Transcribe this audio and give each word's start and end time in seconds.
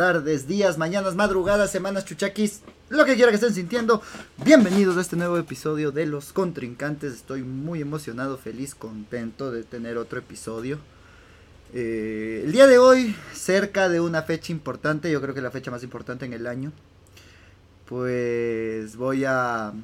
tardes, 0.00 0.48
días, 0.48 0.78
mañanas, 0.78 1.14
madrugadas, 1.14 1.70
semanas, 1.70 2.06
chuchaquis, 2.06 2.62
lo 2.88 3.04
que 3.04 3.16
quiera 3.16 3.30
que 3.30 3.34
estén 3.34 3.52
sintiendo. 3.52 4.00
Bienvenidos 4.42 4.96
a 4.96 5.02
este 5.02 5.14
nuevo 5.14 5.36
episodio 5.36 5.92
de 5.92 6.06
Los 6.06 6.32
Contrincantes. 6.32 7.12
Estoy 7.12 7.42
muy 7.42 7.82
emocionado, 7.82 8.38
feliz, 8.38 8.74
contento 8.74 9.52
de 9.52 9.62
tener 9.62 9.98
otro 9.98 10.18
episodio. 10.18 10.78
Eh, 11.74 12.40
el 12.46 12.52
día 12.52 12.66
de 12.66 12.78
hoy, 12.78 13.14
cerca 13.34 13.90
de 13.90 14.00
una 14.00 14.22
fecha 14.22 14.52
importante, 14.52 15.10
yo 15.10 15.20
creo 15.20 15.34
que 15.34 15.42
la 15.42 15.50
fecha 15.50 15.70
más 15.70 15.82
importante 15.82 16.24
en 16.24 16.32
el 16.32 16.46
año, 16.46 16.72
pues 17.84 18.96
voy 18.96 19.26
a... 19.26 19.74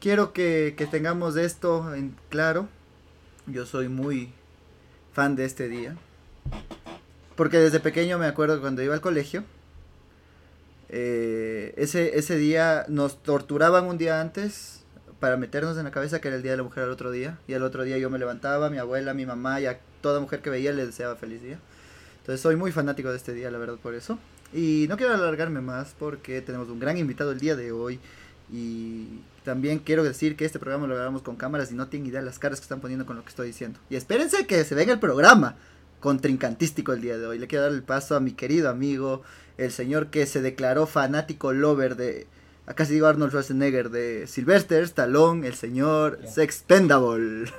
Quiero 0.00 0.32
que, 0.32 0.74
que 0.76 0.86
tengamos 0.86 1.36
esto 1.36 1.94
en 1.94 2.16
claro. 2.28 2.68
Yo 3.46 3.66
soy 3.66 3.88
muy 3.88 4.32
fan 5.12 5.36
de 5.36 5.44
este 5.44 5.68
día. 5.68 5.96
Porque 7.36 7.58
desde 7.58 7.80
pequeño 7.80 8.18
me 8.18 8.26
acuerdo 8.26 8.60
cuando 8.60 8.82
iba 8.82 8.94
al 8.94 9.00
colegio, 9.00 9.44
eh, 10.88 11.74
ese, 11.76 12.18
ese 12.18 12.36
día 12.36 12.86
nos 12.88 13.22
torturaban 13.22 13.84
un 13.84 13.98
día 13.98 14.20
antes 14.20 14.84
para 15.20 15.36
meternos 15.36 15.76
en 15.78 15.84
la 15.84 15.90
cabeza 15.90 16.20
que 16.20 16.28
era 16.28 16.36
el 16.36 16.42
Día 16.42 16.52
de 16.52 16.58
la 16.58 16.62
Mujer 16.62 16.84
al 16.84 16.90
otro 16.90 17.10
día. 17.10 17.38
Y 17.46 17.54
al 17.54 17.62
otro 17.62 17.84
día 17.84 17.98
yo 17.98 18.10
me 18.10 18.18
levantaba, 18.18 18.70
mi 18.70 18.78
abuela, 18.78 19.14
mi 19.14 19.26
mamá 19.26 19.60
y 19.60 19.66
a 19.66 19.78
toda 20.00 20.20
mujer 20.20 20.40
que 20.40 20.50
veía 20.50 20.72
le 20.72 20.86
deseaba 20.86 21.16
feliz 21.16 21.42
día. 21.42 21.58
Entonces 22.20 22.40
soy 22.40 22.56
muy 22.56 22.72
fanático 22.72 23.10
de 23.10 23.16
este 23.16 23.34
día, 23.34 23.50
la 23.50 23.58
verdad, 23.58 23.76
por 23.76 23.94
eso. 23.94 24.18
Y 24.52 24.86
no 24.88 24.96
quiero 24.96 25.14
alargarme 25.14 25.60
más 25.60 25.94
porque 25.98 26.40
tenemos 26.40 26.68
un 26.68 26.78
gran 26.78 26.96
invitado 26.96 27.32
el 27.32 27.40
día 27.40 27.56
de 27.56 27.72
hoy. 27.72 28.00
Y 28.52 29.20
también 29.44 29.80
quiero 29.80 30.04
decir 30.04 30.36
que 30.36 30.44
este 30.44 30.58
programa 30.58 30.86
lo 30.86 30.94
grabamos 30.94 31.22
con 31.22 31.36
cámaras 31.36 31.70
y 31.72 31.74
no 31.74 31.88
tienen 31.88 32.08
idea 32.08 32.20
de 32.20 32.26
las 32.26 32.38
caras 32.38 32.60
que 32.60 32.64
están 32.64 32.80
poniendo 32.80 33.06
con 33.06 33.16
lo 33.16 33.22
que 33.22 33.30
estoy 33.30 33.48
diciendo. 33.48 33.80
Y 33.90 33.96
espérense 33.96 34.46
que 34.46 34.64
se 34.64 34.74
venga 34.74 34.92
el 34.92 35.00
programa 35.00 35.56
contrincantístico 36.06 36.92
el 36.92 37.00
día 37.00 37.18
de 37.18 37.26
hoy. 37.26 37.36
Le 37.36 37.48
quiero 37.48 37.64
dar 37.64 37.72
el 37.72 37.82
paso 37.82 38.14
a 38.14 38.20
mi 38.20 38.30
querido 38.30 38.70
amigo, 38.70 39.22
el 39.58 39.72
señor 39.72 40.08
que 40.08 40.24
se 40.26 40.40
declaró 40.40 40.86
fanático 40.86 41.52
lover 41.52 41.96
de, 41.96 42.28
acá 42.64 42.84
se 42.84 42.92
digo 42.92 43.08
Arnold 43.08 43.32
Schwarzenegger, 43.32 43.90
de 43.90 44.28
Sylvester 44.28 44.84
Stallone, 44.84 45.44
el 45.44 45.54
señor 45.54 46.24
Sexpendable. 46.24 47.50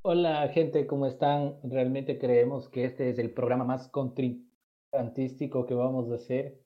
Hola 0.00 0.48
gente, 0.54 0.86
¿cómo 0.86 1.06
están? 1.06 1.56
Realmente 1.62 2.18
creemos 2.18 2.70
que 2.70 2.86
este 2.86 3.10
es 3.10 3.18
el 3.18 3.32
programa 3.32 3.64
más 3.64 3.88
contrincantístico 3.88 5.66
que 5.66 5.74
vamos 5.74 6.10
a 6.10 6.14
hacer. 6.14 6.56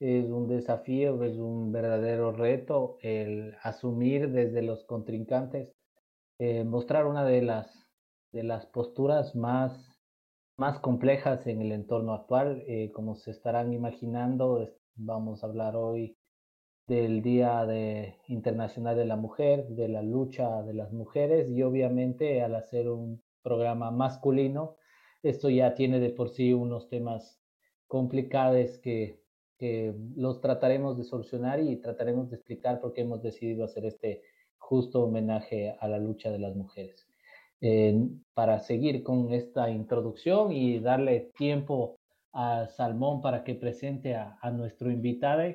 Es 0.00 0.30
un 0.30 0.48
desafío, 0.48 1.22
es 1.24 1.36
un 1.36 1.72
verdadero 1.72 2.32
reto 2.32 2.96
el 3.02 3.54
asumir 3.62 4.30
desde 4.30 4.62
los 4.62 4.82
contrincantes, 4.84 5.74
eh, 6.38 6.64
mostrar 6.64 7.04
una 7.04 7.26
de 7.26 7.42
las 7.42 7.77
de 8.32 8.42
las 8.42 8.66
posturas 8.66 9.34
más, 9.34 9.98
más 10.56 10.78
complejas 10.80 11.46
en 11.46 11.62
el 11.62 11.72
entorno 11.72 12.14
actual. 12.14 12.62
Eh, 12.66 12.92
como 12.92 13.16
se 13.16 13.30
estarán 13.30 13.72
imaginando, 13.72 14.68
vamos 14.96 15.42
a 15.42 15.46
hablar 15.46 15.76
hoy 15.76 16.16
del 16.86 17.22
Día 17.22 17.66
de 17.66 18.16
Internacional 18.28 18.96
de 18.96 19.04
la 19.06 19.16
Mujer, 19.16 19.68
de 19.68 19.88
la 19.88 20.02
lucha 20.02 20.62
de 20.62 20.74
las 20.74 20.92
mujeres 20.92 21.50
y 21.50 21.62
obviamente 21.62 22.42
al 22.42 22.54
hacer 22.54 22.88
un 22.88 23.22
programa 23.42 23.90
masculino, 23.90 24.76
esto 25.22 25.50
ya 25.50 25.74
tiene 25.74 26.00
de 26.00 26.10
por 26.10 26.30
sí 26.30 26.52
unos 26.52 26.88
temas 26.88 27.40
complicados 27.86 28.78
que, 28.78 29.22
que 29.58 29.94
los 30.16 30.40
trataremos 30.40 30.96
de 30.96 31.04
solucionar 31.04 31.60
y 31.60 31.76
trataremos 31.76 32.30
de 32.30 32.36
explicar 32.36 32.80
por 32.80 32.92
qué 32.92 33.02
hemos 33.02 33.22
decidido 33.22 33.64
hacer 33.64 33.84
este 33.84 34.22
justo 34.58 35.02
homenaje 35.04 35.76
a 35.80 35.88
la 35.88 35.98
lucha 35.98 36.30
de 36.30 36.38
las 36.38 36.54
mujeres 36.54 37.07
para 38.34 38.60
seguir 38.60 39.02
con 39.02 39.32
esta 39.32 39.70
introducción 39.70 40.52
y 40.52 40.78
darle 40.78 41.32
tiempo 41.36 41.98
a 42.32 42.66
Salmón 42.68 43.20
para 43.20 43.42
que 43.42 43.54
presente 43.54 44.14
a, 44.14 44.50
nuestro 44.52 44.90
invitado. 44.90 45.54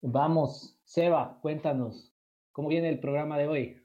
Vamos, 0.00 0.78
Seba, 0.84 1.38
cuéntanos, 1.42 2.14
¿cómo 2.52 2.68
viene 2.68 2.88
el 2.88 3.00
programa 3.00 3.36
de 3.36 3.48
hoy? 3.48 3.76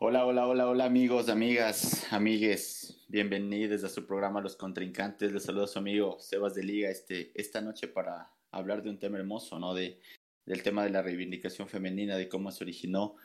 Hola, 0.00 0.26
hola, 0.26 0.46
hola, 0.46 0.68
hola 0.68 0.84
amigos, 0.84 1.30
amigas, 1.30 2.12
amigues, 2.12 3.06
bienvenidos 3.08 3.84
a 3.84 3.88
su 3.88 4.06
programa 4.06 4.42
Los 4.42 4.56
Contrincantes. 4.56 5.32
Les 5.32 5.44
saludo 5.44 5.64
a 5.64 5.68
su 5.68 5.78
amigo 5.78 6.18
Sebas 6.18 6.54
de 6.54 6.62
Liga 6.62 6.90
este, 6.90 7.32
esta 7.34 7.62
noche 7.62 7.88
para 7.88 8.30
hablar 8.50 8.82
de 8.82 8.90
un 8.90 8.98
tema 8.98 9.16
hermoso, 9.16 9.58
¿no? 9.58 9.72
De, 9.72 9.98
del 10.44 10.62
tema 10.62 10.84
de 10.84 10.90
la 10.90 11.00
reivindicación 11.00 11.68
femenina, 11.68 12.16
de 12.16 12.28
cómo 12.28 12.50
se 12.50 12.64
originó 12.64 13.16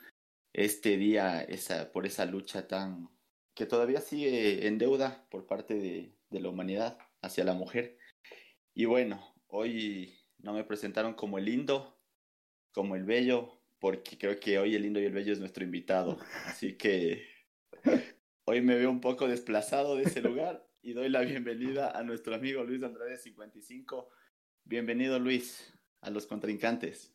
este 0.52 0.96
día 0.96 1.42
esa, 1.42 1.92
por 1.92 2.06
esa 2.06 2.26
lucha 2.26 2.66
tan 2.66 3.08
que 3.54 3.66
todavía 3.66 4.00
sigue 4.00 4.66
en 4.66 4.78
deuda 4.78 5.26
por 5.30 5.46
parte 5.46 5.74
de, 5.74 6.14
de 6.30 6.40
la 6.40 6.48
humanidad 6.48 6.98
hacia 7.22 7.44
la 7.44 7.54
mujer. 7.54 7.98
Y 8.74 8.86
bueno, 8.86 9.34
hoy 9.48 10.18
no 10.38 10.52
me 10.52 10.64
presentaron 10.64 11.14
como 11.14 11.38
el 11.38 11.44
lindo, 11.44 11.98
como 12.72 12.96
el 12.96 13.04
bello, 13.04 13.60
porque 13.78 14.16
creo 14.18 14.38
que 14.38 14.58
hoy 14.58 14.74
el 14.74 14.82
lindo 14.82 15.00
y 15.00 15.04
el 15.04 15.12
bello 15.12 15.32
es 15.32 15.40
nuestro 15.40 15.64
invitado. 15.64 16.18
Así 16.46 16.76
que 16.76 17.26
hoy 18.44 18.60
me 18.60 18.76
veo 18.76 18.90
un 18.90 19.00
poco 19.00 19.28
desplazado 19.28 19.96
de 19.96 20.04
ese 20.04 20.20
lugar 20.20 20.66
y 20.82 20.92
doy 20.92 21.08
la 21.08 21.20
bienvenida 21.20 21.90
a 21.90 22.02
nuestro 22.02 22.34
amigo 22.34 22.64
Luis 22.64 22.82
Andrade 22.82 23.18
55. 23.18 24.08
Bienvenido 24.64 25.18
Luis 25.18 25.74
a 26.00 26.10
los 26.10 26.26
contrincantes. 26.26 27.12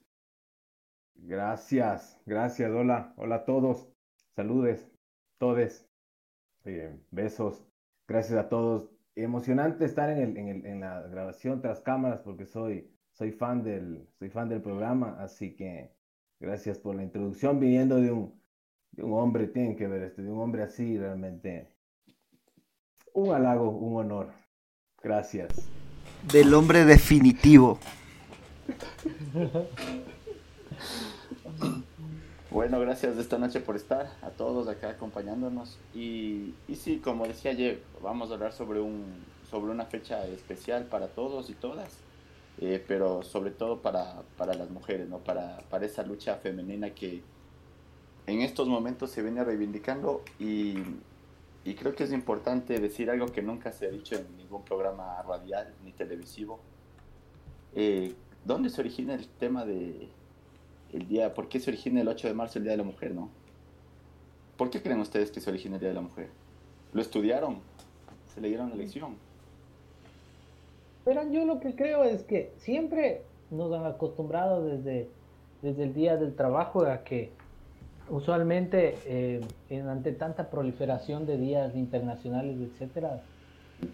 Gracias, 1.16 2.22
gracias, 2.26 2.72
hola, 2.72 3.14
hola 3.18 3.36
a 3.38 3.46
todos, 3.46 3.88
saludes, 4.36 4.92
todes, 5.40 5.88
eh, 6.66 6.96
besos, 7.12 7.66
gracias 8.08 8.38
a 8.38 8.50
todos. 8.50 8.90
Emocionante 9.16 9.86
estar 9.86 10.10
en, 10.10 10.20
el, 10.20 10.38
en, 10.38 10.48
el, 10.50 10.66
en 10.66 10.80
la 10.82 11.02
grabación 11.02 11.62
tras 11.62 11.80
cámaras 11.80 12.20
porque 12.20 12.46
soy, 12.46 12.92
soy, 13.14 13.32
fan 13.32 13.64
del, 13.64 14.08
soy 14.20 14.30
fan 14.30 14.50
del 14.50 14.62
programa, 14.62 15.18
así 15.20 15.56
que 15.56 15.96
gracias 16.40 16.78
por 16.78 16.96
la 16.96 17.04
introducción 17.04 17.60
viniendo 17.60 17.96
de 17.96 18.12
un, 18.12 18.40
de 18.92 19.04
un 19.04 19.14
hombre, 19.14 19.48
tienen 19.48 19.76
que 19.76 19.88
ver 19.88 20.04
esto, 20.04 20.22
de 20.22 20.32
un 20.32 20.40
hombre 20.40 20.64
así 20.64 20.98
realmente. 20.98 21.70
Un 23.14 23.34
halago, 23.34 23.70
un 23.70 23.98
honor. 23.98 24.28
Gracias. 25.02 25.70
Del 26.32 26.54
hombre 26.54 26.84
definitivo. 26.84 27.80
Bueno, 32.56 32.80
gracias 32.80 33.18
esta 33.18 33.38
noche 33.38 33.60
por 33.60 33.76
estar 33.76 34.10
a 34.22 34.30
todos 34.30 34.70
acá 34.70 34.92
acompañándonos. 34.92 35.78
Y, 35.94 36.54
y 36.70 36.76
sí, 36.76 37.00
como 37.04 37.28
decía 37.28 37.52
ayer, 37.52 37.82
vamos 38.02 38.32
a 38.32 38.36
hablar 38.36 38.54
sobre, 38.54 38.80
un, 38.80 39.04
sobre 39.50 39.72
una 39.72 39.84
fecha 39.86 40.26
especial 40.28 40.86
para 40.86 41.08
todos 41.08 41.50
y 41.50 41.54
todas, 41.54 41.90
eh, 42.62 42.82
pero 42.88 43.24
sobre 43.24 43.52
todo 43.52 43.82
para, 43.82 44.22
para 44.38 44.54
las 44.54 44.70
mujeres, 44.70 45.10
¿no? 45.10 45.18
para, 45.18 45.58
para 45.70 45.86
esa 45.86 46.04
lucha 46.04 46.38
femenina 46.38 46.92
que 46.92 47.24
en 48.26 48.42
estos 48.42 48.70
momentos 48.70 49.12
se 49.12 49.22
viene 49.22 49.44
reivindicando 49.44 50.24
y, 50.40 50.76
y 51.66 51.74
creo 51.76 51.94
que 51.94 52.06
es 52.06 52.14
importante 52.14 52.80
decir 52.80 53.10
algo 53.10 53.26
que 53.34 53.42
nunca 53.42 53.74
se 53.74 53.88
ha 53.88 53.90
dicho 53.90 54.16
en 54.16 54.38
ningún 54.38 54.64
programa 54.64 55.22
radial 55.24 55.74
ni 55.84 55.92
televisivo. 55.92 56.62
Eh, 57.76 58.16
¿Dónde 58.46 58.70
se 58.70 58.80
origina 58.80 59.14
el 59.14 59.28
tema 59.28 59.66
de, 59.66 60.08
el 60.96 61.08
día, 61.08 61.34
¿por 61.34 61.50
qué 61.50 61.60
se 61.60 61.70
origina 61.70 62.02
el 62.02 62.08
8 62.08 62.28
de 62.28 62.34
marzo 62.34 62.60
el 62.60 62.64
Día 62.64 62.72
de 62.72 62.78
la 62.78 62.84
Mujer, 62.84 63.14
no? 63.14 63.30
¿Por 64.58 64.70
qué 64.70 64.82
creen 64.82 65.00
ustedes 65.00 65.32
que 65.32 65.42
se 65.42 65.50
origina 65.50 65.76
el 65.76 65.82
Día 65.82 65.90
de 65.90 65.96
la 65.96 66.02
Mujer? 66.02 66.30
¿Lo 66.94 67.02
estudiaron? 67.02 67.58
¿Se 68.34 68.42
leyeron 68.42 68.70
la 68.70 68.76
lección? 68.76 69.16
Pero 71.04 71.30
yo 71.30 71.46
lo 71.46 71.60
que 71.60 71.76
creo 71.76 72.04
es 72.04 72.24
que 72.24 72.52
siempre 72.58 73.22
nos 73.52 73.72
han 73.74 73.86
acostumbrado 73.86 74.66
desde, 74.66 75.10
desde 75.62 75.84
el 75.84 75.94
Día 75.94 76.18
del 76.18 76.34
Trabajo 76.36 76.86
a 76.86 77.04
que 77.04 77.32
usualmente 78.10 78.98
eh, 79.06 79.42
ante 79.88 80.14
tanta 80.14 80.50
proliferación 80.50 81.26
de 81.26 81.38
días 81.38 81.76
internacionales, 81.76 82.58
etcétera, 82.60 83.22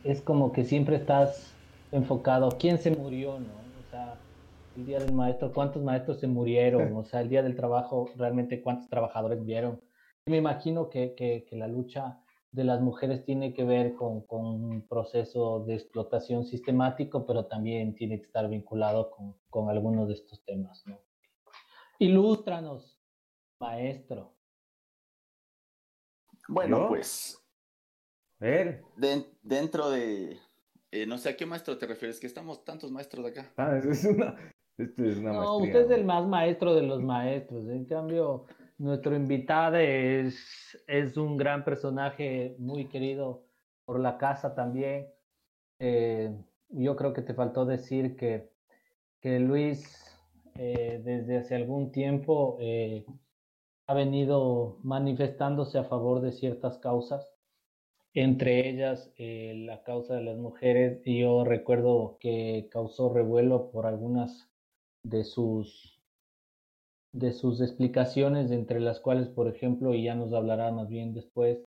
es 0.03 0.21
como 0.21 0.51
que 0.51 0.63
siempre 0.63 0.95
estás 0.97 1.53
enfocado 1.91 2.49
quién 2.59 2.77
se 2.77 2.91
murió, 2.91 3.39
¿no? 3.39 3.47
O 3.47 3.91
sea, 3.91 4.15
el 4.75 4.85
día 4.85 4.99
del 4.99 5.13
maestro, 5.13 5.51
cuántos 5.51 5.83
maestros 5.83 6.19
se 6.19 6.27
murieron, 6.27 6.95
o 6.95 7.03
sea, 7.03 7.21
el 7.21 7.29
día 7.29 7.43
del 7.43 7.55
trabajo, 7.55 8.09
realmente 8.15 8.61
cuántos 8.61 8.89
trabajadores 8.89 9.39
murieron. 9.39 9.81
Me 10.25 10.37
imagino 10.37 10.89
que, 10.89 11.15
que, 11.15 11.45
la 11.55 11.67
lucha 11.67 12.21
de 12.51 12.63
las 12.63 12.81
mujeres 12.81 13.25
tiene 13.25 13.53
que 13.53 13.63
ver 13.63 13.95
con, 13.95 14.21
con, 14.21 14.45
un 14.45 14.87
proceso 14.87 15.63
de 15.65 15.75
explotación 15.75 16.45
sistemático, 16.45 17.25
pero 17.25 17.45
también 17.45 17.95
tiene 17.95 18.19
que 18.19 18.25
estar 18.25 18.47
vinculado 18.47 19.11
con, 19.11 19.35
con 19.49 19.69
algunos 19.69 20.07
de 20.07 20.13
estos 20.13 20.43
temas. 20.45 20.85
¿no? 20.85 20.99
Ilústranos, 21.99 22.99
maestro. 23.59 24.33
Bueno, 26.47 26.87
pues. 26.87 27.41
Ver. 28.39 28.83
dentro 29.41 29.89
de. 29.89 30.39
Eh, 30.91 31.05
no 31.05 31.17
sé 31.17 31.29
a 31.29 31.37
qué 31.37 31.45
maestro 31.45 31.77
te 31.77 31.87
refieres, 31.87 32.19
que 32.19 32.27
estamos 32.27 32.65
tantos 32.65 32.91
maestros 32.91 33.25
acá. 33.25 33.53
Ah, 33.55 33.77
es 33.77 34.03
una, 34.03 34.35
no, 34.77 35.57
usted 35.57 35.85
es 35.85 35.91
el 35.91 36.05
más 36.05 36.27
maestro 36.27 36.73
de 36.73 36.83
los 36.83 37.01
maestros. 37.01 37.67
En 37.67 37.85
cambio, 37.85 38.45
nuestro 38.77 39.15
invitado 39.15 39.77
es, 39.77 40.83
es 40.87 41.17
un 41.17 41.37
gran 41.37 41.63
personaje 41.63 42.55
muy 42.57 42.87
querido 42.87 43.43
por 43.85 43.99
la 43.99 44.17
casa 44.17 44.55
también. 44.55 45.07
Eh, 45.79 46.35
yo 46.69 46.95
creo 46.95 47.13
que 47.13 47.21
te 47.21 47.33
faltó 47.33 47.65
decir 47.65 48.15
que, 48.15 48.49
que 49.19 49.39
Luis 49.39 50.17
eh, 50.55 51.01
desde 51.03 51.37
hace 51.37 51.55
algún 51.55 51.91
tiempo 51.91 52.57
eh, 52.59 53.05
ha 53.87 53.93
venido 53.93 54.79
manifestándose 54.83 55.77
a 55.77 55.83
favor 55.83 56.21
de 56.21 56.31
ciertas 56.31 56.77
causas, 56.79 57.33
entre 58.13 58.69
ellas 58.69 59.11
la 59.17 59.83
causa 59.83 60.15
de 60.15 60.23
las 60.23 60.37
mujeres. 60.37 61.01
Y 61.05 61.19
yo 61.21 61.43
recuerdo 61.43 62.17
que 62.19 62.67
causó 62.71 63.13
revuelo 63.13 63.71
por 63.71 63.85
algunas 63.85 64.50
de 65.03 65.23
sus 65.23 66.01
de 67.13 67.33
sus 67.33 67.61
explicaciones, 67.61 68.51
entre 68.51 68.79
las 68.79 68.99
cuales, 68.99 69.27
por 69.27 69.47
ejemplo, 69.47 69.93
y 69.93 70.03
ya 70.03 70.15
nos 70.15 70.33
hablará 70.33 70.71
más 70.71 70.87
bien 70.87 71.13
después, 71.13 71.63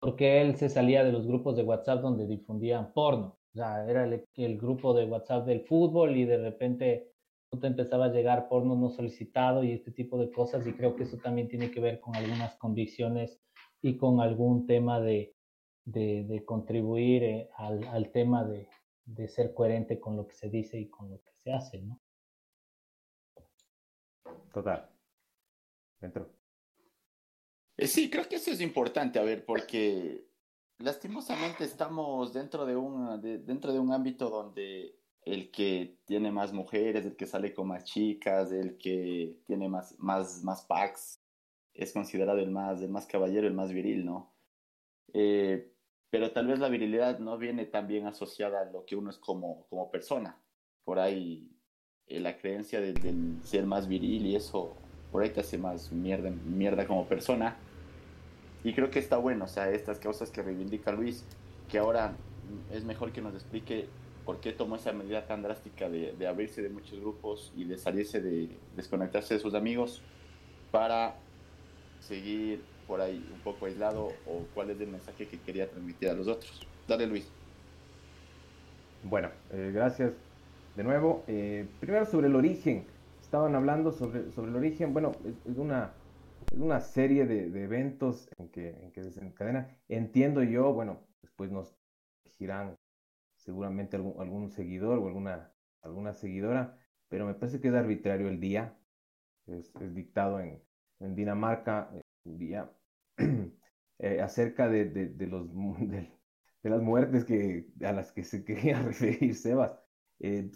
porque 0.00 0.40
él 0.40 0.56
se 0.56 0.68
salía 0.68 1.04
de 1.04 1.12
los 1.12 1.26
grupos 1.26 1.56
de 1.56 1.62
WhatsApp 1.62 2.02
donde 2.02 2.26
difundían 2.26 2.92
porno. 2.92 3.38
O 3.52 3.56
sea, 3.56 3.88
era 3.88 4.04
el, 4.04 4.58
grupo 4.58 4.94
de 4.94 5.04
WhatsApp 5.04 5.46
del 5.46 5.62
fútbol 5.62 6.16
y 6.16 6.24
de 6.24 6.38
repente 6.38 7.12
te 7.60 7.66
empezaba 7.66 8.06
a 8.06 8.12
llegar 8.12 8.48
porno 8.48 8.76
no 8.76 8.90
solicitado 8.90 9.64
y 9.64 9.72
este 9.72 9.90
tipo 9.90 10.18
de 10.18 10.30
cosas 10.30 10.66
y 10.66 10.72
creo 10.72 10.94
que 10.94 11.02
eso 11.02 11.18
también 11.18 11.48
tiene 11.48 11.70
que 11.70 11.80
ver 11.80 12.00
con 12.00 12.14
algunas 12.14 12.54
convicciones 12.56 13.40
y 13.82 13.96
con 13.96 14.20
algún 14.20 14.66
tema 14.66 15.00
de, 15.00 15.34
de, 15.84 16.44
contribuir 16.46 17.24
eh, 17.24 17.50
al, 17.56 17.82
al, 17.88 18.10
tema 18.12 18.44
de, 18.44 18.68
de 19.04 19.26
ser 19.26 19.52
coherente 19.52 19.98
con 19.98 20.16
lo 20.16 20.28
que 20.28 20.36
se 20.36 20.48
dice 20.48 20.78
y 20.78 20.88
con 20.88 21.10
lo 21.10 21.18
que 21.18 21.32
se 21.34 21.52
hace, 21.52 21.82
¿no? 21.82 22.00
Total. 24.52 24.88
Dentro. 26.00 26.30
Eh, 27.76 27.86
sí, 27.86 28.10
creo 28.10 28.28
que 28.28 28.36
eso 28.36 28.50
es 28.50 28.60
importante, 28.60 29.18
a 29.18 29.22
ver, 29.22 29.44
porque 29.44 30.26
lastimosamente 30.78 31.64
estamos 31.64 32.32
dentro 32.32 32.66
de 32.66 32.76
un, 32.76 33.20
dentro 33.20 33.72
de 33.72 33.78
un 33.78 33.92
ámbito 33.92 34.28
donde 34.30 34.98
el 35.22 35.50
que 35.50 35.98
tiene 36.04 36.32
más 36.32 36.52
mujeres, 36.52 37.04
el 37.04 37.16
que 37.16 37.26
sale 37.26 37.54
con 37.54 37.68
más 37.68 37.84
chicas, 37.84 38.52
el 38.52 38.78
que 38.78 39.40
tiene 39.46 39.68
más, 39.68 39.98
más, 39.98 40.42
más 40.42 40.62
packs, 40.64 41.22
es 41.74 41.92
considerado 41.92 42.38
el 42.38 42.50
más, 42.50 42.80
el 42.82 42.90
más 42.90 43.06
caballero, 43.06 43.46
el 43.46 43.54
más 43.54 43.72
viril, 43.72 44.04
¿no? 44.04 44.34
Eh, 45.12 45.72
pero 46.10 46.32
tal 46.32 46.48
vez 46.48 46.58
la 46.58 46.68
virilidad 46.68 47.18
no 47.18 47.38
viene 47.38 47.66
tan 47.66 47.86
bien 47.86 48.06
asociada 48.06 48.62
a 48.62 48.64
lo 48.64 48.84
que 48.84 48.96
uno 48.96 49.10
es 49.10 49.18
como, 49.18 49.66
como 49.68 49.90
persona. 49.90 50.42
Por 50.84 50.98
ahí 50.98 51.56
la 52.18 52.36
creencia 52.36 52.80
del 52.80 53.38
ser 53.44 53.66
más 53.66 53.86
viril 53.86 54.26
y 54.26 54.36
eso, 54.36 54.74
por 55.12 55.22
ahí 55.22 55.30
te 55.30 55.40
hace 55.40 55.58
más 55.58 55.92
mierda, 55.92 56.30
mierda 56.30 56.86
como 56.86 57.06
persona. 57.06 57.56
Y 58.64 58.72
creo 58.74 58.90
que 58.90 58.98
está 58.98 59.16
bueno, 59.16 59.44
o 59.44 59.48
sea, 59.48 59.70
estas 59.70 59.98
causas 59.98 60.30
que 60.30 60.42
reivindica 60.42 60.92
Luis, 60.92 61.24
que 61.68 61.78
ahora 61.78 62.14
es 62.72 62.84
mejor 62.84 63.12
que 63.12 63.20
nos 63.20 63.34
explique 63.34 63.86
por 64.24 64.40
qué 64.40 64.52
tomó 64.52 64.76
esa 64.76 64.92
medida 64.92 65.26
tan 65.26 65.42
drástica 65.42 65.88
de, 65.88 66.12
de 66.12 66.26
abrirse 66.26 66.62
de 66.62 66.68
muchos 66.68 67.00
grupos 67.00 67.52
y 67.56 67.64
de 67.64 67.78
salirse 67.78 68.20
de 68.20 68.50
desconectarse 68.76 69.34
de 69.34 69.40
sus 69.40 69.54
amigos 69.54 70.02
para 70.70 71.16
seguir 72.00 72.62
por 72.86 73.00
ahí 73.00 73.24
un 73.32 73.40
poco 73.40 73.66
aislado 73.66 74.08
o 74.26 74.44
cuál 74.52 74.70
es 74.70 74.80
el 74.80 74.88
mensaje 74.88 75.26
que 75.26 75.38
quería 75.38 75.70
transmitir 75.70 76.10
a 76.10 76.14
los 76.14 76.28
otros. 76.28 76.66
Dale 76.86 77.06
Luis. 77.06 77.30
Bueno, 79.04 79.30
eh, 79.52 79.70
gracias 79.72 80.12
de 80.80 80.84
nuevo. 80.84 81.24
Eh, 81.26 81.68
primero 81.78 82.06
sobre 82.06 82.28
el 82.28 82.36
origen. 82.36 82.86
Estaban 83.20 83.54
hablando 83.54 83.92
sobre, 83.92 84.30
sobre 84.32 84.50
el 84.50 84.56
origen. 84.56 84.94
Bueno, 84.94 85.12
es 85.44 85.58
una 85.58 85.92
una 86.56 86.80
serie 86.80 87.26
de, 87.26 87.46
eventos 87.62 88.28
en 88.38 88.48
que, 88.48 88.70
en 88.70 88.90
que 88.90 89.02
desencadena. 89.02 89.68
Entiendo 89.88 90.42
yo, 90.42 90.72
bueno, 90.72 91.06
después 91.20 91.50
nos 91.50 91.76
girán 92.24 92.76
seguramente 93.36 93.96
algún, 93.96 94.20
algún 94.20 94.50
seguidor 94.50 94.98
o 94.98 95.06
alguna, 95.06 95.52
alguna 95.82 96.14
seguidora, 96.14 96.78
pero 97.08 97.26
me 97.26 97.34
parece 97.34 97.60
que 97.60 97.68
es 97.68 97.74
arbitrario 97.74 98.28
el 98.28 98.40
día. 98.40 98.74
Es, 99.46 99.70
dictado 99.94 100.40
en, 100.40 100.62
en, 101.00 101.14
Dinamarca 101.14 101.90
eh, 101.92 102.00
un 102.24 102.38
día 102.38 102.70
eh, 103.98 104.20
acerca 104.22 104.68
de, 104.68 104.86
de, 104.86 105.26
los, 105.26 105.46
de, 105.78 106.10
las 106.62 106.80
muertes 106.80 107.26
que, 107.26 107.68
a 107.84 107.92
las 107.92 108.12
que 108.12 108.24
se 108.24 108.44
quería 108.44 108.80
referir 108.82 109.34
Sebas. 109.34 109.78
Eh, 110.20 110.50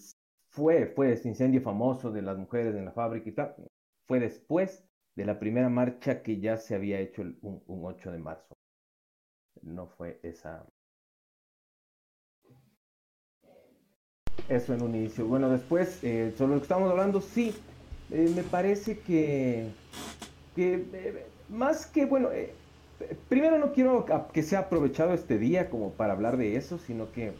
fue, 0.54 0.86
fue 0.86 1.12
ese 1.12 1.28
incendio 1.28 1.60
famoso 1.60 2.12
de 2.12 2.22
las 2.22 2.38
mujeres 2.38 2.76
en 2.76 2.84
la 2.84 2.92
fábrica 2.92 3.28
y 3.28 3.32
tal. 3.32 3.54
Fue 4.06 4.20
después 4.20 4.84
de 5.16 5.24
la 5.24 5.38
primera 5.38 5.68
marcha 5.68 6.22
que 6.22 6.40
ya 6.40 6.56
se 6.56 6.74
había 6.74 7.00
hecho 7.00 7.22
el, 7.22 7.38
un, 7.42 7.62
8 7.66 8.12
de 8.12 8.18
marzo. 8.18 8.54
No 9.62 9.88
fue 9.88 10.20
esa. 10.22 10.64
Eso 14.48 14.74
en 14.74 14.82
un 14.82 14.94
inicio. 14.94 15.26
Bueno, 15.26 15.48
después, 15.48 16.02
eh, 16.04 16.32
sobre 16.36 16.54
lo 16.54 16.58
que 16.58 16.64
estamos 16.64 16.90
hablando, 16.90 17.20
sí, 17.20 17.54
eh, 18.10 18.30
me 18.34 18.42
parece 18.42 18.98
que, 19.00 19.68
que 20.54 20.86
eh, 20.92 21.26
más 21.48 21.86
que, 21.86 22.04
bueno, 22.04 22.28
primero 23.28 23.58
no 23.58 23.72
quiero 23.72 24.06
que 24.32 24.42
sea 24.42 24.60
aprovechado 24.60 25.14
este 25.14 25.38
día 25.38 25.70
como 25.70 25.92
para 25.92 26.12
hablar 26.12 26.36
de 26.36 26.56
eso, 26.56 26.78
sino 26.78 27.10
que 27.10 27.32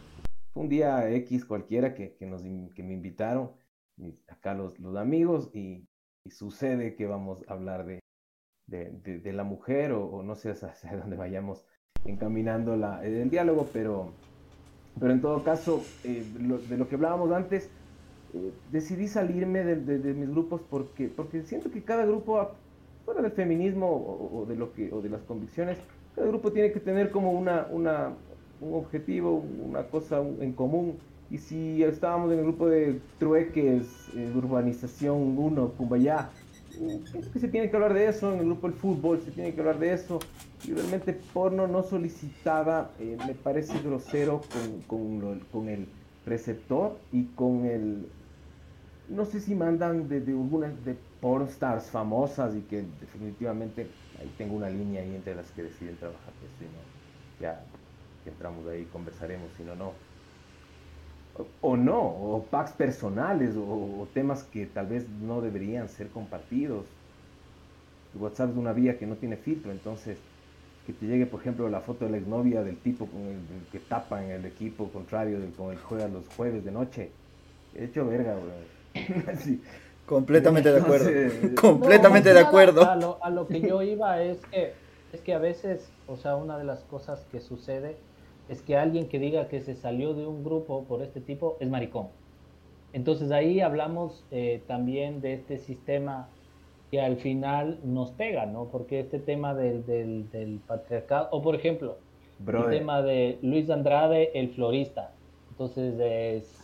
un 0.55 0.69
día 0.69 1.11
X 1.11 1.45
cualquiera 1.45 1.95
que, 1.95 2.15
que, 2.17 2.27
nos, 2.27 2.43
que 2.43 2.83
me 2.83 2.95
invitaron 2.95 3.53
acá 4.29 4.55
los, 4.55 4.79
los 4.79 4.97
amigos 4.97 5.51
y 5.55 5.87
y 6.25 6.31
sucede 6.31 6.95
que 6.95 7.07
vamos 7.07 7.45
a 7.49 7.53
hablar 7.53 7.85
de, 7.85 8.01
de, 8.67 9.21
de, 9.21 9.33
la 9.33 9.45
mujer 9.45 9.93
o, 9.93 10.23
no 10.23 10.35
sé 10.35 10.51
hacia 10.51 10.97
dónde 10.97 11.17
vayamos 11.17 11.65
encaminando 12.05 12.77
la, 12.77 13.05
el 13.05 13.31
diálogo, 13.31 13.69
pero, 13.73 14.13
pero 14.99 15.13
en 15.13 15.21
todo 15.21 15.45
caso, 15.45 15.83
eh, 16.03 16.25
de 16.69 16.77
lo 16.77 16.89
que 16.89 16.95
hablábamos 16.95 17.31
antes, 17.33 17.71
eh, 18.35 18.53
decidí 18.73 19.07
salirme 19.07 19.65
de, 19.65 20.15
mis 20.15 20.29
grupos 20.31 20.63
porque, 20.69 21.09
porque 21.09 21.43
siento 21.43 21.71
que 21.71 21.83
cada 21.83 22.05
grupo, 22.05 22.53
fuera 23.05 23.23
del 23.23 23.33
feminismo 23.33 23.87
o, 23.87 24.47
de 24.47 24.57
lo 24.57 24.73
que, 24.73 24.93
o 24.93 25.03
de 25.03 25.11
las 25.11 25.23
convicciones, 25.23 25.79
cada 26.15 26.27
grupo 26.29 26.53
tiene 26.53 26.73
que 26.73 26.81
tener 26.81 27.11
como 27.11 27.33
una, 27.33 27.67
una, 27.71 28.15
un 28.61 28.75
objetivo, 28.75 29.45
una 29.65 29.85
cosa 29.85 30.21
en 30.41 30.53
común 30.53 30.97
y 31.31 31.39
si 31.39 31.83
estábamos 31.83 32.33
en 32.33 32.39
el 32.39 32.45
grupo 32.45 32.69
de 32.69 33.01
trueques, 33.19 33.87
eh, 34.15 34.33
urbanización 34.37 35.37
1, 35.39 35.69
Cumbayá, 35.71 36.31
creo 37.11 37.33
que 37.33 37.39
se 37.39 37.49
tiene 37.49 37.71
que 37.71 37.77
hablar 37.77 37.95
de 37.95 38.09
eso, 38.09 38.33
en 38.33 38.41
el 38.41 38.47
grupo 38.47 38.69
del 38.69 38.77
fútbol 38.77 39.21
se 39.21 39.31
tiene 39.31 39.55
que 39.55 39.61
hablar 39.61 39.79
de 39.79 39.93
eso. 39.95 40.19
Y 40.65 40.73
realmente 40.73 41.13
porno 41.33 41.67
no 41.67 41.83
solicitada 41.83 42.91
eh, 42.99 43.19
me 43.27 43.35
parece 43.35 43.79
grosero 43.81 44.43
con, 44.87 45.21
con, 45.21 45.41
con, 45.53 45.69
el 45.69 45.87
receptor 46.25 46.99
y 47.13 47.25
con 47.25 47.67
el... 47.67 48.07
No 49.09 49.27
sé 49.27 49.41
si 49.41 49.55
mandan 49.55 50.09
de, 50.09 50.19
algunas 50.19 50.85
de 50.85 50.97
pornstars 51.21 51.91
famosas 51.91 52.55
y 52.55 52.61
que 52.61 52.85
definitivamente 53.01 53.89
ahí 54.19 54.33
tengo 54.39 54.57
una 54.57 54.71
línea 54.71 55.03
ahí 55.03 55.15
entre 55.15 55.35
las 55.35 55.51
que 55.51 55.65
deciden 55.65 55.97
trabajar. 55.97 56.33
Pues, 56.41 56.53
si 56.59 56.65
no, 56.65 56.81
ya 57.41 57.63
entramos 58.31 58.67
ahí, 58.69 58.85
conversaremos, 58.93 59.51
si 59.57 59.63
no, 59.63 59.75
no 59.75 59.93
o 61.61 61.77
no, 61.77 62.01
o 62.01 62.47
packs 62.51 62.73
personales, 62.73 63.55
o, 63.57 64.07
temas 64.15 64.45
que 64.45 64.67
tal 64.67 64.87
vez 64.87 65.09
no 65.09 65.41
deberían 65.41 65.89
ser 65.89 66.09
compartidos. 66.09 66.87
WhatsApp 68.15 68.51
es 68.51 68.57
una 68.57 68.73
vía 68.73 68.97
que 68.99 69.07
no 69.07 69.17
tiene 69.17 69.37
filtro, 69.37 69.73
entonces 69.73 70.19
que 70.87 70.93
te 70.93 71.07
llegue, 71.07 71.27
por 71.27 71.41
ejemplo, 71.41 71.69
la 71.69 71.81
foto 71.81 72.05
de 72.05 72.13
la 72.13 72.19
exnovia 72.19 72.63
del 72.63 72.77
tipo 72.77 73.07
con 73.07 73.23
el, 73.23 73.39
que 73.73 73.79
tapa 73.81 74.23
en 74.23 74.31
el 74.31 74.45
equipo 74.45 74.89
contrario 74.91 75.41
del, 75.41 75.53
con 75.53 75.73
el 75.73 75.79
juega 75.79 76.09
los 76.09 76.29
jueves 76.37 76.65
de 76.65 76.71
noche. 76.71 77.11
He 77.75 77.87
hecho 77.87 78.07
verga, 78.07 78.37
güey. 78.37 79.59
Completamente 80.07 80.71
de 80.71 80.79
acuerdo. 80.79 81.11
Completamente 81.61 82.33
de 82.35 82.39
acuerdo. 82.39 82.89
A 82.89 82.97
lo, 82.97 83.19
a 83.25 83.31
lo 83.31 83.49
que 83.49 83.63
yo 83.63 83.83
iba 83.83 84.23
es 84.23 84.39
que, 84.53 84.75
es 85.13 85.21
que 85.23 85.35
a 85.35 85.39
veces, 85.39 85.89
o 86.07 86.17
sea, 86.17 86.37
una 86.37 86.59
de 86.59 86.65
las 86.65 86.85
cosas 86.85 87.27
que 87.31 87.41
sucede 87.41 87.97
es 88.49 88.63
que 88.63 88.77
alguien 88.77 89.09
que 89.09 89.19
diga 89.19 89.49
que 89.49 89.61
se 89.61 89.75
salió 89.75 90.15
de 90.15 90.27
un 90.27 90.45
grupo 90.45 90.85
por 90.85 91.03
este 91.03 91.21
tipo 91.21 91.57
es 91.61 91.69
maricón. 91.69 92.09
Entonces 92.93 93.31
ahí 93.33 93.61
hablamos 93.61 94.25
eh, 94.31 94.63
también 94.67 95.21
de 95.21 95.35
este 95.35 95.59
sistema 95.59 96.29
que 96.91 97.01
al 97.01 97.17
final 97.17 97.81
nos 97.83 98.13
pega, 98.13 98.47
¿no? 98.47 98.67
Porque 98.67 99.01
este 99.01 99.19
tema 99.19 99.55
del, 99.55 99.85
del, 99.87 100.61
patriarcado, 100.67 101.29
o 101.33 101.43
por 101.43 101.55
ejemplo, 101.55 101.97
el 102.47 102.71
tema 102.71 103.03
de 103.03 103.39
Luis 103.43 103.69
Andrade, 103.71 104.31
el 104.39 104.51
florista. 104.51 105.13
Entonces 105.51 105.99
es 105.99 106.61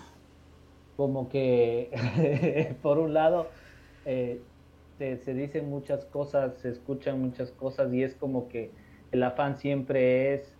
como 0.97 1.29
que, 1.29 2.77
por 2.83 2.99
un 2.99 3.15
lado, 3.15 3.49
eh, 4.05 4.41
se, 4.99 5.17
se 5.17 5.35
dicen 5.35 5.69
muchas 5.71 6.05
cosas, 6.05 6.59
se 6.59 6.69
escuchan 6.69 7.21
muchas 7.21 7.51
cosas 7.53 7.93
y 7.93 8.03
es 8.03 8.15
como 8.15 8.49
que 8.49 8.71
el 9.13 9.23
afán 9.23 9.59
siempre 9.59 10.35
es 10.35 10.53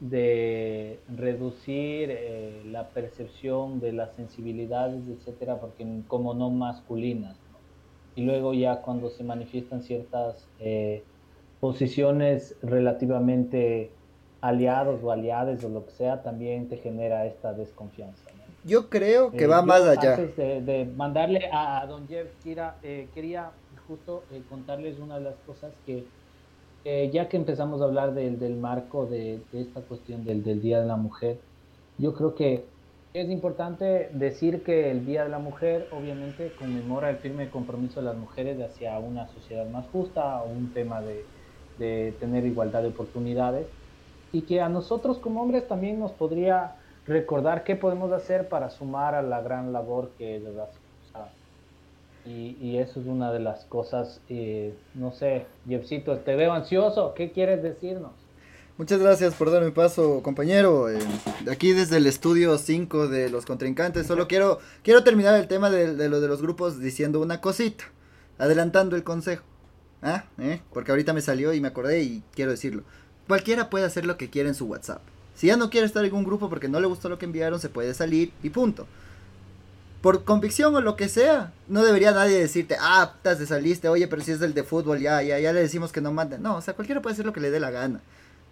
de 0.00 0.98
reducir 1.14 2.08
eh, 2.10 2.62
la 2.66 2.88
percepción 2.88 3.80
de 3.80 3.92
las 3.92 4.14
sensibilidades, 4.14 5.02
etcétera, 5.08 5.60
porque 5.60 5.86
como 6.08 6.34
no 6.34 6.50
masculinas. 6.50 7.36
Y 8.16 8.22
luego 8.22 8.54
ya 8.54 8.80
cuando 8.82 9.10
se 9.10 9.24
manifiestan 9.24 9.82
ciertas 9.82 10.48
eh, 10.58 11.04
posiciones 11.60 12.56
relativamente 12.62 13.90
aliados 14.40 15.02
o 15.02 15.12
aliades 15.12 15.62
o 15.64 15.68
lo 15.68 15.84
que 15.84 15.92
sea, 15.92 16.22
también 16.22 16.68
te 16.68 16.78
genera 16.78 17.26
esta 17.26 17.52
desconfianza. 17.52 18.24
Yo 18.64 18.88
creo 18.88 19.30
que 19.30 19.46
va 19.46 19.62
más 19.62 19.82
allá. 19.82 20.16
Antes 20.16 20.36
de, 20.36 20.90
mandarle 20.96 21.48
a, 21.52 21.84
don 21.86 22.08
Jeff, 22.08 22.28
quería 23.14 23.50
justo 23.86 24.22
contarles 24.48 24.98
una 24.98 25.18
de 25.18 25.24
las 25.24 25.36
cosas 25.46 25.72
que 25.86 26.04
eh, 26.84 27.10
ya 27.12 27.28
que 27.28 27.36
empezamos 27.36 27.82
a 27.82 27.84
hablar 27.84 28.14
del 28.14 28.56
marco 28.56 29.04
de, 29.06 29.40
esta 29.52 29.82
cuestión 29.82 30.24
del, 30.24 30.62
Día 30.62 30.80
de 30.80 30.86
la 30.86 30.96
Mujer, 30.96 31.38
yo 31.98 32.14
creo 32.14 32.34
que 32.34 32.64
es 33.12 33.28
importante 33.28 34.08
decir 34.14 34.62
que 34.62 34.90
el 34.90 35.04
Día 35.04 35.24
de 35.24 35.28
la 35.28 35.38
Mujer 35.38 35.88
obviamente 35.92 36.52
conmemora 36.58 37.10
el 37.10 37.16
firme 37.16 37.50
compromiso 37.50 38.00
de 38.00 38.06
las 38.06 38.16
mujeres 38.16 38.58
hacia 38.60 38.98
una 38.98 39.28
sociedad 39.28 39.68
más 39.68 39.86
justa 39.88 40.42
un 40.42 40.72
tema 40.72 41.02
de, 41.02 41.26
tener 42.20 42.44
igualdad 42.44 42.82
de 42.82 42.88
oportunidades 42.88 43.66
y 44.32 44.42
que 44.42 44.60
a 44.60 44.68
nosotros 44.68 45.18
como 45.18 45.42
hombres 45.42 45.66
también 45.66 45.98
nos 45.98 46.12
podría 46.12 46.76
recordar 47.06 47.64
qué 47.64 47.74
podemos 47.74 48.12
hacer 48.12 48.48
para 48.48 48.68
sumar 48.68 49.14
a 49.14 49.22
la 49.22 49.40
gran 49.40 49.72
labor 49.72 50.10
que 50.18 50.36
ellos 50.36 50.56
hacen. 50.58 50.79
Y, 52.26 52.76
eso 52.76 53.00
es 53.00 53.06
una 53.06 53.32
de 53.32 53.40
las 53.40 53.64
cosas, 53.64 54.20
eh, 54.28 54.74
no 54.94 55.12
sé, 55.12 55.46
Jeffcito, 55.66 56.18
te 56.18 56.36
veo 56.36 56.52
ansioso, 56.52 57.14
¿qué 57.14 57.32
quieres 57.32 57.62
decirnos? 57.62 58.12
Muchas 58.76 59.00
gracias 59.00 59.34
por 59.34 59.50
darme 59.50 59.70
paso, 59.70 60.22
compañero. 60.22 60.90
Eh, 60.90 60.98
aquí 61.50 61.72
desde 61.72 61.98
el 61.98 62.06
estudio 62.06 62.56
5 62.56 63.08
de 63.08 63.30
los 63.30 63.44
contrincantes, 63.46 64.06
solo 64.06 64.28
quiero, 64.28 64.58
quiero 64.82 65.04
terminar 65.04 65.38
el 65.38 65.48
tema 65.48 65.70
de, 65.70 66.08
lo 66.08 66.20
de 66.20 66.28
los 66.28 66.40
grupos 66.40 66.80
diciendo 66.80 67.20
una 67.20 67.40
cosita, 67.40 67.84
adelantando 68.38 68.96
el 68.96 69.04
consejo. 69.04 69.44
¿Ah? 70.02 70.24
¿Eh? 70.38 70.62
Porque 70.72 70.92
ahorita 70.92 71.12
me 71.12 71.20
salió 71.20 71.52
y 71.52 71.60
me 71.60 71.68
acordé 71.68 72.02
y 72.02 72.22
quiero 72.34 72.52
decirlo. 72.52 72.84
Cualquiera 73.28 73.68
puede 73.68 73.84
hacer 73.84 74.06
lo 74.06 74.16
que 74.16 74.30
quiera 74.30 74.48
en 74.48 74.54
su 74.54 74.64
WhatsApp. 74.64 75.02
Si 75.34 75.48
ya 75.48 75.58
no 75.58 75.68
quiere 75.68 75.86
estar 75.86 76.04
en 76.04 76.14
un 76.14 76.24
grupo 76.24 76.48
porque 76.48 76.68
no 76.68 76.80
le 76.80 76.86
gustó 76.86 77.10
lo 77.10 77.18
que 77.18 77.26
enviaron, 77.26 77.60
se 77.60 77.68
puede 77.68 77.92
salir 77.92 78.32
y 78.42 78.48
punto 78.48 78.86
por 80.00 80.24
convicción 80.24 80.74
o 80.74 80.80
lo 80.80 80.96
que 80.96 81.08
sea, 81.08 81.52
no 81.68 81.84
debería 81.84 82.12
nadie 82.12 82.38
decirte, 82.38 82.76
ah, 82.80 83.14
te 83.22 83.46
saliste, 83.46 83.88
oye, 83.88 84.08
pero 84.08 84.22
si 84.22 84.32
es 84.32 84.40
del 84.40 84.54
de 84.54 84.64
fútbol, 84.64 84.98
ya, 84.98 85.22
ya, 85.22 85.38
ya 85.38 85.52
le 85.52 85.60
decimos 85.60 85.92
que 85.92 86.00
no 86.00 86.12
manden. 86.12 86.42
No, 86.42 86.56
o 86.56 86.62
sea, 86.62 86.74
cualquiera 86.74 87.02
puede 87.02 87.14
hacer 87.14 87.26
lo 87.26 87.32
que 87.32 87.40
le 87.40 87.50
dé 87.50 87.60
la 87.60 87.70
gana. 87.70 88.00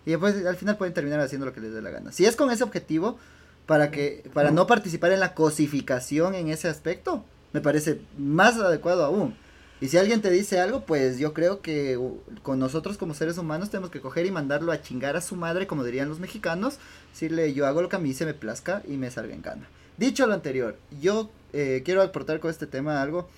Y 0.05 0.11
después 0.11 0.45
al 0.47 0.57
final 0.57 0.77
pueden 0.77 0.95
terminar 0.95 1.21
haciendo 1.21 1.47
lo 1.47 1.53
que 1.53 1.61
les 1.61 1.73
dé 1.73 1.83
la 1.83 1.91
gana. 1.91 2.13
Si 2.13 2.27
es 2.27 2.37
con 2.37 2.51
ese 2.51 2.65
objetivo, 2.65 3.19
para 3.67 3.91
que, 3.91 4.25
para 4.33 4.51
no 4.51 4.67
participar 4.67 5.13
en 5.13 5.21
la 5.21 5.35
cosificación 5.35 6.35
en 6.35 6.49
ese 6.49 6.69
aspecto, 6.69 7.25
me 7.53 7.61
parece 7.61 8.01
más 8.17 8.57
adecuado 8.57 9.05
aún. 9.05 9.37
Y 9.81 9.89
si 9.89 9.99
alguien 9.99 10.21
te 10.21 10.31
dice 10.31 10.59
algo, 10.59 10.85
pues 10.87 11.19
yo 11.19 11.33
creo 11.35 11.61
que 11.61 11.99
con 12.43 12.59
nosotros 12.59 12.99
como 12.99 13.15
seres 13.15 13.39
humanos 13.39 13.71
tenemos 13.71 13.91
que 13.91 14.01
coger 14.01 14.27
y 14.27 14.31
mandarlo 14.31 14.73
a 14.73 14.81
chingar 14.81 15.17
a 15.17 15.21
su 15.21 15.37
madre, 15.37 15.67
como 15.67 15.85
dirían 15.85 16.09
los 16.09 16.19
mexicanos, 16.19 16.79
decirle 17.13 17.53
yo 17.53 17.67
hago 17.67 17.83
lo 17.83 17.89
que 17.89 17.97
a 17.97 18.01
mí 18.01 18.13
se 18.13 18.27
me 18.27 18.35
plazca 18.35 18.83
y 18.89 18.97
me 18.97 19.11
salga 19.11 19.35
en 19.35 19.43
gana. 19.43 19.69
Dicho 19.99 20.27
lo 20.27 20.35
anterior, 20.35 20.79
yo 21.01 21.31
eh, 21.53 21.83
quiero 21.85 22.03
aportar 22.03 22.41
con 22.41 22.51
este 22.51 22.67
tema 22.67 23.03
algo 23.03 23.29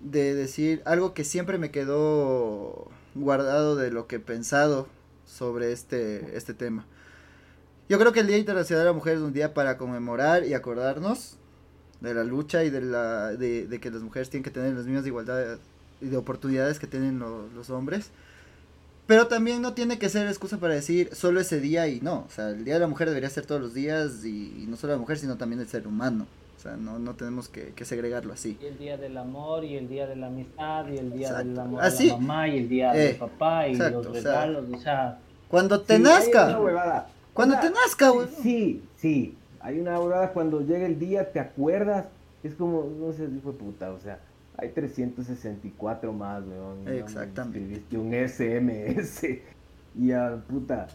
de 0.00 0.34
decir 0.34 0.82
algo 0.86 1.12
que 1.12 1.24
siempre 1.24 1.58
me 1.58 1.70
quedó 1.70 2.88
guardado 3.14 3.76
de 3.76 3.90
lo 3.90 4.06
que 4.06 4.16
he 4.16 4.20
pensado 4.20 4.88
sobre 5.26 5.72
este, 5.72 6.36
este 6.36 6.54
tema. 6.54 6.86
Yo 7.88 7.98
creo 7.98 8.12
que 8.12 8.20
el 8.20 8.26
Día 8.26 8.38
Internacional 8.38 8.84
de 8.84 8.90
la 8.90 8.94
Mujer 8.94 9.16
es 9.16 9.20
un 9.20 9.32
día 9.32 9.52
para 9.52 9.76
conmemorar 9.76 10.44
y 10.46 10.54
acordarnos 10.54 11.36
de 12.00 12.14
la 12.14 12.24
lucha 12.24 12.64
y 12.64 12.70
de, 12.70 12.80
la, 12.80 13.32
de, 13.32 13.78
que 13.80 13.90
las 13.90 14.02
mujeres 14.02 14.30
tienen 14.30 14.44
que 14.44 14.50
tener 14.50 14.72
las 14.74 14.86
mismas 14.86 15.06
igualdades 15.06 15.58
y 16.00 16.06
de 16.06 16.16
oportunidades 16.16 16.78
que 16.78 16.86
tienen 16.86 17.18
los 17.18 17.70
hombres. 17.70 18.10
Pero 19.06 19.26
también 19.26 19.60
no 19.60 19.74
tiene 19.74 19.98
que 19.98 20.08
ser 20.08 20.28
excusa 20.28 20.58
para 20.58 20.74
decir 20.74 21.10
solo 21.12 21.40
ese 21.40 21.60
día 21.60 21.88
y 21.88 22.00
no. 22.00 22.26
O 22.28 22.30
sea, 22.30 22.50
el 22.50 22.64
Día 22.64 22.74
de 22.74 22.80
la 22.80 22.86
Mujer 22.86 23.08
debería 23.08 23.28
ser 23.28 23.44
todos 23.44 23.60
los 23.60 23.74
días 23.74 24.24
y, 24.24 24.62
y 24.62 24.66
no 24.68 24.76
solo 24.76 24.92
la 24.92 25.00
mujer, 25.00 25.18
sino 25.18 25.36
también 25.36 25.60
el 25.60 25.66
ser 25.66 25.88
humano. 25.88 26.28
O 26.60 26.62
sea, 26.62 26.76
no, 26.76 26.98
no 26.98 27.14
tenemos 27.14 27.48
que, 27.48 27.72
segregarlo 27.86 28.34
así. 28.34 28.58
Y 28.60 28.66
el 28.66 28.76
día 28.76 28.98
del 28.98 29.16
amor, 29.16 29.64
y 29.64 29.78
el 29.78 29.88
día 29.88 30.06
de 30.06 30.14
la 30.14 30.26
amistad, 30.26 30.86
y 30.88 30.98
el 30.98 31.10
día 31.10 31.32
del 31.32 31.58
amor 31.58 31.82
de 31.82 32.04
la 32.04 32.16
mamá, 32.18 32.48
y 32.48 32.58
el 32.58 32.68
día 32.68 32.92
del 32.92 33.12
eh, 33.12 33.16
papá, 33.18 33.66
y 33.66 33.76
los 33.76 34.04
regalos, 34.12 34.66
o 34.70 34.76
sea... 34.76 35.18
Cuando 35.48 35.80
te 35.80 35.98
nazca. 35.98 36.58
Cuando 37.32 37.58
te 37.58 37.70
nazca, 37.70 38.10
güey. 38.10 38.28
Sí, 38.42 38.84
sí. 38.96 39.38
Hay 39.60 39.80
una 39.80 39.98
huevada 39.98 40.34
cuando 40.34 40.60
llega 40.60 40.84
el 40.84 40.98
día, 40.98 41.32
te 41.32 41.40
acuerdas. 41.40 42.08
Es 42.42 42.54
como, 42.56 42.84
no 42.84 43.10
sé, 43.14 43.24
hijo 43.24 43.52
de 43.52 43.58
puta, 43.58 43.92
o 43.92 43.98
sea, 43.98 44.18
hay 44.58 44.68
364 44.68 46.12
más, 46.12 46.42
weón. 46.46 46.86
Exactamente. 46.88 47.96
un 47.96 48.12
SMS. 48.12 49.24
Y 49.98 50.12
a 50.12 50.36
puta. 50.46 50.88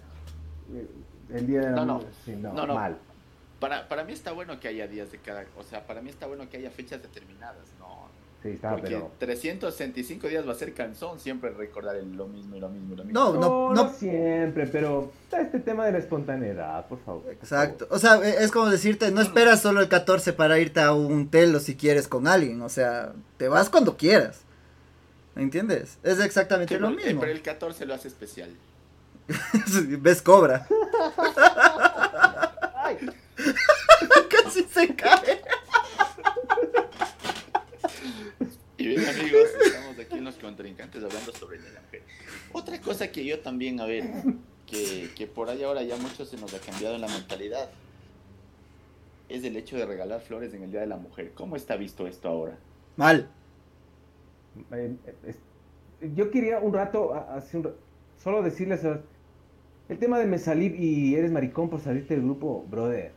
El 1.34 1.48
día 1.48 1.62
de 1.62 1.72
la 1.72 1.86
no, 1.86 2.02
no, 2.44 2.66
no, 2.68 2.74
mal. 2.76 2.98
Para, 3.60 3.88
para 3.88 4.04
mí 4.04 4.14
está 4.14 4.32
bueno 4.32 4.60
que 4.60 4.68
haya 4.68 4.88
días 4.88 5.12
de 5.12 5.18
cada, 5.20 5.46
o 5.58 5.64
sea, 5.64 5.86
para 5.88 6.02
mí 6.02 6.10
está 6.10 6.28
bueno 6.28 6.50
que 6.50 6.58
haya 6.58 6.70
fechas 6.70 7.02
determinadas, 7.02 7.66
¿no? 7.80 8.10
Sí, 8.44 8.50
está, 8.50 8.72
Porque 8.72 8.90
pero... 8.90 9.12
365 9.18 10.28
días 10.28 10.48
va 10.48 10.52
a 10.52 10.56
ser 10.56 10.74
cansón 10.74 11.20
siempre 11.20 11.50
recordar 11.50 11.96
lo 11.96 12.28
mismo 12.28 12.56
y 12.56 12.60
lo 12.60 12.70
mismo 12.70 12.94
y 12.94 12.98
lo 12.98 13.04
mismo. 13.04 13.20
No, 13.20 13.34
no, 13.34 13.74
no, 13.74 13.90
siempre, 13.92 14.68
pero 14.68 15.12
está 15.24 15.42
este 15.42 15.60
tema 15.60 15.86
de 15.86 15.94
la 15.94 15.98
espontaneidad, 15.98 16.86
por 16.88 17.00
favor. 17.04 17.24
Exacto. 17.32 17.88
O 17.90 17.98
sea, 17.98 18.18
e, 18.18 18.44
es 18.44 18.52
como 18.52 18.70
decirte, 18.70 19.10
no 19.10 19.22
esperas 19.22 19.62
solo 19.62 19.82
el 19.82 19.88
14 19.88 20.34
para 20.34 20.60
irte 20.60 20.82
a 20.82 20.94
un 20.94 21.30
telo 21.30 21.60
si 21.60 21.76
quieres 21.76 22.08
con 22.08 22.28
alguien, 22.28 22.62
o 22.62 22.70
sea, 22.70 23.14
te 23.38 23.48
vas 23.48 23.70
cuando 23.70 23.98
quieras. 23.98 24.42
¿Me 25.34 25.42
entiendes? 25.42 25.98
Es 26.04 26.20
exactamente 26.20 26.80
lo 26.80 26.92
mismo. 26.92 27.22
Pero 27.22 27.32
el 27.32 27.42
14 27.42 27.86
lo 27.86 27.94
hace 27.94 28.10
especial. 28.10 28.50
Ves 30.00 30.22
cobra. 30.22 30.68
Se 34.64 34.96
cae. 34.96 35.42
Y 38.78 38.88
bien 38.88 39.06
amigos, 39.06 39.50
estamos 39.66 40.00
aquí 40.00 40.18
en 40.18 40.24
los 40.24 40.36
contrincantes 40.36 41.04
hablando 41.04 41.32
sobre 41.34 41.60
la 41.60 41.82
mujer. 41.82 42.04
Otra 42.52 42.80
cosa 42.80 43.12
que 43.12 43.26
yo 43.26 43.40
también, 43.40 43.80
a 43.80 43.86
ver, 43.86 44.06
que, 44.66 45.10
que 45.16 45.28
por 45.28 45.50
ahí 45.50 45.64
ahora 45.64 45.84
ya 45.84 45.98
mucho 45.98 46.26
se 46.26 46.38
nos 46.38 46.54
ha 46.54 46.60
cambiado 46.60 46.96
en 46.96 47.02
la 47.02 47.08
mentalidad, 47.08 47.70
es 49.28 49.44
el 49.44 49.58
hecho 49.58 49.76
de 49.78 49.86
regalar 49.86 50.22
flores 50.22 50.54
en 50.54 50.64
el 50.64 50.72
Día 50.72 50.82
de 50.82 50.88
la 50.88 50.98
Mujer. 50.98 51.32
¿Cómo 51.34 51.56
está 51.56 51.76
visto 51.76 52.08
esto 52.08 52.30
ahora? 52.30 52.58
Mal. 52.96 53.30
Eh, 54.72 54.96
yo 56.14 56.30
quería 56.32 56.60
un 56.60 56.74
rato, 56.74 57.14
solo 58.24 58.44
decirles, 58.44 58.82
el 59.90 60.00
tema 60.00 60.20
de 60.20 60.26
me 60.26 60.38
salir 60.38 60.80
y 60.80 61.16
eres 61.16 61.32
maricón 61.32 61.70
por 61.70 61.82
salirte 61.82 62.14
del 62.14 62.24
grupo, 62.24 62.66
brother. 62.70 63.15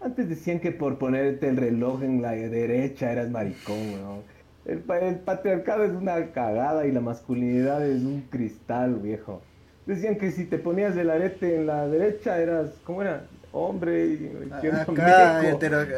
Antes 0.00 0.28
decían 0.28 0.60
que 0.60 0.70
por 0.70 0.98
ponerte 0.98 1.48
el 1.48 1.56
reloj 1.56 2.02
en 2.02 2.22
la 2.22 2.32
derecha 2.32 3.10
eras 3.10 3.30
maricón, 3.30 4.00
¿no? 4.02 4.22
El, 4.64 4.80
patriarcado 4.80 5.84
es 5.84 5.92
una 5.92 6.26
cagada 6.32 6.86
y 6.86 6.92
la 6.92 7.00
masculinidad 7.00 7.86
es 7.86 8.02
un 8.02 8.20
cristal, 8.30 8.96
viejo. 8.96 9.40
Decían 9.86 10.16
que 10.16 10.30
si 10.30 10.44
te 10.44 10.58
ponías 10.58 10.96
el 10.96 11.08
arete 11.08 11.56
en 11.56 11.66
la 11.66 11.88
derecha 11.88 12.38
eras, 12.38 12.70
¿cómo 12.84 13.00
era? 13.00 13.24
Hombre 13.50 14.06
y 14.06 14.52
acá, 14.52 15.40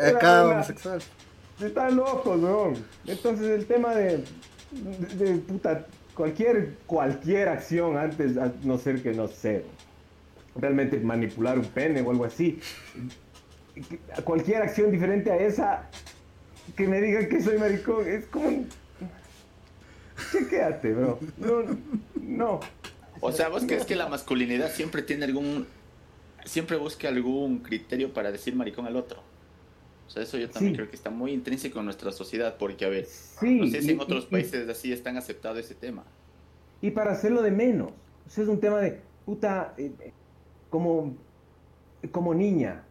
acá 0.08 0.46
homosexual. 0.46 1.00
Están 1.60 1.96
locos, 1.96 2.40
¿no? 2.40 2.72
Entonces 3.06 3.48
el 3.48 3.66
tema 3.66 3.94
de, 3.94 4.24
de, 5.18 5.34
puta, 5.38 5.84
cualquier, 6.14 6.74
cualquier 6.86 7.48
acción 7.48 7.98
antes, 7.98 8.36
a 8.36 8.52
no 8.62 8.78
ser 8.78 9.02
que 9.02 9.12
no 9.12 9.26
sé, 9.26 9.64
realmente 10.54 11.00
manipular 11.00 11.58
un 11.58 11.64
pene 11.64 12.02
o 12.02 12.10
algo 12.10 12.24
así, 12.24 12.60
cualquier 14.24 14.62
acción 14.62 14.90
diferente 14.90 15.30
a 15.30 15.36
esa, 15.36 15.88
que 16.76 16.86
me 16.86 17.00
digan 17.00 17.28
que 17.28 17.42
soy 17.42 17.58
maricón, 17.58 18.08
es 18.08 18.26
como... 18.26 18.64
Chequéate, 20.32 20.92
bro. 20.92 21.18
No, 21.38 21.62
no. 22.20 22.60
O 23.20 23.32
sea, 23.32 23.48
¿vos 23.48 23.64
crees 23.66 23.84
que 23.84 23.96
la 23.96 24.08
masculinidad 24.08 24.70
siempre 24.70 25.02
tiene 25.02 25.24
algún... 25.24 25.66
Siempre 26.44 26.76
busca 26.76 27.08
algún 27.08 27.58
criterio 27.58 28.12
para 28.12 28.32
decir 28.32 28.54
maricón 28.54 28.86
al 28.86 28.96
otro? 28.96 29.22
O 30.06 30.10
sea, 30.10 30.22
eso 30.22 30.38
yo 30.38 30.50
también 30.50 30.74
creo 30.74 30.88
que 30.88 30.96
está 30.96 31.10
muy 31.10 31.32
intrínseco 31.32 31.78
en 31.78 31.84
nuestra 31.84 32.10
sociedad, 32.12 32.56
porque, 32.58 32.84
a 32.84 32.88
ver, 32.88 33.06
no 33.42 33.66
sé 33.66 33.82
si 33.82 33.92
en 33.92 34.00
otros 34.00 34.26
países 34.26 34.68
así 34.68 34.92
están 34.92 35.16
aceptado 35.16 35.58
ese 35.58 35.74
tema. 35.74 36.04
Y 36.82 36.90
para 36.90 37.12
hacerlo 37.12 37.42
de 37.42 37.50
menos. 37.50 37.90
O 38.26 38.30
sea, 38.30 38.44
es 38.44 38.50
un 38.50 38.58
tema 38.58 38.78
de, 38.78 39.00
puta, 39.24 39.74
eh, 39.76 40.12
como, 40.68 41.14
como 42.10 42.34
niña 42.34 42.84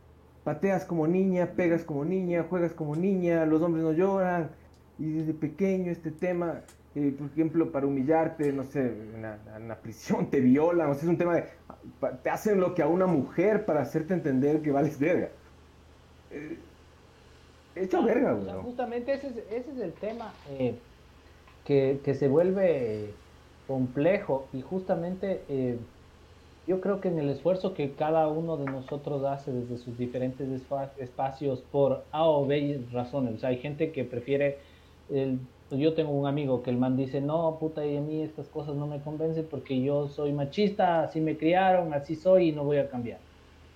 pateas 0.49 0.83
como 0.83 1.05
niña, 1.05 1.51
pegas 1.55 1.83
como 1.83 2.03
niña, 2.03 2.43
juegas 2.49 2.73
como 2.73 2.95
niña, 2.95 3.45
los 3.45 3.61
hombres 3.61 3.83
no 3.83 3.91
lloran, 3.91 4.49
y 4.97 5.11
desde 5.11 5.35
pequeño 5.35 5.91
este 5.91 6.09
tema, 6.09 6.61
eh, 6.95 7.13
por 7.15 7.27
ejemplo, 7.27 7.71
para 7.71 7.85
humillarte, 7.85 8.51
no 8.51 8.63
sé, 8.63 8.79
en 8.79 9.21
la, 9.21 9.75
prisión 9.75 10.31
te 10.31 10.39
violan, 10.39 10.89
o 10.89 10.95
sea, 10.95 11.03
es 11.03 11.07
un 11.07 11.19
tema 11.19 11.35
de, 11.35 11.43
te 12.23 12.31
hacen 12.31 12.59
lo 12.59 12.73
que 12.73 12.81
a 12.81 12.87
una 12.87 13.05
mujer 13.05 13.63
para 13.67 13.81
hacerte 13.81 14.15
entender 14.15 14.63
que 14.63 14.71
vales 14.71 14.97
verga. 14.97 15.29
Eh, 16.31 16.57
hecho 17.75 18.01
verga, 18.01 18.33
güey. 18.33 18.51
justamente 18.63 19.13
ese 19.13 19.27
es, 19.27 19.37
ese 19.51 19.71
es 19.71 19.77
el 19.77 19.93
tema 19.93 20.33
eh, 20.49 20.79
que, 21.63 21.99
que, 22.03 22.15
se 22.15 22.27
vuelve 22.27 23.13
complejo 23.67 24.47
y 24.51 24.63
justamente 24.63 25.43
yo 26.69 26.81
creo 26.81 27.01
que 27.01 27.07
en 27.07 27.17
el 27.17 27.29
esfuerzo 27.29 27.73
que 27.73 27.93
cada 27.93 28.27
uno 28.27 28.55
de 28.55 28.65
nosotros 28.65 29.25
hace 29.25 29.51
desde 29.51 29.79
sus 29.79 29.97
diferentes 29.97 30.47
espacios 30.99 31.61
por 31.71 32.03
A 32.11 32.25
o 32.25 32.45
B 32.45 32.79
razones, 32.91 33.33
o 33.33 33.39
sea, 33.39 33.49
hay 33.49 33.57
gente 33.57 33.91
que 33.91 34.03
prefiere, 34.03 34.59
el, 35.09 35.39
yo 35.71 35.95
tengo 35.95 36.11
un 36.11 36.27
amigo 36.27 36.61
que 36.61 36.69
el 36.69 36.77
man 36.77 36.95
dice, 36.95 37.21
no, 37.21 37.57
puta, 37.59 37.83
y 37.83 37.97
a 37.97 38.01
mí 38.01 38.21
estas 38.21 38.47
cosas 38.49 38.75
no 38.75 38.85
me 38.85 38.99
convencen 38.99 39.47
porque 39.49 39.81
yo 39.81 40.09
soy 40.09 40.31
machista, 40.31 41.01
así 41.01 41.19
me 41.21 41.37
criaron, 41.37 41.91
así 41.95 42.15
soy 42.15 42.49
y 42.49 42.51
no 42.51 42.63
voy 42.63 42.77
a 42.77 42.87
cambiar. 42.87 43.17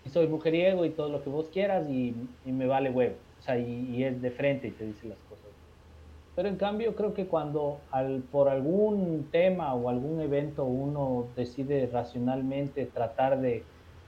Y 0.06 0.10
soy 0.10 0.28
mujeriego 0.28 0.86
y 0.86 0.92
todo 0.92 1.10
lo 1.10 1.24
que 1.24 1.32
vos 1.32 1.48
quieras 1.52 1.90
y, 1.90 2.14
me 2.46 2.68
vale 2.68 2.92
huevo, 2.92 3.16
o 3.40 3.42
sea, 3.42 3.58
y, 3.58 3.90
y 3.90 4.04
es 4.04 4.22
de 4.22 4.30
frente 4.30 4.68
y 4.68 4.72
te 4.72 4.86
dice 4.86 5.08
las 5.08 5.18
cosas. 5.18 5.33
Pero 6.36 6.50
en 6.50 6.56
cambio 6.56 6.96
creo 6.96 7.14
que 7.14 7.28
cuando 7.28 7.78
al, 7.92 8.24
por 8.32 8.50
algún 8.50 9.28
tema 9.32 9.74
o 9.76 9.90
algún 9.90 10.20
evento 10.20 10.66
uno 10.66 11.28
decide 11.36 11.88
racionalmente 11.92 12.86
tratar 12.88 13.40
de, 13.40 13.64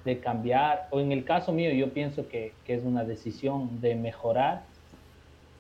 de 0.06 0.20
cambiar, 0.20 0.88
o 0.92 1.00
en 1.00 1.12
el 1.12 1.24
caso 1.24 1.52
mío 1.52 1.72
yo 1.72 1.94
pienso 1.94 2.28
que, 2.28 2.54
que 2.66 2.74
es 2.74 2.84
una 2.84 3.04
decisión 3.04 3.80
de 3.80 3.96
mejorar, 3.96 4.64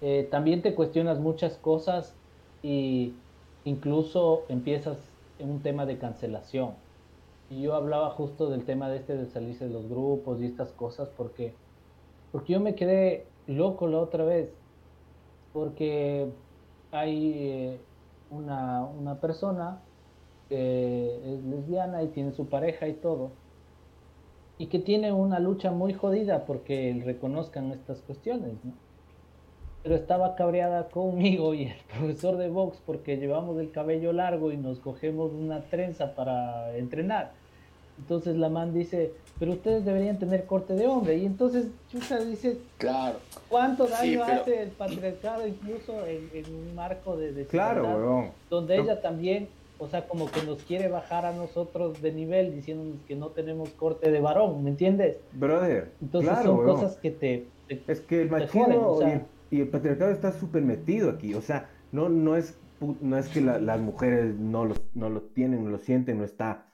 eh, 0.01 0.27
también 0.29 0.61
te 0.61 0.75
cuestionas 0.75 1.19
muchas 1.19 1.57
cosas 1.57 2.13
y 2.63 3.13
incluso 3.63 4.43
empiezas 4.49 4.97
en 5.39 5.49
un 5.49 5.61
tema 5.61 5.85
de 5.85 5.97
cancelación. 5.97 6.71
Y 7.49 7.61
yo 7.61 7.75
hablaba 7.75 8.09
justo 8.11 8.49
del 8.49 8.65
tema 8.65 8.89
de 8.89 8.97
este 8.97 9.15
de 9.15 9.27
salirse 9.27 9.67
de 9.67 9.73
los 9.73 9.87
grupos 9.87 10.41
y 10.41 10.45
estas 10.45 10.71
cosas 10.71 11.09
porque, 11.09 11.53
porque 12.31 12.53
yo 12.53 12.59
me 12.59 12.75
quedé 12.75 13.25
loco 13.45 13.87
la 13.87 13.99
otra 13.99 14.25
vez. 14.25 14.49
Porque 15.53 16.27
hay 16.95 17.33
eh, 17.35 17.79
una, 18.29 18.83
una, 18.83 19.19
persona 19.19 19.81
que 20.49 21.33
es 21.33 21.43
lesbiana 21.43 22.03
y 22.03 22.07
tiene 22.07 22.31
su 22.31 22.47
pareja 22.47 22.87
y 22.87 22.93
todo, 22.93 23.31
y 24.57 24.67
que 24.67 24.79
tiene 24.79 25.11
una 25.11 25.39
lucha 25.39 25.71
muy 25.71 25.93
jodida 25.93 26.45
porque 26.45 27.01
reconozcan 27.03 27.71
estas 27.71 28.01
cuestiones. 28.01 28.53
Pero 29.83 29.95
estaba 29.95 30.35
cabreada 30.35 30.89
conmigo 30.89 31.53
y 31.53 31.65
el 31.65 31.77
profesor 31.97 32.37
de 32.37 32.49
box 32.49 32.81
porque 32.85 33.17
llevamos 33.17 33.59
el 33.59 33.71
cabello 33.71 34.13
largo 34.13 34.51
y 34.51 34.57
nos 34.57 34.79
cogemos 34.79 35.31
una 35.31 35.61
trenza 35.61 36.15
para 36.15 36.75
entrenar. 36.77 37.33
Entonces 37.97 38.35
la 38.35 38.49
man 38.49 38.73
dice, 38.73 39.13
pero 39.39 39.53
ustedes 39.53 39.85
deberían 39.85 40.17
tener 40.17 40.45
corte 40.45 40.73
de 40.73 40.87
hombre. 40.87 41.17
Y 41.17 41.25
entonces 41.25 41.67
Chucha 41.89 42.19
dice, 42.19 42.57
claro. 42.77 43.17
¿cuánto 43.49 43.87
daño 43.87 44.23
hace 44.23 44.63
el 44.63 44.69
patriarcado 44.69 45.47
incluso 45.47 46.05
en, 46.05 46.45
un 46.53 46.75
marco 46.75 47.17
de, 47.17 47.45
claro, 47.45 48.31
donde 48.49 48.77
ella 48.77 49.01
también, 49.01 49.49
o 49.77 49.87
sea, 49.87 50.07
como 50.07 50.29
que 50.29 50.43
nos 50.43 50.61
quiere 50.63 50.87
bajar 50.87 51.25
a 51.25 51.33
nosotros 51.33 52.01
de 52.01 52.11
nivel 52.11 52.53
diciéndonos 52.53 53.01
que 53.07 53.15
no 53.15 53.27
tenemos 53.29 53.69
corte 53.69 54.11
de 54.11 54.19
varón, 54.19 54.63
¿me 54.63 54.69
entiendes? 54.69 55.17
Brother, 55.33 55.91
entonces 56.01 56.31
son 56.43 56.65
cosas 56.65 56.97
que 56.97 57.11
te, 57.11 57.47
Es 57.87 58.01
que 58.01 58.21
el 58.23 58.29
machismo 58.29 58.99
y, 59.51 59.61
el, 59.61 59.67
patriarcado 59.69 60.11
está 60.11 60.31
súper 60.31 60.63
metido 60.63 61.09
aquí, 61.09 61.33
o 61.33 61.41
sea, 61.41 61.69
no, 61.91 62.09
no 62.09 62.35
es 62.35 62.57
no 63.01 63.17
es 63.17 63.29
que 63.29 63.39
las 63.39 63.79
mujeres 63.79 64.35
no 64.35 64.65
lo, 64.65 64.75
no 64.93 65.09
lo 65.09 65.21
tienen, 65.21 65.63
no 65.63 65.71
lo 65.71 65.77
sienten, 65.77 66.17
no 66.17 66.25
está 66.25 66.64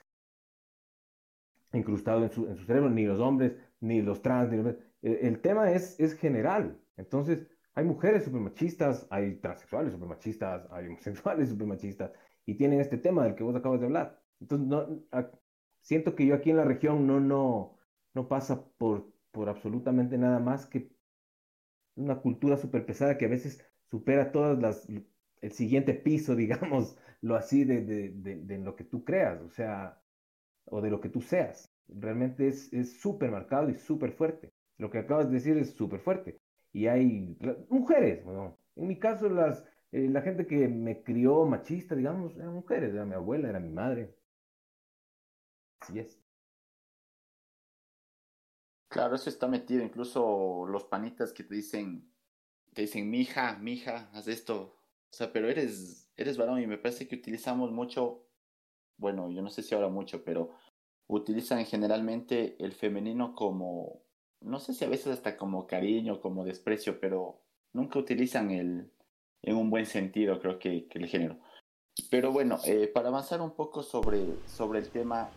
incrustado 1.73 2.23
en 2.23 2.31
su, 2.31 2.47
en 2.47 2.57
su 2.57 2.65
cerebro, 2.65 2.89
ni 2.89 3.05
los 3.05 3.19
hombres, 3.19 3.53
ni 3.79 4.01
los 4.01 4.21
trans, 4.21 4.51
ni 4.51 4.75
El, 5.01 5.41
tema 5.41 5.71
es, 5.71 5.99
es 5.99 6.13
general. 6.15 6.79
Entonces, 6.97 7.47
hay 7.73 7.85
mujeres 7.85 8.25
super 8.25 8.41
machistas, 8.41 9.07
hay 9.09 9.35
transexuales 9.35 9.93
super 9.93 10.07
machistas, 10.07 10.67
hay 10.71 10.87
homosexuales 10.87 11.49
super 11.49 11.67
machistas, 11.67 12.11
y 12.45 12.55
tienen 12.55 12.79
este 12.81 12.97
tema 12.97 13.23
del 13.23 13.35
que 13.35 13.43
vos 13.43 13.55
acabas 13.55 13.79
de 13.79 13.85
hablar. 13.87 14.21
Entonces, 14.39 14.67
no, 14.67 15.03
siento 15.81 16.15
que 16.15 16.25
yo 16.25 16.35
aquí 16.35 16.49
en 16.51 16.57
la 16.57 16.65
región 16.65 17.07
no, 17.07 17.19
no, 17.19 17.77
no 18.13 18.27
pasa 18.27 18.65
por, 18.77 19.13
por 19.31 19.49
absolutamente 19.49 20.17
nada 20.17 20.39
más 20.39 20.65
que 20.65 20.91
una 21.95 22.19
cultura 22.21 22.57
súper 22.57 22.85
pesada 22.85 23.17
que 23.17 23.25
a 23.25 23.29
veces 23.29 23.63
supera 23.89 24.31
todas 24.31 24.59
las, 24.59 24.87
el 25.41 25.51
siguiente 25.51 25.93
piso, 25.93 26.35
digamos, 26.37 26.97
lo 27.21 27.35
así 27.35 27.63
de, 27.65 27.81
de, 27.81 28.11
de 28.11 28.57
lo 28.59 28.75
que 28.75 28.83
tú 28.83 29.03
creas. 29.03 29.41
O 29.41 29.49
sea, 29.49 30.00
o 30.65 30.81
de 30.81 30.89
lo 30.89 31.01
que 31.01 31.09
tú 31.09 31.21
seas. 31.21 31.71
Realmente 31.87 32.47
es 32.47 32.99
súper 32.99 33.31
marcado 33.31 33.69
y 33.69 33.75
súper 33.75 34.13
fuerte. 34.13 34.53
Lo 34.77 34.89
que 34.89 34.99
acabas 34.99 35.27
de 35.27 35.35
decir 35.35 35.57
es 35.57 35.75
súper 35.75 35.99
fuerte. 35.99 36.41
Y 36.73 36.87
hay 36.87 37.37
mujeres, 37.69 38.23
bueno, 38.23 38.57
en 38.75 38.87
mi 38.87 38.97
caso 38.99 39.29
las, 39.29 39.63
eh, 39.91 40.07
la 40.09 40.21
gente 40.21 40.47
que 40.47 40.67
me 40.67 41.03
crió 41.03 41.45
machista, 41.45 41.95
digamos, 41.95 42.35
eran 42.35 42.53
mujeres, 42.53 42.93
era 42.93 43.05
mi 43.05 43.13
abuela, 43.13 43.49
era 43.49 43.59
mi 43.59 43.69
madre. 43.71 44.15
Así 45.79 45.99
es. 45.99 46.21
Claro, 48.89 49.15
eso 49.15 49.29
está 49.29 49.47
metido, 49.47 49.83
incluso 49.83 50.65
los 50.67 50.83
panitas 50.85 51.31
que 51.31 51.43
te 51.43 51.55
dicen, 51.55 52.13
te 52.73 52.81
dicen, 52.83 53.09
mija, 53.09 53.57
mija, 53.59 54.09
haz 54.13 54.27
esto. 54.27 54.77
O 55.11 55.13
sea, 55.13 55.31
pero 55.33 55.49
eres, 55.49 56.11
eres 56.17 56.37
varón 56.37 56.61
y 56.61 56.67
me 56.67 56.77
parece 56.77 57.07
que 57.07 57.15
utilizamos 57.15 57.71
mucho 57.71 58.27
bueno, 59.01 59.31
yo 59.31 59.41
no 59.41 59.49
sé 59.49 59.63
si 59.63 59.73
ahora 59.73 59.89
mucho, 59.89 60.23
pero 60.23 60.51
utilizan 61.07 61.65
generalmente 61.65 62.55
el 62.59 62.71
femenino 62.71 63.33
como, 63.35 64.03
no 64.41 64.59
sé 64.59 64.73
si 64.75 64.85
a 64.85 64.89
veces 64.89 65.07
hasta 65.07 65.35
como 65.35 65.65
cariño, 65.65 66.21
como 66.21 66.45
desprecio, 66.45 66.99
pero 66.99 67.41
nunca 67.73 67.97
utilizan 67.97 68.51
el, 68.51 68.91
en 69.41 69.55
un 69.55 69.71
buen 69.71 69.87
sentido, 69.87 70.39
creo 70.39 70.59
que, 70.59 70.87
el 70.91 71.07
género. 71.07 71.39
Pero 72.11 72.31
bueno, 72.31 72.59
eh, 72.65 72.87
para 72.93 73.09
avanzar 73.09 73.41
un 73.41 73.51
poco 73.51 73.81
sobre, 73.81 74.23
sobre 74.45 74.79
el 74.79 74.89
tema, 74.89 75.31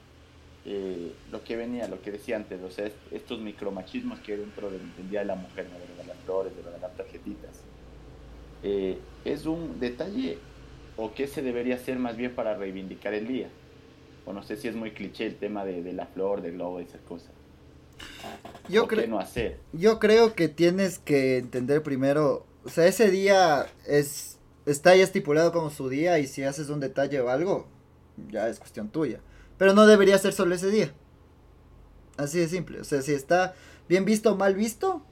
eh, 0.66 1.14
lo 1.32 1.42
que 1.42 1.56
venía, 1.56 1.88
lo 1.88 2.02
que 2.02 2.12
decía 2.12 2.36
antes, 2.36 2.62
o 2.62 2.70
sea, 2.70 2.90
estos 3.10 3.40
micromachismos 3.40 4.20
que 4.20 4.36
dentro 4.36 4.70
del, 4.70 4.82
Día 5.08 5.20
de 5.20 5.26
la 5.26 5.36
Mujer, 5.36 5.68
de 5.70 6.04
las 6.04 6.18
flores, 6.18 6.52
de 6.54 6.62
las 6.78 6.96
tarjetitas, 6.96 7.62
eh, 8.62 8.98
es 9.24 9.46
un 9.46 9.80
detalle 9.80 10.38
o 10.96 11.12
qué 11.12 11.26
se 11.26 11.42
debería 11.42 11.76
hacer 11.76 11.98
más 11.98 12.16
bien 12.16 12.34
para 12.34 12.56
reivindicar 12.56 13.14
el 13.14 13.26
día. 13.26 13.48
O 14.26 14.32
no 14.32 14.42
sé 14.42 14.56
si 14.56 14.68
es 14.68 14.74
muy 14.74 14.92
cliché 14.92 15.26
el 15.26 15.36
tema 15.36 15.64
de, 15.64 15.92
la 15.92 16.06
flor, 16.06 16.40
del 16.40 16.52
globo 16.52 16.80
y 16.80 16.84
esas 16.84 17.00
cosas. 17.02 17.30
Yo 18.68 18.88
creo 18.88 19.06
no 19.06 19.18
hacer. 19.18 19.58
Yo 19.72 19.98
creo 19.98 20.34
que 20.34 20.48
tienes 20.48 20.98
que 20.98 21.38
entender 21.38 21.82
primero, 21.82 22.46
o 22.64 22.68
sea, 22.70 22.86
ese 22.86 23.10
día 23.10 23.66
es 23.86 24.34
está 24.66 24.96
ya 24.96 25.04
estipulado 25.04 25.52
como 25.52 25.70
su 25.70 25.88
día 25.88 26.18
y 26.18 26.26
si 26.26 26.42
haces 26.42 26.70
un 26.70 26.80
detalle 26.80 27.20
o 27.20 27.28
algo, 27.28 27.66
ya 28.30 28.48
es 28.48 28.58
cuestión 28.58 28.88
tuya. 28.88 29.20
Pero 29.58 29.74
no 29.74 29.86
debería 29.86 30.18
ser 30.18 30.32
solo 30.32 30.54
ese 30.54 30.70
día. 30.70 30.92
Así 32.16 32.38
de 32.38 32.48
simple. 32.48 32.80
O 32.80 32.84
sea, 32.84 33.02
si 33.02 33.12
está 33.12 33.54
bien 33.88 34.04
visto 34.04 34.32
o 34.32 34.36
mal 34.36 34.54
visto, 34.54 35.02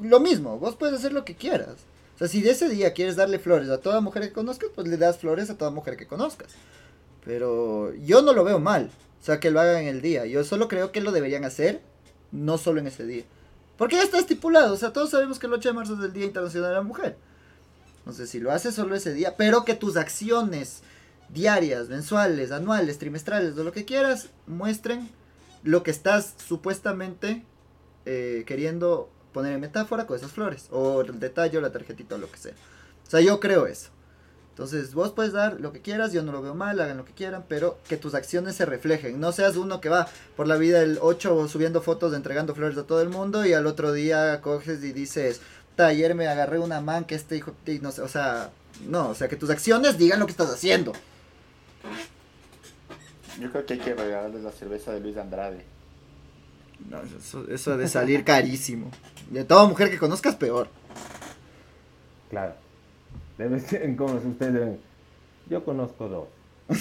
lo 0.00 0.20
mismo. 0.20 0.58
Vos 0.58 0.76
puedes 0.76 0.94
hacer 0.94 1.12
lo 1.12 1.24
que 1.24 1.34
quieras. 1.34 1.76
O 2.14 2.18
sea, 2.18 2.28
si 2.28 2.42
de 2.42 2.50
ese 2.50 2.68
día 2.68 2.92
quieres 2.92 3.16
darle 3.16 3.38
flores 3.38 3.68
a 3.70 3.80
toda 3.80 4.00
mujer 4.00 4.22
que 4.22 4.32
conozcas, 4.32 4.70
pues 4.74 4.86
le 4.86 4.96
das 4.96 5.18
flores 5.18 5.50
a 5.50 5.58
toda 5.58 5.70
mujer 5.70 5.96
que 5.96 6.06
conozcas. 6.06 6.52
Pero 7.24 7.94
yo 7.94 8.22
no 8.22 8.32
lo 8.32 8.44
veo 8.44 8.58
mal. 8.58 8.90
O 9.20 9.24
sea, 9.24 9.40
que 9.40 9.50
lo 9.50 9.60
hagan 9.60 9.82
en 9.82 9.88
el 9.88 10.02
día. 10.02 10.26
Yo 10.26 10.44
solo 10.44 10.68
creo 10.68 10.92
que 10.92 11.00
lo 11.00 11.10
deberían 11.10 11.44
hacer, 11.44 11.80
no 12.30 12.58
solo 12.58 12.80
en 12.80 12.86
ese 12.86 13.04
día. 13.04 13.24
Porque 13.76 13.96
ya 13.96 14.02
está 14.02 14.18
estipulado. 14.18 14.74
O 14.74 14.76
sea, 14.76 14.92
todos 14.92 15.10
sabemos 15.10 15.38
que 15.38 15.46
el 15.46 15.54
8 15.54 15.70
de 15.70 15.74
marzo 15.74 15.94
es 15.94 16.00
el 16.00 16.12
Día 16.12 16.26
Internacional 16.26 16.70
de 16.70 16.74
la 16.76 16.82
Mujer. 16.82 17.16
Sé 18.12 18.26
si 18.26 18.38
lo 18.38 18.52
haces 18.52 18.74
solo 18.74 18.94
ese 18.94 19.14
día, 19.14 19.36
pero 19.36 19.64
que 19.64 19.74
tus 19.74 19.96
acciones 19.96 20.82
diarias, 21.30 21.88
mensuales, 21.88 22.52
anuales, 22.52 22.98
trimestrales, 22.98 23.56
de 23.56 23.64
lo 23.64 23.72
que 23.72 23.86
quieras, 23.86 24.28
muestren 24.46 25.08
lo 25.62 25.82
que 25.82 25.90
estás 25.90 26.34
supuestamente 26.46 27.44
eh, 28.04 28.44
queriendo 28.46 29.08
poner 29.34 29.52
en 29.52 29.60
metáfora 29.60 30.06
con 30.06 30.16
esas 30.16 30.32
flores, 30.32 30.68
o 30.70 31.02
el 31.02 31.20
detalle, 31.20 31.58
o 31.58 31.60
la 31.60 31.72
tarjetita, 31.72 32.14
o 32.14 32.18
lo 32.18 32.30
que 32.30 32.38
sea. 32.38 32.54
O 33.06 33.10
sea, 33.10 33.20
yo 33.20 33.38
creo 33.40 33.66
eso. 33.66 33.90
Entonces, 34.50 34.94
vos 34.94 35.10
puedes 35.10 35.32
dar 35.32 35.60
lo 35.60 35.72
que 35.72 35.82
quieras, 35.82 36.12
yo 36.12 36.22
no 36.22 36.30
lo 36.30 36.40
veo 36.40 36.54
mal, 36.54 36.80
hagan 36.80 36.96
lo 36.96 37.04
que 37.04 37.12
quieran, 37.12 37.44
pero 37.48 37.76
que 37.88 37.96
tus 37.96 38.14
acciones 38.14 38.54
se 38.54 38.64
reflejen. 38.64 39.18
No 39.18 39.32
seas 39.32 39.56
uno 39.56 39.80
que 39.80 39.88
va 39.88 40.06
por 40.36 40.46
la 40.46 40.56
vida 40.56 40.80
el 40.80 40.98
8 41.02 41.48
subiendo 41.48 41.82
fotos, 41.82 42.14
entregando 42.14 42.54
flores 42.54 42.78
a 42.78 42.84
todo 42.84 43.02
el 43.02 43.08
mundo 43.08 43.44
y 43.44 43.52
al 43.52 43.66
otro 43.66 43.92
día 43.92 44.40
coges 44.40 44.82
y 44.84 44.92
dices, 44.92 45.40
ayer 45.76 46.14
me 46.14 46.28
agarré 46.28 46.60
una 46.60 46.80
man 46.80 47.04
que 47.04 47.16
este 47.16 47.36
hijo, 47.36 47.52
no 47.82 47.88
o 47.88 48.08
sea, 48.08 48.52
no, 48.86 49.08
o 49.08 49.14
sea, 49.16 49.26
que 49.26 49.34
tus 49.34 49.50
acciones 49.50 49.98
digan 49.98 50.20
lo 50.20 50.26
que 50.26 50.32
estás 50.32 50.50
haciendo. 50.50 50.92
Yo 53.40 53.50
creo 53.50 53.66
que 53.66 53.74
hay 53.74 53.80
que 53.80 53.94
regalarles 53.94 54.44
la 54.44 54.52
cerveza 54.52 54.92
de 54.92 55.00
Luis 55.00 55.16
Andrade. 55.16 55.64
No, 56.88 57.02
eso, 57.02 57.48
eso 57.48 57.76
de 57.76 57.88
salir 57.88 58.24
carísimo. 58.32 58.90
De 59.30 59.44
toda 59.44 59.66
mujer 59.66 59.90
que 59.90 59.98
conozcas, 59.98 60.36
peor. 60.36 60.68
Claro. 62.30 62.54
Debe 63.38 63.60
ser 63.60 63.96
como 63.96 64.20
si 64.20 64.28
ustedes 64.28 64.54
deben. 64.54 64.80
Yo 65.48 65.64
conozco 65.64 66.08
dos. 66.08 66.28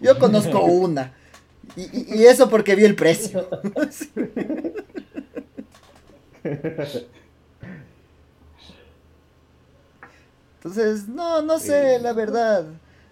Yo 0.00 0.18
conozco 0.18 0.64
una. 0.64 1.14
Y, 1.76 2.16
y, 2.16 2.24
eso 2.26 2.50
porque 2.50 2.74
vi 2.74 2.84
el 2.84 2.96
precio. 2.96 3.48
Entonces, 10.56 11.08
no, 11.08 11.42
no 11.42 11.58
sé, 11.58 11.98
la 12.00 12.12
verdad. 12.12 12.66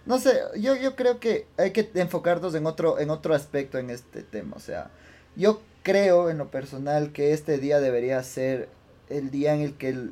No 0.09 0.19
sé, 0.19 0.41
yo, 0.59 0.75
yo 0.75 0.97
creo 0.97 1.21
que 1.21 1.47
hay 1.59 1.73
que 1.73 1.91
enfocarnos 1.95 2.55
en 2.55 2.67
otro, 2.67 2.99
en 2.99 3.11
otro 3.11 3.35
aspecto 3.35 3.77
en 3.77 3.91
este 3.91 4.23
tema. 4.23 4.57
O 4.57 4.59
sea, 4.59 4.91
yo 5.37 5.61
creo 5.83 6.31
en 6.31 6.39
lo 6.39 6.51
personal 6.51 7.13
que 7.13 7.35
este 7.35 7.59
día 7.59 7.79
debería 7.79 8.23
ser 8.23 8.71
el 9.11 9.31
día 9.31 9.55
en 9.55 9.61
el 9.61 9.75
que 9.75 10.09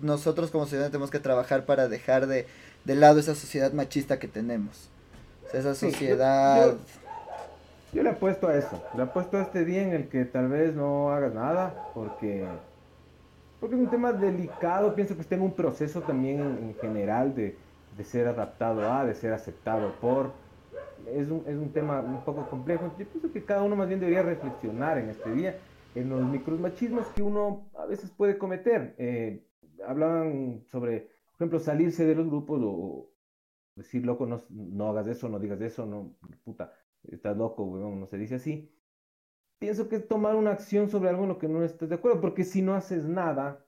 nosotros 0.00 0.50
como 0.50 0.66
ciudadanos 0.66 0.90
tenemos 0.90 1.12
que 1.12 1.20
trabajar 1.20 1.64
para 1.64 1.86
dejar 1.86 2.26
de, 2.26 2.48
de 2.84 2.94
lado 2.96 3.20
esa 3.20 3.36
sociedad 3.36 3.72
machista 3.72 4.18
que 4.18 4.26
tenemos. 4.26 4.90
O 5.46 5.50
sea, 5.52 5.60
esa 5.60 5.76
sociedad... 5.76 6.74
yo, 7.92 8.02
le 8.02 8.10
apuesto 8.10 8.48
a 8.48 8.56
eso. 8.56 8.82
Le 8.96 9.04
apuesto 9.04 9.38
a 9.38 9.42
este 9.42 9.64
día 9.64 9.82
en 9.82 9.92
el 9.92 10.08
que 10.08 10.24
tal 10.24 10.48
vez 10.48 10.74
no 10.74 11.12
hagas 11.12 11.32
nada 11.32 11.72
porque... 11.94 12.48
Porque 13.60 13.76
es 13.76 13.80
un 13.80 13.90
tema 13.90 14.12
delicado, 14.12 14.92
pienso 14.96 15.14
que 15.14 15.20
está 15.20 15.36
en 15.36 15.42
un 15.42 15.52
proceso 15.52 16.02
también 16.02 16.40
en 16.40 16.74
general 16.80 17.32
de, 17.36 17.56
de 17.96 18.04
ser 18.04 18.28
adaptado 18.28 18.90
a, 18.90 19.04
de 19.04 19.14
ser 19.14 19.32
aceptado 19.32 19.92
por. 20.00 20.32
Es 21.06 21.28
un, 21.28 21.44
es 21.46 21.56
un 21.56 21.72
tema 21.72 22.00
un 22.00 22.24
poco 22.24 22.48
complejo. 22.48 22.90
Yo 22.98 23.06
pienso 23.06 23.32
que 23.32 23.44
cada 23.44 23.62
uno 23.62 23.76
más 23.76 23.88
bien 23.88 24.00
debería 24.00 24.22
reflexionar 24.22 24.98
en 24.98 25.10
este 25.10 25.30
día 25.32 25.58
en 25.94 26.08
los 26.08 26.22
micromachismos 26.24 27.06
que 27.08 27.22
uno 27.22 27.70
a 27.74 27.86
veces 27.86 28.10
puede 28.10 28.38
cometer. 28.38 28.94
Eh, 28.98 29.46
hablaban 29.86 30.64
sobre, 30.66 31.10
por 31.26 31.34
ejemplo, 31.36 31.58
salirse 31.58 32.04
de 32.04 32.14
los 32.14 32.26
grupos 32.26 32.60
o 32.64 33.10
decir, 33.76 34.04
loco, 34.04 34.26
no, 34.26 34.42
no 34.50 34.88
hagas 34.88 35.06
eso, 35.06 35.28
no 35.28 35.38
digas 35.38 35.60
eso, 35.60 35.86
no, 35.86 36.16
puta, 36.44 36.72
estás 37.04 37.36
loco, 37.36 37.64
weón, 37.64 38.00
no 38.00 38.06
se 38.06 38.18
dice 38.18 38.36
así. 38.36 38.70
Pienso 39.58 39.88
que 39.88 39.96
es 39.96 40.08
tomar 40.08 40.36
una 40.36 40.52
acción 40.52 40.90
sobre 40.90 41.10
algo 41.10 41.22
en 41.22 41.28
lo 41.30 41.38
que 41.38 41.48
no 41.48 41.62
estés 41.62 41.88
de 41.88 41.94
acuerdo, 41.96 42.20
porque 42.20 42.44
si 42.44 42.62
no 42.62 42.74
haces 42.74 43.04
nada, 43.04 43.64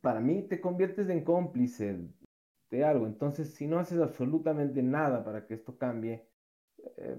para 0.00 0.20
mí 0.20 0.42
te 0.42 0.60
conviertes 0.60 1.08
en 1.08 1.24
cómplice 1.24 2.08
de 2.70 2.84
algo. 2.84 3.06
Entonces, 3.06 3.54
si 3.54 3.66
no 3.66 3.78
haces 3.78 4.00
absolutamente 4.00 4.82
nada 4.82 5.24
para 5.24 5.46
que 5.46 5.54
esto 5.54 5.76
cambie, 5.76 6.26
eh, 6.96 7.16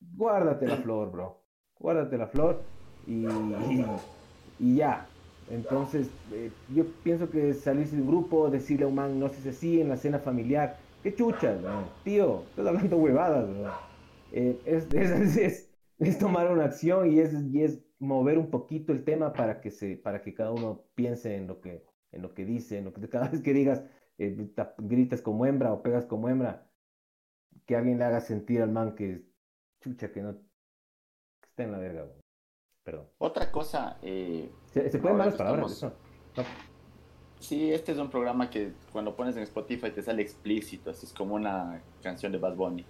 guárdate 0.00 0.66
la 0.66 0.76
flor, 0.76 1.10
bro. 1.10 1.42
Guárdate 1.78 2.18
la 2.18 2.26
flor 2.26 2.62
y, 3.06 3.26
y, 4.58 4.76
ya. 4.76 5.06
Entonces, 5.50 6.08
eh, 6.32 6.50
yo 6.74 6.84
pienso 7.02 7.30
que 7.30 7.54
salirse 7.54 7.96
de 7.96 8.02
un 8.02 8.08
grupo, 8.08 8.50
decirle 8.50 8.84
a 8.84 8.88
un 8.88 8.94
man, 8.94 9.18
no 9.18 9.28
sé 9.28 9.40
si 9.40 9.48
así, 9.48 9.80
en 9.80 9.88
la 9.88 9.96
cena 9.96 10.18
familiar, 10.20 10.76
qué 11.02 11.14
chucha, 11.14 11.56
tío, 12.04 12.44
estás 12.50 12.66
hablando 12.66 12.96
huevadas, 12.98 13.48
eh, 14.32 14.60
es, 14.64 14.92
es, 14.94 15.70
es, 15.98 16.18
tomar 16.18 16.52
una 16.52 16.66
acción 16.66 17.10
y 17.10 17.18
es, 17.18 17.34
y 17.52 17.62
es 17.62 17.82
mover 17.98 18.38
un 18.38 18.50
poquito 18.50 18.92
el 18.92 19.04
tema 19.04 19.32
para 19.32 19.60
que, 19.60 19.70
se, 19.70 19.96
para 19.96 20.22
que 20.22 20.34
cada 20.34 20.52
uno 20.52 20.84
piense 20.94 21.34
en 21.34 21.48
lo 21.48 21.60
que, 21.60 21.84
en 22.12 22.22
lo 22.22 22.32
que 22.32 22.44
dice, 22.44 22.78
en 22.78 22.84
lo 22.84 22.92
que 22.92 23.08
cada 23.08 23.28
vez 23.28 23.42
que 23.42 23.52
digas, 23.52 23.82
eh, 24.20 24.36
gritas 24.76 25.22
como 25.22 25.46
hembra 25.46 25.72
o 25.72 25.82
pegas 25.82 26.04
como 26.04 26.28
hembra, 26.28 26.68
que 27.64 27.74
alguien 27.74 27.98
le 27.98 28.04
haga 28.04 28.20
sentir 28.20 28.60
al 28.60 28.70
man 28.70 28.94
que 28.94 29.24
chucha, 29.80 30.12
que 30.12 30.20
no 30.20 30.36
está 31.42 31.62
en 31.62 31.72
la 31.72 31.78
verga. 31.78 32.06
Perdón. 32.84 33.08
Otra 33.16 33.50
cosa. 33.50 33.96
Eh, 34.02 34.52
se, 34.66 34.98
pueden 34.98 35.16
malas 35.16 35.36
palabras. 35.36 35.72
Eso. 35.72 35.92
Sí, 37.38 37.72
este 37.72 37.92
es 37.92 37.98
un 37.98 38.10
programa 38.10 38.50
que 38.50 38.74
cuando 38.92 39.16
pones 39.16 39.38
en 39.38 39.42
Spotify 39.44 39.90
te 39.90 40.02
sale 40.02 40.20
explícito, 40.20 40.90
así 40.90 41.06
es 41.06 41.14
como 41.14 41.34
una 41.34 41.82
canción 42.02 42.30
de 42.30 42.36
Bad 42.36 42.56
Bunny. 42.56 42.84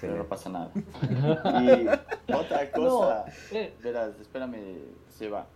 Pero 0.00 0.16
no 0.16 0.28
pasa 0.28 0.48
nada. 0.48 0.70
y 2.30 2.32
otra 2.32 2.70
cosa, 2.70 3.24
eh. 3.50 3.74
verás, 3.82 4.20
espérame, 4.20 4.78
se 5.08 5.28
va 5.28 5.48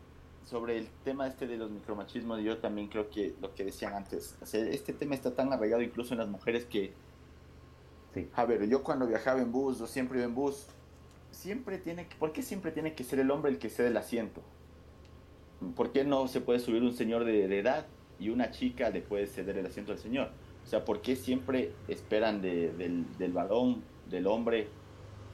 sobre 0.47 0.79
el 0.79 0.89
tema 1.05 1.27
este 1.27 1.47
de 1.47 1.57
los 1.57 1.71
micromachismos, 1.71 2.41
yo 2.41 2.59
también 2.59 2.87
creo 2.87 3.11
que 3.11 3.35
lo 3.43 3.53
que 3.55 3.65
decían 3.65 3.95
antes, 3.95 4.37
este 4.53 4.93
tema 4.93 5.17
está 5.17 5.35
tan 5.35 5.53
arraigado 5.53 5.83
incluso 5.83 6.15
en 6.15 6.19
las 6.19 6.29
mujeres 6.29 6.65
que, 6.65 6.93
sí. 8.15 8.29
a 8.33 8.45
ver, 8.45 8.67
yo 8.69 8.85
cuando 8.85 9.09
viajaba 9.09 9.41
en 9.41 9.51
bus, 9.51 9.81
o 9.81 9.89
siempre 9.89 10.19
iba 10.19 10.27
en 10.27 10.37
bus, 10.37 10.69
siempre 11.33 11.79
tiene 11.79 12.07
que, 12.07 12.15
¿por 12.15 12.33
qué 12.33 12.43
siempre 12.43 12.71
tiene 12.71 12.95
que 12.95 13.03
ser 13.03 13.19
el 13.19 13.31
hombre 13.33 13.51
el 13.51 13.59
que 13.59 13.69
cede 13.69 13.89
el 13.89 13.97
asiento? 13.97 14.41
¿Por 15.75 15.91
qué 15.91 16.05
no 16.05 16.29
se 16.29 16.41
puede 16.41 16.61
subir 16.61 16.83
un 16.83 16.93
señor 16.93 17.25
de, 17.25 17.49
de 17.49 17.59
edad 17.59 17.87
y 18.21 18.29
una 18.29 18.53
chica 18.53 18.91
le 18.91 19.01
puede 19.01 19.27
ceder 19.27 19.59
el 19.59 19.67
asiento 19.67 19.93
al 19.93 19.99
señor? 19.99 20.31
O 20.65 20.69
sea, 20.69 20.85
¿por 20.85 21.01
qué 21.01 21.17
siempre 21.17 21.73
esperan 21.89 22.41
del, 22.41 23.05
del 23.19 23.33
varón, 23.33 23.83
del 24.09 24.29
hombre, 24.29 24.69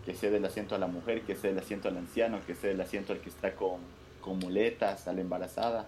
que 0.06 0.14
cede 0.14 0.38
el 0.38 0.44
asiento 0.46 0.74
a 0.74 0.78
la 0.78 0.86
mujer, 0.86 1.22
que 1.22 1.34
cede 1.34 1.52
el 1.52 1.58
asiento 1.58 1.88
al 1.88 1.98
anciano, 1.98 2.40
que 2.46 2.54
cede 2.54 2.72
el 2.72 2.80
asiento 2.80 3.12
al 3.12 3.20
que 3.20 3.28
está 3.28 3.54
con 3.54 3.80
con 4.22 4.38
muletas 4.38 5.06
a 5.06 5.12
la 5.12 5.20
embarazada. 5.20 5.86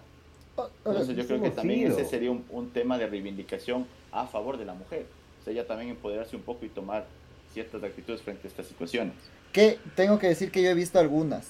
Entonces 0.85 1.17
yo 1.17 1.25
creo 1.25 1.41
que 1.41 1.49
también 1.49 1.91
ese 1.91 2.05
sería 2.05 2.31
un, 2.31 2.69
tema 2.71 2.99
de 2.99 3.07
reivindicación 3.07 3.87
a 4.11 4.27
favor 4.27 4.57
de 4.57 4.65
la 4.65 4.75
mujer. 4.75 5.07
O 5.41 5.43
sea, 5.43 5.53
ella 5.53 5.65
también 5.65 5.89
empoderarse 5.89 6.35
un 6.35 6.43
poco 6.43 6.65
y 6.65 6.69
tomar 6.69 7.07
ciertas 7.53 7.83
actitudes 7.83 8.21
frente 8.21 8.47
a 8.47 8.49
estas 8.49 8.67
situaciones. 8.67 9.13
Que 9.51 9.79
tengo 9.95 10.19
que 10.19 10.27
decir 10.27 10.51
que 10.51 10.61
yo 10.61 10.69
he 10.69 10.73
visto 10.73 10.99
algunas. 10.99 11.47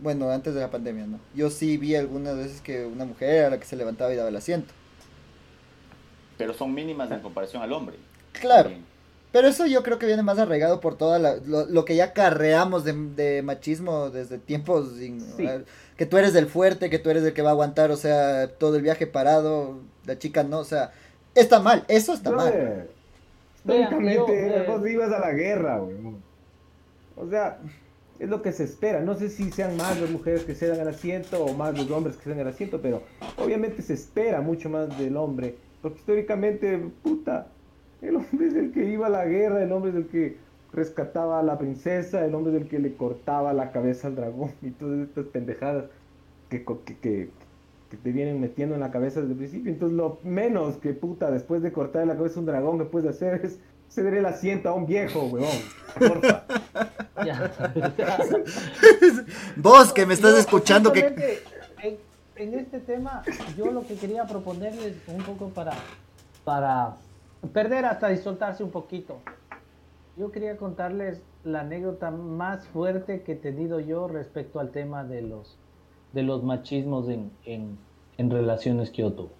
Bueno, 0.00 0.30
antes 0.30 0.54
de 0.54 0.60
la 0.60 0.70
pandemia, 0.70 1.06
¿no? 1.06 1.18
Yo 1.34 1.50
sí 1.50 1.78
vi 1.78 1.96
algunas 1.96 2.36
veces 2.36 2.60
que 2.60 2.84
una 2.84 3.04
mujer 3.04 3.30
era 3.30 3.50
la 3.50 3.58
que 3.58 3.64
se 3.64 3.76
levantaba 3.76 4.12
y 4.12 4.16
daba 4.16 4.28
el 4.28 4.36
asiento. 4.36 4.72
Pero 6.36 6.52
son 6.52 6.74
mínimas 6.74 7.10
en 7.10 7.20
comparación 7.20 7.62
al 7.62 7.72
hombre. 7.72 7.96
Claro. 8.32 8.70
Pero 9.36 9.48
eso 9.48 9.66
yo 9.66 9.82
creo 9.82 9.98
que 9.98 10.06
viene 10.06 10.22
más 10.22 10.38
arraigado 10.38 10.80
por 10.80 10.96
todo 10.96 11.18
lo, 11.18 11.84
que 11.84 11.94
ya 11.94 12.14
carreamos 12.14 12.84
de, 12.84 13.42
machismo 13.44 14.08
desde 14.08 14.38
tiempos 14.38 14.94
que 15.98 16.06
tú 16.06 16.16
eres 16.16 16.34
el 16.36 16.46
fuerte, 16.46 16.88
que 16.88 16.98
tú 16.98 17.10
eres 17.10 17.22
el 17.22 17.34
que 17.34 17.42
va 17.42 17.50
a 17.50 17.52
aguantar, 17.52 17.90
o 17.90 17.98
sea, 17.98 18.48
todo 18.48 18.76
el 18.76 18.82
viaje 18.82 19.06
parado, 19.06 19.80
la 20.06 20.18
chica 20.18 20.42
no, 20.42 20.60
o 20.60 20.64
sea, 20.64 20.90
está 21.34 21.60
mal, 21.60 21.84
eso 21.88 22.14
está 22.14 22.30
mal. 22.30 22.88
Históricamente, 23.56 24.64
vos 24.66 24.88
ibas 24.88 25.12
a 25.12 25.18
la 25.18 25.32
guerra, 25.32 25.80
güey. 25.80 25.96
O 27.14 27.28
sea, 27.28 27.58
es 28.18 28.30
lo 28.30 28.40
que 28.40 28.52
se 28.52 28.64
espera. 28.64 29.00
No 29.00 29.16
sé 29.16 29.28
si 29.28 29.52
sean 29.52 29.76
más 29.76 30.00
las 30.00 30.08
mujeres 30.08 30.44
que 30.44 30.54
se 30.54 30.66
dan 30.66 30.80
el 30.80 30.88
asiento 30.88 31.44
o 31.44 31.52
más 31.52 31.76
los 31.76 31.90
hombres 31.90 32.16
que 32.16 32.24
se 32.24 32.30
dan 32.30 32.38
el 32.38 32.48
asiento, 32.48 32.80
pero 32.80 33.02
obviamente 33.36 33.82
se 33.82 33.92
espera 33.92 34.40
mucho 34.40 34.70
más 34.70 34.98
del 34.98 35.14
hombre. 35.18 35.56
Porque 35.82 35.98
históricamente, 35.98 36.78
puta, 37.02 37.48
el 38.08 38.16
hombre 38.16 38.48
es 38.48 38.54
el 38.54 38.72
que 38.72 38.84
iba 38.84 39.06
a 39.06 39.10
la 39.10 39.24
guerra, 39.24 39.62
el 39.62 39.72
hombre 39.72 39.90
es 39.90 39.96
el 39.96 40.08
que 40.08 40.36
rescataba 40.72 41.40
a 41.40 41.42
la 41.42 41.58
princesa, 41.58 42.24
el 42.24 42.34
hombre 42.34 42.54
es 42.54 42.62
el 42.62 42.68
que 42.68 42.78
le 42.78 42.94
cortaba 42.94 43.52
la 43.52 43.72
cabeza 43.72 44.08
al 44.08 44.16
dragón 44.16 44.52
y 44.62 44.70
todas 44.70 45.00
estas 45.00 45.26
pendejadas 45.26 45.84
que, 46.50 46.64
que, 47.00 47.30
te 48.02 48.12
vienen 48.12 48.40
metiendo 48.40 48.74
en 48.74 48.80
la 48.80 48.90
cabeza 48.90 49.20
desde 49.20 49.32
el 49.32 49.38
principio. 49.38 49.72
Entonces 49.72 49.96
lo 49.96 50.18
menos 50.22 50.76
que 50.76 50.92
puta 50.92 51.30
después 51.30 51.62
de 51.62 51.72
cortar 51.72 52.06
la 52.06 52.16
cabeza 52.16 52.36
a 52.36 52.40
un 52.40 52.46
dragón 52.46 52.78
que 52.78 52.84
puedes 52.84 53.08
hacer 53.08 53.40
es 53.44 53.58
ceder 53.88 54.14
el 54.14 54.26
asiento 54.26 54.68
a 54.68 54.74
un 54.74 54.86
viejo, 54.86 55.24
weón. 55.26 55.46
Porfa. 55.98 56.44
Vos 59.56 59.92
que 59.92 60.04
me 60.04 60.14
estás 60.14 60.38
escuchando 60.38 60.92
que... 60.92 61.42
En, 61.82 61.96
en, 62.36 62.58
este 62.58 62.80
tema 62.80 63.22
yo 63.56 63.70
lo 63.70 63.86
que 63.86 63.94
quería 63.94 64.26
proponerles 64.26 64.96
un 65.08 65.22
poco 65.22 65.48
para, 65.48 65.72
para 66.44 66.96
perder 67.48 67.84
hasta 67.84 68.08
disoltarse 68.08 68.62
un 68.64 68.70
poquito. 68.70 69.18
Yo 70.16 70.30
quería 70.30 70.56
contarles 70.56 71.22
la 71.44 71.60
anécdota 71.60 72.10
más 72.10 72.66
fuerte 72.68 73.22
que 73.22 73.32
he 73.32 73.36
tenido 73.36 73.80
yo 73.80 74.08
respecto 74.08 74.60
al 74.60 74.70
tema 74.70 75.04
de 75.04 75.22
los, 75.22 75.56
de 76.12 76.22
los 76.22 76.42
machismos 76.42 77.08
en, 77.08 77.30
en, 77.44 78.30
relaciones 78.30 78.90
que 78.90 79.02
yo 79.02 79.12
tuve. 79.12 79.30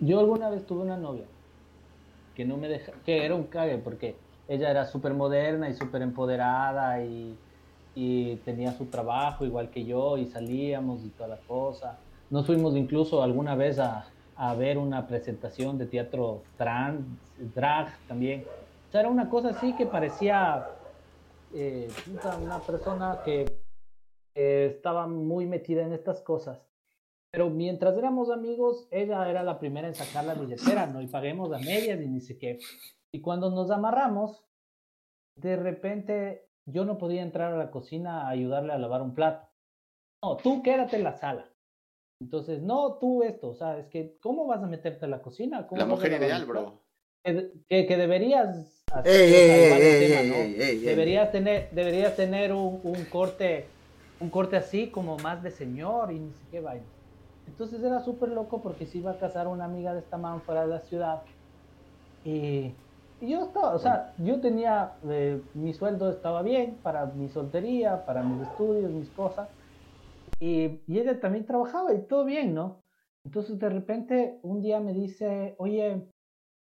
Yo 0.00 0.18
alguna 0.20 0.50
vez 0.50 0.66
tuve 0.66 0.82
una 0.82 0.96
novia 0.96 1.26
que 2.34 2.44
no 2.44 2.56
me 2.56 2.68
deja, 2.68 2.92
que 3.04 3.24
era 3.24 3.34
un 3.34 3.44
cague 3.44 3.78
porque 3.78 4.16
ella 4.48 4.70
era 4.70 4.86
súper 4.86 5.14
moderna 5.14 5.68
y 5.68 5.74
súper 5.74 6.02
empoderada 6.02 7.02
y, 7.04 7.36
y, 7.94 8.36
tenía 8.36 8.72
su 8.72 8.86
trabajo 8.86 9.44
igual 9.44 9.70
que 9.70 9.84
yo 9.84 10.18
y 10.18 10.26
salíamos 10.26 11.04
y 11.04 11.10
toda 11.10 11.28
la 11.28 11.38
cosa. 11.46 11.98
Nos 12.30 12.46
fuimos 12.46 12.74
incluso 12.74 13.22
alguna 13.22 13.54
vez 13.54 13.78
a, 13.78 14.06
a 14.36 14.54
ver 14.54 14.78
una 14.78 15.06
presentación 15.06 15.78
de 15.78 15.86
teatro 15.86 16.42
trans, 16.56 17.04
drag 17.54 17.96
también. 18.08 18.44
O 18.88 18.92
sea, 18.92 19.00
era 19.00 19.10
una 19.10 19.28
cosa 19.28 19.50
así 19.50 19.74
que 19.74 19.86
parecía 19.86 20.68
eh, 21.52 21.88
una 22.42 22.58
persona 22.60 23.20
que 23.24 23.64
estaba 24.34 25.06
muy 25.06 25.46
metida 25.46 25.82
en 25.82 25.92
estas 25.92 26.20
cosas. 26.20 26.60
Pero 27.30 27.50
mientras 27.50 27.96
éramos 27.98 28.30
amigos, 28.30 28.86
ella 28.90 29.28
era 29.28 29.42
la 29.42 29.58
primera 29.58 29.88
en 29.88 29.94
sacar 29.94 30.24
la 30.24 30.34
billetera, 30.34 30.86
¿no? 30.86 31.00
Y 31.00 31.08
paguemos 31.08 31.52
a 31.52 31.58
medias 31.58 32.00
y 32.00 32.06
ni 32.06 32.20
sé. 32.20 32.58
Y 33.12 33.20
cuando 33.20 33.50
nos 33.50 33.70
amarramos, 33.70 34.44
de 35.36 35.56
repente 35.56 36.48
yo 36.66 36.84
no 36.84 36.96
podía 36.96 37.22
entrar 37.22 37.52
a 37.52 37.56
la 37.56 37.70
cocina 37.70 38.22
a 38.22 38.28
ayudarle 38.28 38.72
a 38.72 38.78
lavar 38.78 39.02
un 39.02 39.14
plato. 39.14 39.48
No, 40.22 40.36
tú 40.36 40.62
quédate 40.62 40.96
en 40.96 41.04
la 41.04 41.14
sala. 41.14 41.53
Entonces, 42.20 42.62
no, 42.62 42.94
tú 42.94 43.22
esto, 43.22 43.48
o 43.48 43.54
sea, 43.54 43.78
es 43.78 43.86
que, 43.88 44.16
¿cómo 44.20 44.46
vas 44.46 44.62
a 44.62 44.66
meterte 44.66 45.04
en 45.04 45.10
la 45.10 45.20
cocina? 45.20 45.66
la 45.70 45.86
mujer 45.86 46.12
ideal, 46.12 46.46
bro. 46.46 46.80
Que, 47.22 47.86
que, 47.86 47.96
deberías 47.96 48.74
deberías 49.02 51.32
tener, 51.32 51.70
deberías 51.72 52.16
tener 52.16 52.52
un, 52.52 52.80
un, 52.82 53.04
corte, 53.06 53.66
un 54.20 54.28
corte 54.28 54.56
así 54.56 54.88
como 54.88 55.16
más 55.18 55.42
de 55.42 55.50
señor 55.50 56.12
y 56.12 56.20
ni 56.20 56.32
sé 56.32 56.42
qué 56.50 56.60
vaina. 56.60 56.84
Entonces 57.46 57.82
era 57.82 58.00
súper 58.00 58.30
loco 58.30 58.62
porque 58.62 58.86
se 58.86 58.98
iba 58.98 59.12
a 59.12 59.18
casar 59.18 59.48
una 59.48 59.64
amiga 59.64 59.94
de 59.94 60.00
esta 60.00 60.16
man 60.16 60.40
fuera 60.42 60.62
de 60.62 60.68
la 60.68 60.80
ciudad 60.80 61.22
Y, 62.24 62.72
yo 63.20 63.44
estaba, 63.44 63.74
o 63.74 63.78
sea, 63.78 64.12
yo 64.18 64.40
tenía, 64.40 64.92
eh, 65.08 65.40
mi 65.54 65.72
sueldo 65.72 66.10
estaba 66.10 66.42
bien 66.42 66.76
para 66.82 67.06
mi 67.06 67.28
soltería, 67.28 68.04
para 68.04 68.22
mis 68.22 68.46
estudios, 68.46 68.90
mis 68.90 69.08
cosas. 69.10 69.48
Y, 70.44 70.82
y 70.86 70.98
ella 70.98 71.18
también 71.20 71.46
trabajaba 71.46 71.94
y 71.94 72.06
todo 72.06 72.26
bien, 72.26 72.52
¿no? 72.54 72.82
Entonces 73.24 73.58
de 73.58 73.70
repente 73.70 74.40
un 74.42 74.60
día 74.60 74.78
me 74.78 74.92
dice, 74.92 75.54
oye, 75.56 76.06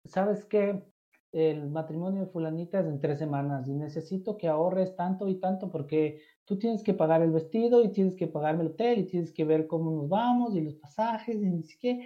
¿sabes 0.04 0.44
qué? 0.44 0.84
El 1.32 1.70
matrimonio 1.70 2.26
de 2.26 2.30
fulanita 2.30 2.80
es 2.80 2.86
en 2.86 3.00
tres 3.00 3.18
semanas 3.18 3.66
y 3.68 3.72
necesito 3.72 4.36
que 4.36 4.48
ahorres 4.48 4.96
tanto 4.96 5.28
y 5.28 5.40
tanto 5.40 5.70
porque 5.70 6.20
tú 6.44 6.58
tienes 6.58 6.82
que 6.82 6.92
pagar 6.92 7.22
el 7.22 7.30
vestido 7.30 7.82
y 7.82 7.90
tienes 7.90 8.16
que 8.16 8.26
pagarme 8.26 8.64
el 8.64 8.72
hotel 8.72 8.98
y 8.98 9.06
tienes 9.06 9.32
que 9.32 9.46
ver 9.46 9.66
cómo 9.66 9.90
nos 9.92 10.10
vamos 10.10 10.54
y 10.54 10.60
los 10.60 10.74
pasajes 10.74 11.36
y 11.36 11.48
ni 11.48 11.62
siquiera. 11.62 12.04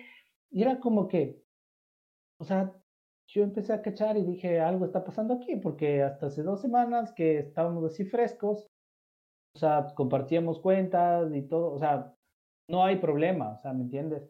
Y 0.53 0.63
era 0.63 0.79
como 0.79 1.09
que, 1.09 1.43
o 2.39 2.45
sea, 2.45 2.73
yo 3.27 3.43
empecé 3.43 3.73
a 3.73 3.83
cachar 3.83 4.17
y 4.17 4.23
dije, 4.23 4.61
algo 4.61 4.85
está 4.85 5.03
pasando 5.03 5.35
aquí 5.35 5.57
porque 5.57 6.05
hasta 6.05 6.27
hace 6.27 6.45
dos 6.45 6.61
semanas 6.61 7.13
que 7.13 7.41
estábamos 7.41 7.85
así 7.85 8.05
frescos, 8.05 8.69
o 9.55 9.59
sea, 9.59 9.93
compartíamos 9.95 10.59
cuentas 10.59 11.35
y 11.35 11.43
todo, 11.43 11.73
o 11.73 11.79
sea, 11.79 12.15
no 12.69 12.85
hay 12.85 12.97
problema, 12.97 13.53
o 13.53 13.59
sea, 13.59 13.73
¿me 13.73 13.83
entiendes? 13.83 14.29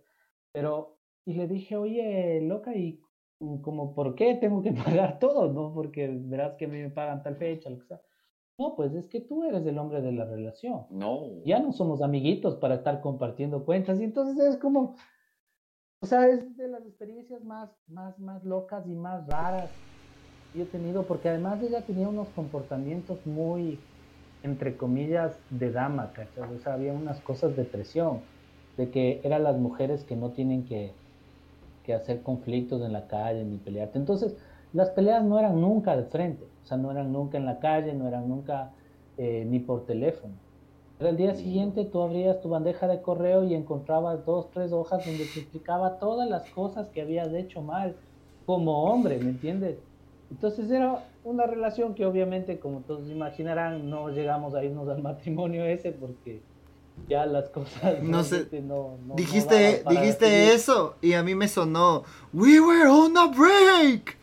Pero, 0.52 0.98
y 1.24 1.34
le 1.34 1.48
dije, 1.48 1.76
oye, 1.76 2.40
loca, 2.42 2.74
¿y 2.74 3.00
como 3.62 3.94
por 3.94 4.14
qué 4.14 4.34
tengo 4.34 4.62
que 4.62 4.72
pagar 4.84 5.18
todo? 5.18 5.52
¿No? 5.52 5.72
Porque 5.72 6.08
verás 6.08 6.56
que 6.56 6.66
a 6.66 6.68
mí 6.68 6.80
me 6.80 6.90
pagan 6.90 7.22
tal 7.22 7.36
fecha, 7.36 7.70
lo 7.70 7.78
que 7.78 7.86
sea. 7.86 8.00
No, 8.58 8.76
pues 8.76 8.94
es 8.94 9.08
que 9.08 9.20
tú 9.20 9.42
eres 9.44 9.66
el 9.66 9.78
hombre 9.78 10.00
de 10.00 10.12
la 10.12 10.24
relación. 10.26 10.86
No. 10.90 11.42
Ya 11.44 11.58
no 11.58 11.72
somos 11.72 12.02
amiguitos 12.02 12.56
para 12.56 12.76
estar 12.76 13.00
compartiendo 13.00 13.64
cuentas. 13.64 14.00
Y 14.00 14.04
entonces 14.04 14.38
es 14.44 14.56
como, 14.58 14.94
o 16.00 16.06
sea, 16.06 16.28
es 16.28 16.56
de 16.56 16.68
las 16.68 16.86
experiencias 16.86 17.42
más, 17.42 17.70
más, 17.88 18.16
más 18.20 18.44
locas 18.44 18.86
y 18.86 18.94
más 18.94 19.26
raras 19.26 19.70
que 20.52 20.62
he 20.62 20.66
tenido, 20.66 21.02
porque 21.02 21.30
además 21.30 21.60
ella 21.62 21.80
tenía 21.80 22.08
unos 22.08 22.28
comportamientos 22.28 23.26
muy, 23.26 23.80
entre 24.44 24.76
comillas, 24.76 25.44
de 25.48 25.72
dama, 25.72 26.12
¿cachai? 26.12 26.54
O 26.54 26.58
sea, 26.58 26.74
había 26.74 26.92
unas 26.94 27.22
cosas 27.22 27.56
de 27.56 27.64
presión 27.64 28.26
de 28.76 28.90
que 28.90 29.20
eran 29.24 29.44
las 29.44 29.58
mujeres 29.58 30.04
que 30.04 30.16
no 30.16 30.32
tienen 30.32 30.64
que, 30.66 31.00
que 31.82 31.94
hacer 31.94 32.22
conflictos 32.22 32.82
en 32.82 32.92
la 32.92 33.08
calle 33.08 33.44
ni 33.44 33.58
pelearte. 33.58 33.98
Entonces, 33.98 34.36
las 34.72 34.90
peleas 34.92 35.24
no 35.24 35.38
eran 35.38 35.60
nunca 35.60 35.96
de 35.96 36.06
frente, 36.06 36.54
o 36.62 36.66
sea, 36.66 36.78
no 36.78 36.90
eran 36.90 37.12
nunca 37.12 37.38
en 37.38 37.46
la 37.46 37.60
calle, 37.60 37.94
no 37.94 38.08
eran 38.08 38.28
nunca 38.28 38.76
eh, 39.16 39.44
ni 39.46 39.60
por 39.60 39.86
teléfono. 39.86 40.42
Pero 40.98 41.10
el 41.10 41.16
día 41.16 41.34
siguiente 41.34 41.84
tú 41.86 42.02
abrías 42.02 42.40
tu 42.40 42.48
bandeja 42.50 42.88
de 42.88 43.02
correo 43.02 43.44
y 43.44 43.54
encontrabas 43.54 44.24
dos, 44.24 44.50
tres 44.50 44.72
hojas 44.72 45.04
donde 45.04 45.26
te 45.26 45.40
explicaba 45.40 45.98
todas 45.98 46.28
las 46.28 46.48
cosas 46.48 46.90
que 46.90 47.02
habías 47.02 47.32
hecho 47.34 47.62
mal 47.62 48.00
como 48.44 48.84
hombre, 48.92 49.18
¿me 49.20 49.30
entiendes? 49.30 49.84
Entonces 50.30 50.70
era 50.70 51.13
una 51.24 51.46
relación 51.46 51.94
que 51.94 52.06
obviamente, 52.06 52.58
como 52.58 52.80
todos 52.80 53.08
imaginarán, 53.10 53.88
no 53.88 54.10
llegamos 54.10 54.54
a 54.54 54.62
irnos 54.62 54.88
al 54.88 55.02
matrimonio 55.02 55.64
ese 55.64 55.92
porque 55.92 56.40
ya 57.08 57.26
las 57.26 57.48
cosas 57.48 58.00
no 58.04 58.22
sé 58.22 58.46
dijiste 59.16 59.82
dijiste 59.90 60.54
eso 60.54 60.94
y 61.00 61.14
a 61.14 61.24
mí 61.24 61.34
me 61.34 61.48
sonó 61.48 62.04
we 62.32 62.60
were 62.60 62.88
on 62.88 63.18
a 63.18 63.26
break 63.26 64.16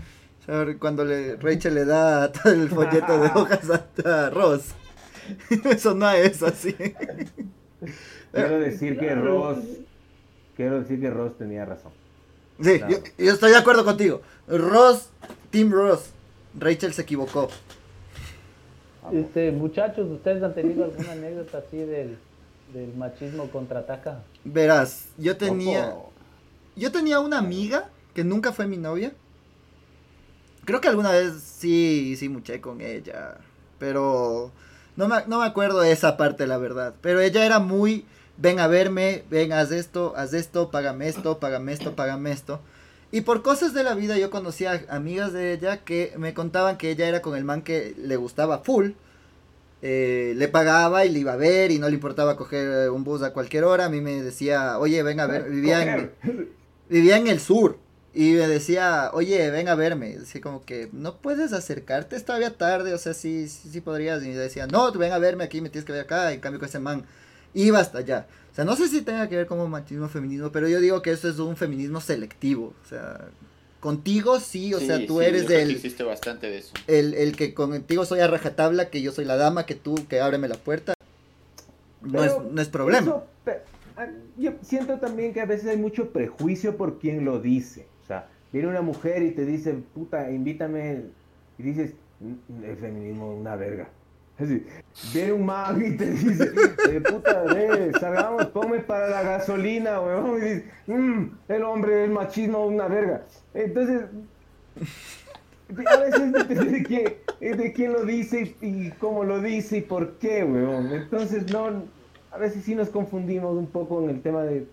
cuando 0.80 1.06
le, 1.06 1.36
Rachel 1.38 1.76
le 1.76 1.86
da 1.86 2.32
todo 2.32 2.52
el 2.52 2.70
folleto 2.70 3.20
de 3.20 3.28
hojas 3.36 3.70
a, 4.04 4.30
Ross. 4.32 4.74
Me 5.64 5.78
sonó 5.78 6.08
a 6.08 6.18
eso 6.18 6.48
así. 6.48 6.74
Quiero 8.34 8.60
decir 8.60 9.00
que 9.00 9.16
Ross 9.16 9.60
quiero 10.56 10.80
decir 10.80 11.00
que 11.02 11.10
Ross 11.10 11.38
tenía 11.38 11.66
razón. 11.66 11.92
Sí 12.62 12.80
yo, 12.80 12.98
yo 13.18 13.34
estoy 13.34 13.52
de 13.52 13.58
acuerdo 13.58 13.84
contigo. 13.84 14.22
Ross 14.48 15.10
Team 15.50 15.72
Ross 15.72 16.12
Rachel 16.58 16.94
se 16.94 17.04
equivocó 17.04 17.50
este 19.12 19.52
muchachos 19.52 20.10
ustedes 20.12 20.44
han 20.44 20.54
tenido 20.54 20.84
alguna 20.84 21.14
anécdota 21.14 21.58
así 21.58 21.78
del 21.78 22.18
del 22.74 22.94
machismo 22.96 23.50
contraataca. 23.50 24.24
Verás, 24.44 25.10
yo 25.18 25.38
tenía. 25.38 25.96
Yo 26.76 26.92
tenía 26.92 27.20
una 27.20 27.38
amiga 27.38 27.90
que 28.14 28.24
nunca 28.24 28.54
fue 28.54 28.68
mi 28.68 28.78
novia. 28.78 29.14
Creo 30.66 30.80
que 30.80 30.88
alguna 30.88 31.12
vez 31.12 31.34
sí, 31.42 32.16
sí 32.18 32.30
muché 32.30 32.62
con 32.62 32.82
ella. 32.82 33.38
Pero 33.78 34.52
no 34.96 35.08
me, 35.08 35.18
no 35.28 35.40
me 35.40 35.46
acuerdo 35.46 35.82
de 35.82 35.92
esa 35.92 36.18
parte, 36.18 36.48
la 36.48 36.58
verdad. 36.58 36.94
Pero 37.02 37.20
ella 37.20 37.46
era 37.46 37.60
muy. 37.60 38.06
Ven 38.38 38.60
a 38.60 38.68
verme, 38.68 39.24
ven, 39.30 39.52
haz 39.52 39.72
esto, 39.72 40.14
haz 40.16 40.34
esto, 40.34 40.72
págame 40.72 41.08
esto, 41.08 41.40
págame 41.40 41.74
esto, 41.74 41.96
págame 41.96 42.32
esto. 42.32 42.60
Y 43.12 43.22
por 43.22 43.42
cosas 43.42 43.74
de 43.74 43.84
la 43.84 43.94
vida 43.94 44.18
yo 44.18 44.30
conocía 44.30 44.86
amigas 44.90 45.34
de 45.34 45.54
ella 45.54 45.84
que 45.84 46.14
me 46.18 46.34
contaban 46.34 46.78
que 46.78 46.92
ella 46.92 47.08
era 47.08 47.22
con 47.22 47.36
el 47.36 47.44
man 47.44 47.62
que 47.62 47.94
le 47.98 48.16
gustaba 48.16 48.60
full 48.60 48.92
eh, 49.84 50.34
le 50.38 50.48
pagaba 50.48 51.06
y 51.06 51.10
le 51.10 51.20
iba 51.20 51.34
a 51.34 51.38
ver 51.38 51.72
y 51.72 51.80
no 51.80 51.90
le 51.90 51.96
importaba 51.96 52.38
coger 52.38 52.92
un 52.92 53.04
bus 53.04 53.24
a 53.24 53.34
cualquier 53.34 53.64
hora. 53.64 53.86
A 53.86 53.90
mí 53.90 54.02
me 54.02 54.22
decía, 54.22 54.78
oye, 54.78 55.02
ven 55.04 55.20
a 55.20 55.28
ver, 55.28 55.50
vivía 55.50 55.82
en, 55.82 56.12
vivía 56.90 57.18
en 57.18 57.28
el 57.28 57.40
sur. 57.40 57.78
Y 58.14 58.34
me 58.34 58.48
decía, 58.48 59.10
oye, 59.14 59.50
ven 59.52 59.70
a 59.70 59.76
verme. 59.76 60.18
Decía 60.18 60.42
como 60.42 60.64
que, 60.64 60.90
no 60.92 61.18
puedes 61.18 61.54
acercarte, 61.54 62.16
es 62.16 62.26
todavía 62.26 62.58
tarde, 62.58 62.94
o 62.94 62.98
sea, 62.98 63.14
sí, 63.14 63.48
sí, 63.48 63.82
podrías. 63.82 64.22
Y 64.24 64.28
me 64.28 64.36
decía, 64.36 64.68
no, 64.68 64.92
ven 64.92 65.14
a 65.14 65.18
verme 65.18 65.46
aquí, 65.46 65.62
me 65.62 65.70
tienes 65.70 65.86
que 65.86 65.94
ver 65.94 66.02
acá. 66.02 66.32
En 66.32 66.42
cambio, 66.42 66.60
con 66.60 66.70
ese 66.70 66.80
man, 66.80 67.06
iba 67.54 67.80
hasta 67.80 68.00
allá. 68.00 68.28
O 68.52 68.56
sea, 68.56 68.66
no 68.66 68.76
sé 68.76 68.88
si 68.88 69.02
tenga 69.02 69.30
que 69.30 69.38
ver 69.38 69.48
como 69.48 69.68
machismo 69.68 70.10
feminismo, 70.10 70.52
pero 70.52 70.68
yo 70.68 70.82
digo 70.82 71.02
que 71.02 71.12
eso 71.12 71.30
es 71.30 71.40
un 71.40 71.56
feminismo 71.56 72.02
selectivo. 72.02 72.74
O 72.84 72.88
sea, 72.88 73.30
Contigo 73.82 74.40
sí, 74.40 74.76
o 74.76 74.80
sea, 74.80 75.08
tú 75.08 75.22
eres 75.22 75.48
del... 75.48 75.72
hiciste 75.72 76.04
bastante 76.04 76.48
de 76.48 76.60
eso. 76.60 76.72
El, 76.86 77.16
el 77.16 77.36
que 77.36 77.56
contigo 77.56 78.06
soy 78.06 78.20
a 78.20 78.28
rajatabla, 78.28 78.92
que 78.92 79.02
yo 79.02 79.12
soy 79.12 79.26
la 79.26 79.38
dama, 79.38 79.66
que 79.66 79.74
tú, 79.74 79.96
que 80.08 80.22
ábreme 80.22 80.48
la 80.48 80.56
puerta. 80.56 80.94
No, 82.02 82.24
es, 82.24 82.32
no 82.52 82.62
es 82.62 82.70
problema. 82.70 83.24
Yo 84.38 84.54
siento 84.62 85.00
también 85.00 85.34
que 85.34 85.42
a 85.42 85.48
veces 85.48 85.68
hay 85.68 85.78
mucho 85.78 86.12
prejuicio 86.12 86.78
por 86.78 87.00
quien 87.00 87.26
lo 87.26 87.40
dice. 87.42 87.88
O 88.04 88.08
sea, 88.08 88.28
viene 88.54 88.68
una 88.68 88.84
mujer 88.84 89.24
y 89.24 89.32
te 89.32 89.46
dice, 89.48 89.74
puta, 89.74 90.30
invítame, 90.30 91.06
y 91.58 91.64
dices, 91.64 91.94
mm, 92.20 92.64
el 92.64 92.78
feminismo 92.78 93.34
es 93.34 93.40
una 93.40 93.56
verga. 93.56 93.90
Viene 95.14 95.34
un 95.34 95.46
mago 95.46 95.80
y 95.82 95.98
te 95.98 96.12
dice, 96.12 96.52
eh, 96.90 97.02
puta, 97.02 97.44
ve, 97.44 97.92
salgamos, 98.00 98.46
ponme 98.48 98.80
para 98.80 99.10
la 99.10 99.24
gasolina, 99.24 100.00
weón. 100.02 100.38
Y 100.38 100.42
dice, 100.42 100.66
mm, 100.88 101.26
el 101.50 101.64
hombre, 101.64 102.04
el 102.06 102.12
machismo, 102.12 102.66
una 102.66 102.88
verga. 102.88 103.24
Entonces, 103.54 104.04
a 105.88 105.98
veces 105.98 106.34
depende 106.34 106.66
de 106.66 106.84
quién, 106.84 107.14
de 107.40 107.74
quién 107.74 107.94
lo 107.94 108.06
dice 108.06 108.56
y 108.62 108.90
cómo 108.92 109.24
lo 109.24 109.42
dice 109.42 109.78
y 109.78 109.82
por 109.82 110.14
qué, 110.14 110.44
weón. 110.44 110.94
Entonces, 110.94 111.52
no, 111.52 111.84
a 112.32 112.38
veces 112.38 112.64
sí 112.64 112.76
nos 112.76 112.90
confundimos 112.90 113.56
un 113.58 113.68
poco 113.68 114.04
en 114.04 114.10
el 114.10 114.22
tema 114.22 114.44
de, 114.44 114.66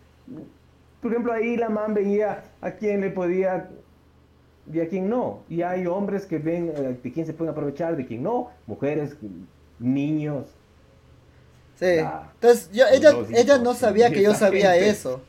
por 1.00 1.12
ejemplo, 1.12 1.32
ahí 1.32 1.56
la 1.56 1.68
man 1.68 1.94
veía 1.94 2.44
a 2.60 2.72
quién 2.72 3.00
le 3.00 3.10
podía 3.10 3.68
y 4.72 4.80
a 4.80 4.88
quién 4.88 5.08
no. 5.08 5.40
Y 5.48 5.62
hay 5.62 5.86
hombres 5.86 6.26
que 6.26 6.38
ven 6.38 6.72
eh, 6.74 6.98
de 7.02 7.12
quién 7.12 7.26
se 7.26 7.32
pueden 7.32 7.52
aprovechar, 7.52 7.96
de 7.96 8.06
quién 8.06 8.22
no, 8.22 8.50
mujeres 8.66 9.16
niños. 9.78 10.46
Sí. 11.78 11.98
Entonces, 12.34 12.70
yo, 12.72 12.86
ella, 12.90 13.12
ella 13.34 13.58
no 13.58 13.74
sabía 13.74 14.10
que 14.10 14.22
yo 14.22 14.34
sabía 14.34 14.76
eso. 14.76 15.20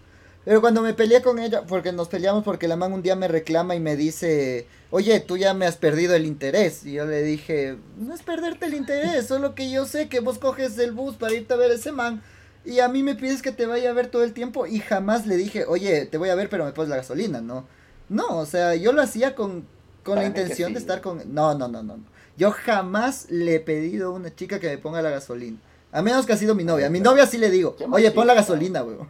Pero 0.45 0.61
cuando 0.61 0.81
me 0.81 0.93
peleé 0.93 1.21
con 1.21 1.37
ella, 1.37 1.63
porque 1.67 1.91
nos 1.91 2.07
peleamos 2.07 2.43
porque 2.43 2.67
la 2.67 2.75
man 2.75 2.93
un 2.93 3.03
día 3.03 3.15
me 3.15 3.27
reclama 3.27 3.75
y 3.75 3.79
me 3.79 3.95
dice, 3.95 4.65
oye, 4.89 5.19
tú 5.19 5.37
ya 5.37 5.53
me 5.53 5.65
has 5.65 5.75
perdido 5.75 6.15
el 6.15 6.25
interés. 6.25 6.85
Y 6.85 6.93
yo 6.93 7.05
le 7.05 7.21
dije, 7.21 7.77
no 7.97 8.15
es 8.15 8.23
perderte 8.23 8.65
el 8.65 8.73
interés, 8.73 9.27
solo 9.27 9.53
que 9.53 9.69
yo 9.69 9.85
sé 9.85 10.09
que 10.09 10.21
vos 10.21 10.39
coges 10.39 10.77
el 10.79 10.91
bus 10.91 11.17
para 11.17 11.35
irte 11.35 11.53
a 11.53 11.57
ver 11.57 11.71
ese 11.71 11.91
man. 11.91 12.23
Y 12.65 12.79
a 12.79 12.87
mí 12.87 13.03
me 13.03 13.15
pides 13.15 13.41
que 13.41 13.51
te 13.51 13.65
vaya 13.65 13.89
a 13.89 13.93
ver 13.93 14.07
todo 14.07 14.23
el 14.23 14.33
tiempo. 14.33 14.65
Y 14.65 14.79
jamás 14.79 15.27
le 15.27 15.37
dije, 15.37 15.65
oye, 15.65 16.05
te 16.05 16.17
voy 16.17 16.29
a 16.29 16.35
ver, 16.35 16.49
pero 16.49 16.65
me 16.65 16.71
pones 16.71 16.89
la 16.89 16.97
gasolina, 16.97 17.41
¿no? 17.41 17.67
No, 18.09 18.37
o 18.37 18.45
sea, 18.45 18.75
yo 18.75 18.91
lo 18.91 19.01
hacía 19.01 19.35
con, 19.35 19.67
con 20.03 20.15
la 20.15 20.25
intención 20.25 20.73
de 20.73 20.79
estar 20.79 21.01
con... 21.01 21.33
No, 21.33 21.55
no, 21.57 21.67
no, 21.67 21.83
no. 21.83 21.99
Yo 22.37 22.51
jamás 22.51 23.29
le 23.29 23.55
he 23.55 23.59
pedido 23.59 24.07
a 24.07 24.11
una 24.11 24.33
chica 24.33 24.59
que 24.59 24.69
me 24.69 24.77
ponga 24.77 25.01
la 25.01 25.09
gasolina. 25.09 25.57
A 25.91 26.01
menos 26.01 26.25
que 26.25 26.33
ha 26.33 26.37
sido 26.37 26.55
mi 26.55 26.63
novia. 26.63 26.87
A 26.87 26.89
mi 26.89 26.99
novia 26.99 27.25
sí 27.25 27.37
le 27.37 27.49
digo, 27.49 27.75
oye, 27.91 28.11
pon 28.11 28.27
la 28.27 28.33
gasolina, 28.33 28.83
weón. 28.83 29.09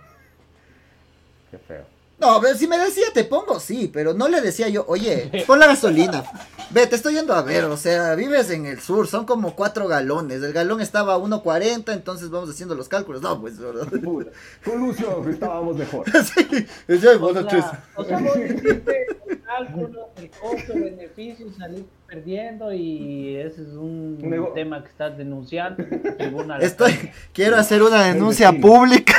Qué 1.52 1.58
feo. 1.58 1.99
No, 2.20 2.42
pero 2.42 2.58
si 2.58 2.68
me 2.68 2.78
decía 2.78 3.06
te 3.14 3.24
pongo, 3.24 3.60
sí, 3.60 3.90
pero 3.92 4.14
no 4.14 4.28
le 4.28 4.42
decía 4.42 4.68
yo, 4.68 4.84
oye, 4.88 5.46
pon 5.48 5.60
la 5.60 5.68
gasolina. 5.68 6.24
Ve, 6.72 6.86
te 6.86 6.96
estoy 6.96 7.16
yendo 7.16 7.34
a 7.34 7.42
ver, 7.42 7.64
o 7.66 7.78
sea, 7.78 8.14
vives 8.16 8.52
en 8.52 8.66
el 8.66 8.80
sur, 8.80 9.08
son 9.08 9.26
como 9.26 9.56
cuatro 9.56 9.88
galones. 9.88 10.44
El 10.44 10.54
galón 10.54 10.82
estaba 10.82 11.16
a 11.16 11.18
1.40, 11.18 11.94
entonces 11.94 12.30
vamos 12.30 12.50
haciendo 12.50 12.76
los 12.76 12.90
cálculos. 12.90 13.22
No, 13.22 13.40
pues, 13.40 13.58
¿verdad? 13.58 13.88
Con 13.90 14.80
Lucio 14.80 15.26
estábamos 15.30 15.78
mejor. 15.78 16.06
sí, 16.24 16.68
yo, 16.88 17.26
o, 17.26 17.34
sea, 17.34 17.84
o 17.96 18.04
sea, 18.04 18.20
vos 18.20 18.38
hiciste 18.38 19.08
cálculos, 19.46 20.08
el 20.18 20.30
costo-beneficio, 20.30 21.48
salir 21.58 21.86
perdiendo 22.08 22.72
y 22.74 23.38
ese 23.38 23.62
es 23.62 23.70
un 23.70 24.18
tema 24.54 24.84
que 24.84 24.90
estás 24.90 25.18
denunciando. 25.18 25.84
Estoy, 26.60 27.12
quiero 27.34 27.56
hacer 27.56 27.82
una 27.82 28.04
denuncia 28.04 28.52
pública. 28.52 29.16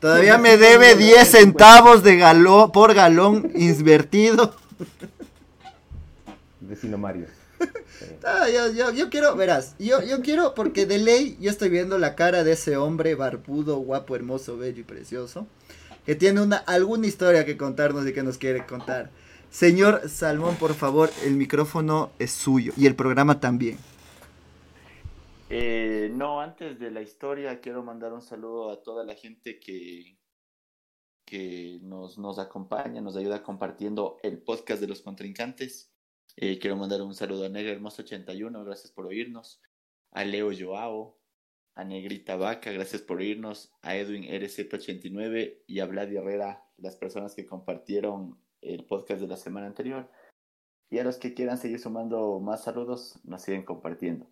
Todavía 0.00 0.38
me 0.38 0.56
debe 0.56 0.94
10 0.94 1.28
centavos 1.28 2.02
de 2.02 2.16
galón 2.16 2.70
por 2.70 2.94
galón 2.94 3.50
invertido. 3.54 4.54
vecino 6.60 6.98
Mario. 6.98 7.26
Ah, 8.24 8.46
yo, 8.52 8.72
yo, 8.72 8.92
yo 8.92 9.08
quiero, 9.08 9.36
verás, 9.36 9.74
yo, 9.78 10.02
yo 10.02 10.20
quiero, 10.20 10.54
porque 10.54 10.84
de 10.84 10.98
ley 10.98 11.38
yo 11.40 11.50
estoy 11.50 11.70
viendo 11.70 11.96
la 11.98 12.14
cara 12.14 12.44
de 12.44 12.52
ese 12.52 12.76
hombre 12.76 13.14
barbudo, 13.14 13.76
guapo, 13.78 14.16
hermoso, 14.16 14.58
bello 14.58 14.80
y 14.80 14.84
precioso, 14.84 15.46
que 16.04 16.14
tiene 16.14 16.40
una, 16.40 16.56
alguna 16.56 17.06
historia 17.06 17.46
que 17.46 17.56
contarnos 17.56 18.06
y 18.06 18.12
que 18.12 18.22
nos 18.22 18.36
quiere 18.36 18.66
contar. 18.66 19.10
Señor 19.50 20.02
Salmón, 20.08 20.56
por 20.56 20.74
favor, 20.74 21.10
el 21.24 21.36
micrófono 21.36 22.10
es 22.18 22.32
suyo 22.32 22.72
y 22.76 22.86
el 22.86 22.94
programa 22.94 23.40
también. 23.40 23.78
Eh, 25.48 26.10
no, 26.12 26.40
antes 26.40 26.80
de 26.80 26.90
la 26.90 27.02
historia 27.02 27.60
quiero 27.60 27.84
mandar 27.84 28.12
un 28.12 28.20
saludo 28.20 28.70
a 28.70 28.82
toda 28.82 29.04
la 29.04 29.14
gente 29.14 29.60
que, 29.60 30.18
que 31.24 31.78
nos, 31.82 32.18
nos 32.18 32.40
acompaña, 32.40 33.00
nos 33.00 33.16
ayuda 33.16 33.44
compartiendo 33.44 34.18
el 34.24 34.42
podcast 34.42 34.80
de 34.80 34.88
los 34.88 35.02
contrincantes. 35.02 35.92
Eh, 36.36 36.58
quiero 36.58 36.76
mandar 36.76 37.00
un 37.02 37.14
saludo 37.14 37.46
a 37.46 37.48
Negra 37.48 37.72
Hermoso 37.72 38.02
81, 38.02 38.64
gracias 38.64 38.92
por 38.92 39.06
oírnos. 39.06 39.62
A 40.10 40.24
Leo 40.24 40.50
Joao, 40.56 41.16
a 41.76 41.84
Negrita 41.84 42.36
Vaca, 42.36 42.72
gracias 42.72 43.02
por 43.02 43.18
oírnos. 43.18 43.72
A 43.82 43.94
Edwin 43.94 44.24
RZ89 44.24 45.62
y 45.68 45.78
a 45.78 45.86
Vlad 45.86 46.12
Herrera, 46.12 46.64
las 46.76 46.96
personas 46.96 47.36
que 47.36 47.46
compartieron 47.46 48.40
el 48.62 48.84
podcast 48.84 49.20
de 49.20 49.28
la 49.28 49.36
semana 49.36 49.68
anterior. 49.68 50.10
Y 50.90 50.98
a 50.98 51.04
los 51.04 51.18
que 51.18 51.34
quieran 51.34 51.58
seguir 51.58 51.78
sumando 51.78 52.40
más 52.40 52.64
saludos, 52.64 53.20
nos 53.24 53.42
siguen 53.42 53.64
compartiendo. 53.64 54.28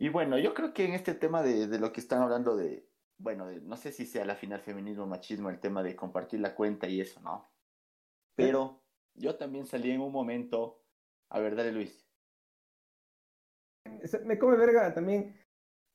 Y 0.00 0.10
bueno, 0.10 0.38
yo 0.38 0.54
creo 0.54 0.72
que 0.72 0.84
en 0.84 0.92
este 0.92 1.14
tema 1.14 1.42
de, 1.42 1.66
de 1.66 1.78
lo 1.80 1.92
que 1.92 2.00
están 2.00 2.22
hablando 2.22 2.56
de, 2.56 2.88
bueno, 3.18 3.48
de, 3.48 3.60
no 3.60 3.76
sé 3.76 3.90
si 3.90 4.06
sea 4.06 4.24
la 4.24 4.36
final 4.36 4.60
feminismo 4.60 5.06
machismo, 5.06 5.50
el 5.50 5.58
tema 5.58 5.82
de 5.82 5.96
compartir 5.96 6.38
la 6.38 6.54
cuenta 6.54 6.86
y 6.86 7.00
eso, 7.00 7.20
¿no? 7.20 7.50
Pero 8.36 8.84
yo 9.14 9.36
también 9.36 9.66
salí 9.66 9.90
en 9.90 10.00
un 10.00 10.12
momento, 10.12 10.84
a 11.30 11.40
ver, 11.40 11.56
dale 11.56 11.72
Luis. 11.72 12.06
Me 14.24 14.38
come 14.38 14.56
verga 14.56 14.94
también 14.94 15.36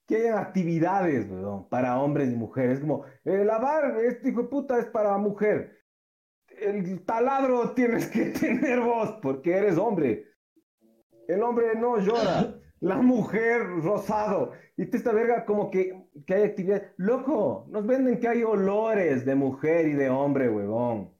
que 0.05 0.17
hayan 0.17 0.37
actividades, 0.37 1.29
weón, 1.29 1.69
para 1.69 2.01
hombres 2.01 2.29
y 2.29 2.35
mujeres. 2.35 2.81
Como, 2.81 3.05
eh, 3.23 3.45
lavar, 3.45 3.97
este 4.03 4.29
hijo 4.29 4.43
de 4.43 4.49
puta 4.49 4.79
es 4.79 4.87
para 4.87 5.17
mujer. 5.17 5.81
El 6.49 7.05
taladro 7.05 7.73
tienes 7.73 8.09
que 8.09 8.25
tener 8.39 8.81
vos 8.81 9.17
porque 9.21 9.55
eres 9.55 9.77
hombre. 9.77 10.27
El 11.29 11.41
hombre 11.41 11.73
no 11.75 11.99
llora. 11.99 12.59
La 12.83 12.97
mujer 12.97 13.61
rosado. 13.81 14.51
Y 14.75 14.93
esta 14.93 15.13
verga 15.13 15.45
como 15.45 15.71
que, 15.71 16.05
que 16.25 16.33
hay 16.33 16.43
actividad. 16.43 16.91
Loco, 16.97 17.65
nos 17.69 17.85
venden 17.87 18.19
que 18.19 18.27
hay 18.27 18.43
olores 18.43 19.25
de 19.25 19.35
mujer 19.35 19.87
y 19.87 19.93
de 19.93 20.09
hombre, 20.09 20.49
huevón. 20.49 21.13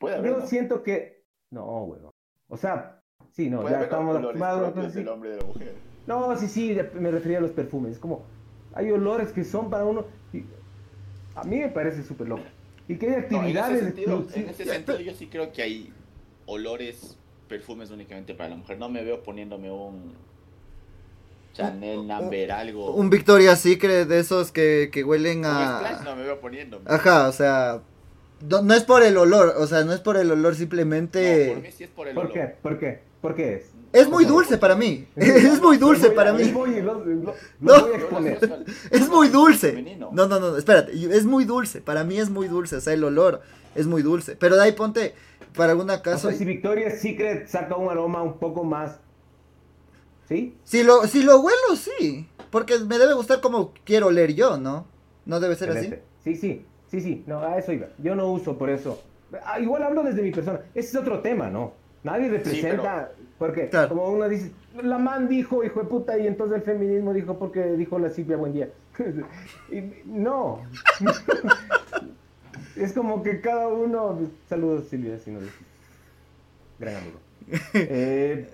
Puede 0.00 0.16
haber, 0.16 0.32
Yo 0.32 0.38
¿no? 0.38 0.46
siento 0.46 0.82
que. 0.82 1.24
No, 1.52 1.84
huevón. 1.84 2.10
O 2.48 2.56
sea, 2.56 3.00
sí, 3.30 3.48
no, 3.50 3.68
ya 3.68 3.82
estamos 3.82 4.16
olores 4.16 4.40
acostumbrados. 4.42 4.72
propios 4.72 4.76
entonces 4.76 4.92
sí. 4.94 4.98
del 4.98 5.08
hombre 5.08 5.28
y 5.30 5.32
de 5.34 5.38
la 5.38 5.46
mujer. 5.46 5.74
No, 6.06 6.36
sí, 6.36 6.48
sí, 6.48 6.76
me 6.94 7.10
refería 7.10 7.38
a 7.38 7.42
los 7.42 7.52
perfumes. 7.52 7.92
Es 7.92 7.98
como, 7.98 8.24
hay 8.74 8.90
olores 8.90 9.32
que 9.32 9.44
son 9.44 9.70
para 9.70 9.84
uno. 9.84 10.06
y 10.32 10.44
a 11.36 11.44
mí 11.44 11.58
me 11.58 11.68
parece 11.68 12.02
súper 12.02 12.28
loco. 12.28 12.42
Y 12.88 12.96
que 12.98 13.06
hay 13.06 13.12
No, 13.12 13.18
en 13.18 13.24
actividades. 13.24 13.76
ese 13.76 13.86
sentido, 13.86 14.26
en 14.34 14.48
ese 14.48 14.64
sentido 14.64 15.00
yo 15.00 15.14
sí 15.14 15.28
creo 15.28 15.52
que 15.52 15.62
hay 15.62 15.92
olores, 16.46 17.18
perfumes 17.48 17.90
únicamente 17.90 18.34
para 18.34 18.50
la 18.50 18.56
mujer. 18.56 18.78
No 18.78 18.88
me 18.88 19.02
veo 19.02 19.22
poniéndome 19.22 19.70
un 19.70 20.14
Chanel, 21.54 22.06
Number, 22.06 22.52
algo. 22.52 22.92
Un 22.94 23.10
Victoria's 23.10 23.60
Secret 23.60 24.06
de 24.06 24.20
esos 24.20 24.52
que, 24.52 24.90
que 24.92 25.02
huelen 25.02 25.38
Splash 25.38 26.00
a... 26.00 26.02
no 26.04 26.16
me 26.16 26.22
veo 26.22 26.38
poniéndome. 26.40 26.84
Ajá, 26.86 27.28
o 27.28 27.32
sea, 27.32 27.80
no, 28.48 28.62
no 28.62 28.74
es 28.74 28.84
por 28.84 29.02
el 29.02 29.16
olor, 29.16 29.54
o 29.56 29.66
sea, 29.66 29.82
no 29.84 29.92
es 29.92 30.00
por 30.00 30.16
el 30.16 30.30
olor, 30.30 30.38
No, 30.38 30.42
por 30.50 30.54
simplemente... 30.54 31.58
mí 31.60 31.72
sí 31.72 31.84
es 31.84 31.90
por 31.90 32.06
el 32.06 32.14
¿Por 32.14 32.26
olor. 32.26 32.34
qué? 32.34 32.54
¿Por 32.62 32.78
qué? 32.78 33.00
¿Por 33.20 33.34
qué 33.34 33.54
es? 33.54 33.72
Es 33.90 34.08
muy 34.08 34.26
dulce 34.26 34.58
para 34.58 34.76
mí, 34.76 35.06
es 35.16 35.60
muy 35.62 35.78
dulce 35.78 36.10
para 36.10 36.32
mí. 36.34 36.52
No. 37.58 37.86
Es 38.90 39.08
muy 39.08 39.28
dulce. 39.28 39.96
No, 40.12 40.26
no, 40.26 40.38
no, 40.38 40.56
espérate. 40.58 40.92
Es 40.92 41.24
muy 41.24 41.46
dulce. 41.46 41.80
Para 41.80 42.04
mí 42.04 42.18
es 42.18 42.28
muy 42.28 42.48
dulce. 42.48 42.76
O 42.76 42.80
sea, 42.82 42.92
el 42.92 43.02
olor 43.02 43.40
es 43.74 43.86
muy 43.86 44.02
dulce. 44.02 44.36
Pero 44.36 44.56
de 44.56 44.62
ahí 44.62 44.72
ponte, 44.72 45.14
para 45.58 45.72
algún 45.72 45.90
O 45.90 46.02
caso. 46.02 46.28
sea, 46.30 46.38
si 46.38 46.44
Victoria's 46.46 47.00
Secret 47.00 47.46
saca 47.48 47.76
un 47.76 47.90
aroma 47.90 48.22
un 48.22 48.38
poco 48.38 48.64
más. 48.64 48.98
¿Sí? 50.28 50.56
Si 50.64 50.82
lo, 50.82 51.06
si 51.06 51.22
lo 51.22 51.40
huelo, 51.40 51.76
sí. 51.76 52.26
Porque 52.50 52.78
me 52.78 52.96
debe 52.98 53.12
gustar 53.14 53.40
como 53.42 53.72
quiero 53.84 54.06
oler 54.06 54.34
yo, 54.34 54.56
¿no? 54.56 54.86
No 55.26 55.40
debe 55.40 55.54
ser 55.56 55.70
así. 55.70 55.92
Sí, 56.24 56.34
sí, 56.36 56.64
sí, 56.90 57.00
sí, 57.00 57.24
no, 57.26 57.40
a 57.40 57.58
eso 57.58 57.72
iba. 57.72 57.88
Yo 57.98 58.14
no 58.14 58.30
uso 58.32 58.56
por 58.56 58.70
eso. 58.70 59.02
Ah, 59.44 59.60
igual 59.60 59.82
hablo 59.82 60.02
desde 60.02 60.22
mi 60.22 60.30
persona. 60.30 60.60
Ese 60.74 60.88
es 60.88 60.96
otro 60.96 61.20
tema, 61.20 61.50
¿no? 61.50 61.72
Nadie 62.02 62.28
representa, 62.30 63.10
porque 63.38 63.68
Claro. 63.68 63.88
como 63.90 64.08
uno 64.08 64.28
dice, 64.28 64.52
la 64.82 64.98
man 64.98 65.28
dijo, 65.28 65.64
hijo 65.64 65.80
de 65.80 65.86
puta, 65.86 66.16
y 66.18 66.26
entonces 66.26 66.58
el 66.58 66.62
feminismo 66.62 67.12
dijo 67.12 67.38
porque 67.38 67.62
dijo 67.72 67.98
la 67.98 68.08
Silvia 68.10 68.36
Buen 68.36 68.52
Día. 68.52 68.70
Y 69.70 69.82
no. 70.06 70.62
es 72.80 72.92
como 72.92 73.22
que 73.22 73.40
cada 73.40 73.68
uno. 73.68 74.18
Saludos, 74.48 74.88
Silvia, 74.88 75.18
si 75.18 75.30
no. 75.30 75.40
Gran 76.78 76.96
amigo. 76.96 77.18
Eh, 77.74 78.48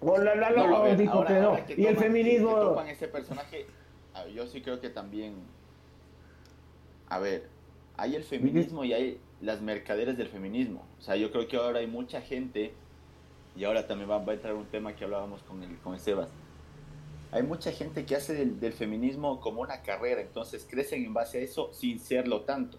hola, 0.00 0.34
la, 0.34 0.50
la, 0.50 0.56
No, 0.62 0.68
no, 0.68 0.76
a 0.78 0.82
ver, 0.84 0.96
dijo 0.96 1.12
ahora- 1.12 1.28
que 1.28 1.34
no. 1.40 1.48
ahora 1.50 1.66
que 1.66 1.80
y 1.80 1.86
el 1.86 1.96
feminismo. 1.96 2.48
que 2.54 2.60
topan 2.60 2.88
ese 2.88 3.08
personaje, 3.08 3.66
yo 4.34 4.46
sí 4.46 4.60
creo 4.62 4.80
que 4.80 4.90
también. 4.90 5.34
A 7.08 7.18
ver, 7.18 7.48
hay 7.96 8.16
el 8.16 8.24
feminismo 8.24 8.84
y 8.84 8.92
hay 8.92 9.20
las 9.40 9.60
mercaderes 9.60 10.16
del 10.16 10.28
feminismo. 10.28 10.84
O 10.98 11.02
sea, 11.02 11.16
yo 11.16 11.30
creo 11.30 11.46
que 11.46 11.56
ahora 11.56 11.78
hay 11.80 11.86
mucha 11.86 12.20
gente, 12.20 12.72
y 13.56 13.64
ahora 13.64 13.86
también 13.86 14.10
va, 14.10 14.18
va 14.18 14.32
a 14.32 14.34
entrar 14.34 14.54
un 14.54 14.66
tema 14.66 14.94
que 14.96 15.04
hablábamos 15.04 15.42
con 15.42 15.62
el, 15.62 15.76
con 15.78 15.94
el 15.94 16.00
Sebas. 16.00 16.28
Hay 17.30 17.42
mucha 17.42 17.72
gente 17.72 18.04
que 18.06 18.14
hace 18.16 18.32
del, 18.34 18.58
del 18.60 18.72
feminismo 18.72 19.40
como 19.40 19.60
una 19.60 19.82
carrera, 19.82 20.20
entonces 20.20 20.66
crecen 20.68 21.04
en 21.04 21.14
base 21.14 21.38
a 21.38 21.40
eso 21.42 21.70
sin 21.72 21.98
serlo 22.00 22.42
tanto. 22.42 22.78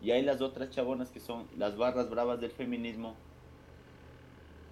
Y 0.00 0.12
hay 0.12 0.22
las 0.22 0.40
otras 0.40 0.70
chabonas 0.70 1.10
que 1.10 1.20
son 1.20 1.48
las 1.56 1.76
barras 1.76 2.10
bravas 2.10 2.40
del 2.40 2.52
feminismo, 2.52 3.16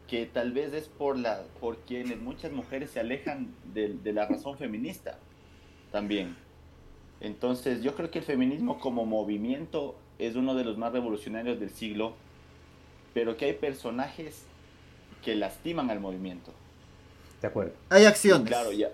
que 0.06 0.26
tal 0.26 0.52
vez 0.52 0.72
es 0.72 0.88
por 0.88 1.18
la 1.18 1.46
por 1.60 1.84
quienes 1.84 2.20
muchas 2.20 2.52
mujeres 2.52 2.90
se 2.90 3.00
alejan 3.00 3.54
de, 3.62 3.94
de 3.94 4.12
la 4.12 4.26
razón 4.26 4.56
feminista 4.58 5.22
también. 5.90 6.36
Entonces 7.20 7.82
yo 7.82 7.94
creo 7.96 8.10
que 8.10 8.20
el 8.20 8.24
feminismo 8.24 8.80
como 8.80 9.06
movimiento 9.06 10.02
es 10.18 10.36
uno 10.36 10.54
de 10.54 10.64
los 10.64 10.78
más 10.78 10.92
revolucionarios 10.92 11.60
del 11.60 11.70
siglo, 11.70 12.16
pero 13.14 13.36
que 13.36 13.46
hay 13.46 13.54
personajes 13.54 14.50
que 15.22 15.36
lastiman 15.36 15.90
al 15.90 16.00
movimiento. 16.00 16.54
De 17.40 17.48
acuerdo. 17.48 17.74
Hay 17.90 18.04
Y 18.04 18.06
acciones. 18.06 18.44
claro, 18.44 18.72
ya. 18.72 18.90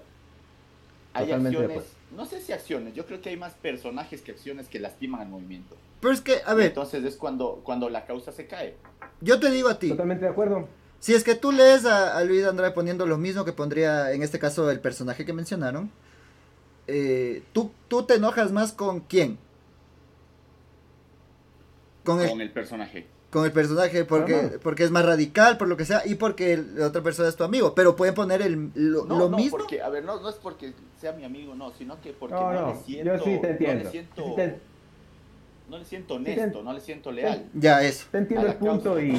Hay 1.13 1.29
Totalmente 1.29 1.65
acciones, 1.65 1.97
no 2.11 2.27
sé 2.27 2.41
si 2.41 2.53
acciones, 2.53 2.95
yo 2.95 3.07
creo 3.07 3.21
que 3.23 3.31
hay 3.31 3.37
más 3.37 3.55
personajes 3.55 4.23
que 4.23 4.33
acciones 4.33 4.69
que 4.69 4.81
lastiman 4.81 5.21
al 5.21 5.29
movimiento. 5.29 5.81
Pero 6.05 6.15
es 6.15 6.21
que, 6.21 6.41
a 6.45 6.53
Y 6.53 6.57
ver, 6.57 6.67
entonces 6.67 7.03
es 7.03 7.17
cuando, 7.17 7.63
cuando 7.65 7.89
la 7.89 8.05
causa 8.05 8.31
se 8.31 8.47
cae. 8.47 8.77
yo 9.23 9.41
te 9.41 9.51
digo 9.51 9.71
a 9.71 9.79
ti. 9.79 9.89
Totalmente 9.89 10.27
de 10.27 10.31
acuerdo. 10.31 10.69
Si 11.01 11.15
es 11.15 11.25
que 11.25 11.35
tú 11.35 11.51
lees 11.51 11.87
a, 11.87 12.17
a 12.17 12.23
Luis 12.25 12.45
Andrade 12.45 12.73
poniendo 12.73 13.07
lo 13.07 13.17
mismo 13.17 13.45
que 13.47 13.55
pondría 13.55 14.13
en 14.13 14.23
este 14.23 14.39
caso 14.39 14.71
el 14.71 14.81
personaje 14.81 15.25
que 15.25 15.33
mencionaron, 15.33 15.91
eh, 16.87 17.43
¿tú, 17.55 17.71
tú 17.89 18.03
te 18.03 18.17
enojas 18.17 18.53
más 18.53 18.73
con 18.73 19.01
quién? 19.01 19.39
Con 22.05 22.21
el, 22.21 22.29
Con 22.29 22.41
el 22.43 22.51
personaje. 22.51 23.07
con 23.31 23.47
el 23.47 23.53
personaje 23.53 24.05
porque, 24.05 24.35
Ajá. 24.35 24.51
porque 24.63 24.85
es 24.85 24.91
más 24.91 25.07
radical, 25.07 25.57
por 25.57 25.69
lo 25.69 25.77
que 25.79 25.87
sea, 25.87 26.03
y 26.07 26.17
porque 26.17 26.63
la 26.77 26.89
otra 26.89 27.03
persona 27.03 27.31
es 27.31 27.37
tu 27.37 27.45
amigo. 27.45 27.75
Pero 27.75 27.97
pueden 27.97 28.15
poner 28.15 28.43
el, 28.43 28.71
lo, 28.75 29.07
No, 29.07 29.19
lo 29.19 29.29
no, 29.31 29.37
mismo. 29.39 29.57
porque, 29.57 29.81
a 29.81 29.89
ver, 29.89 30.05
no, 30.05 30.21
no 30.21 30.29
es 30.29 30.37
porque 30.37 30.75
sea 31.01 31.13
mi 31.13 31.25
amigo, 31.25 31.55
no, 31.55 31.73
sino 31.73 31.99
que 32.03 32.13
porque 32.13 32.35
No, 32.35 32.53
no, 32.53 32.61
no, 32.61 32.75
le 32.75 32.81
siento, 32.83 33.17
yo 33.17 33.25
sí 33.25 33.39
te 33.41 33.51
entiendo. 33.53 33.79
no 33.79 33.85
le 33.85 33.91
siento, 33.91 34.25
Sí 34.25 34.33
te, 34.37 34.61
no 35.75 35.79
le 35.81 35.85
siento 35.85 36.15
honesto, 36.15 36.63
no 36.63 36.73
le 36.73 36.81
siento 36.81 37.11
leal. 37.11 37.47
Ya, 37.53 37.83
eso. 37.83 38.07
te 38.13 38.19
entiendo 38.19 38.47
el 38.47 38.55
punto 38.55 39.01
y 39.01 39.19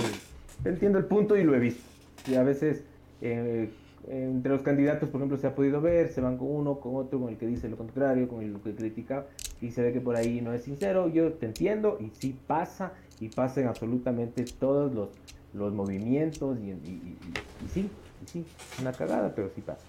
te 0.63 0.69
entiendo 0.69 0.97
el 0.97 1.05
punto 1.05 1.35
y 1.35 1.43
lo 1.43 1.53
he 1.53 1.59
visto. 1.59 1.83
Y 2.27 2.35
a 2.35 2.43
veces 2.43 2.83
eh, 3.21 3.69
entre 4.07 4.51
los 4.53 4.61
candidatos, 4.61 5.09
por 5.09 5.19
ejemplo, 5.19 5.37
se 5.37 5.47
ha 5.47 5.53
podido 5.55 5.81
ver, 5.81 6.13
se 6.13 6.21
van 6.21 6.37
con 6.37 6.47
uno, 6.49 6.79
con 6.79 6.95
otro, 6.95 7.19
con 7.19 7.29
el 7.29 7.37
que 7.37 7.45
dice 7.45 7.67
lo 7.67 7.75
contrario, 7.75 8.27
con 8.29 8.41
el 8.41 8.55
que 8.61 8.73
critica 8.73 9.25
y 9.61 9.71
se 9.71 9.81
ve 9.83 9.91
que 9.91 9.99
por 9.99 10.15
ahí 10.15 10.39
no 10.41 10.53
es 10.53 10.63
sincero. 10.63 11.09
Yo 11.09 11.33
te 11.33 11.45
entiendo 11.47 11.97
y 11.99 12.09
sí 12.17 12.35
pasa 12.47 12.93
y 13.19 13.27
pasa 13.29 13.59
en 13.61 13.67
absolutamente 13.67 14.45
todos 14.45 14.93
los, 14.93 15.09
los 15.53 15.73
movimientos 15.73 16.57
y, 16.59 16.67
y- 16.69 16.71
y- 16.71 17.17
y- 17.21 17.65
y 17.65 17.69
sí, 17.73 17.89
y 18.25 18.29
sí, 18.29 18.45
es 18.73 18.79
una 18.79 18.93
cagada, 18.93 19.33
pero 19.35 19.49
sí 19.53 19.59
pasa. 19.61 19.83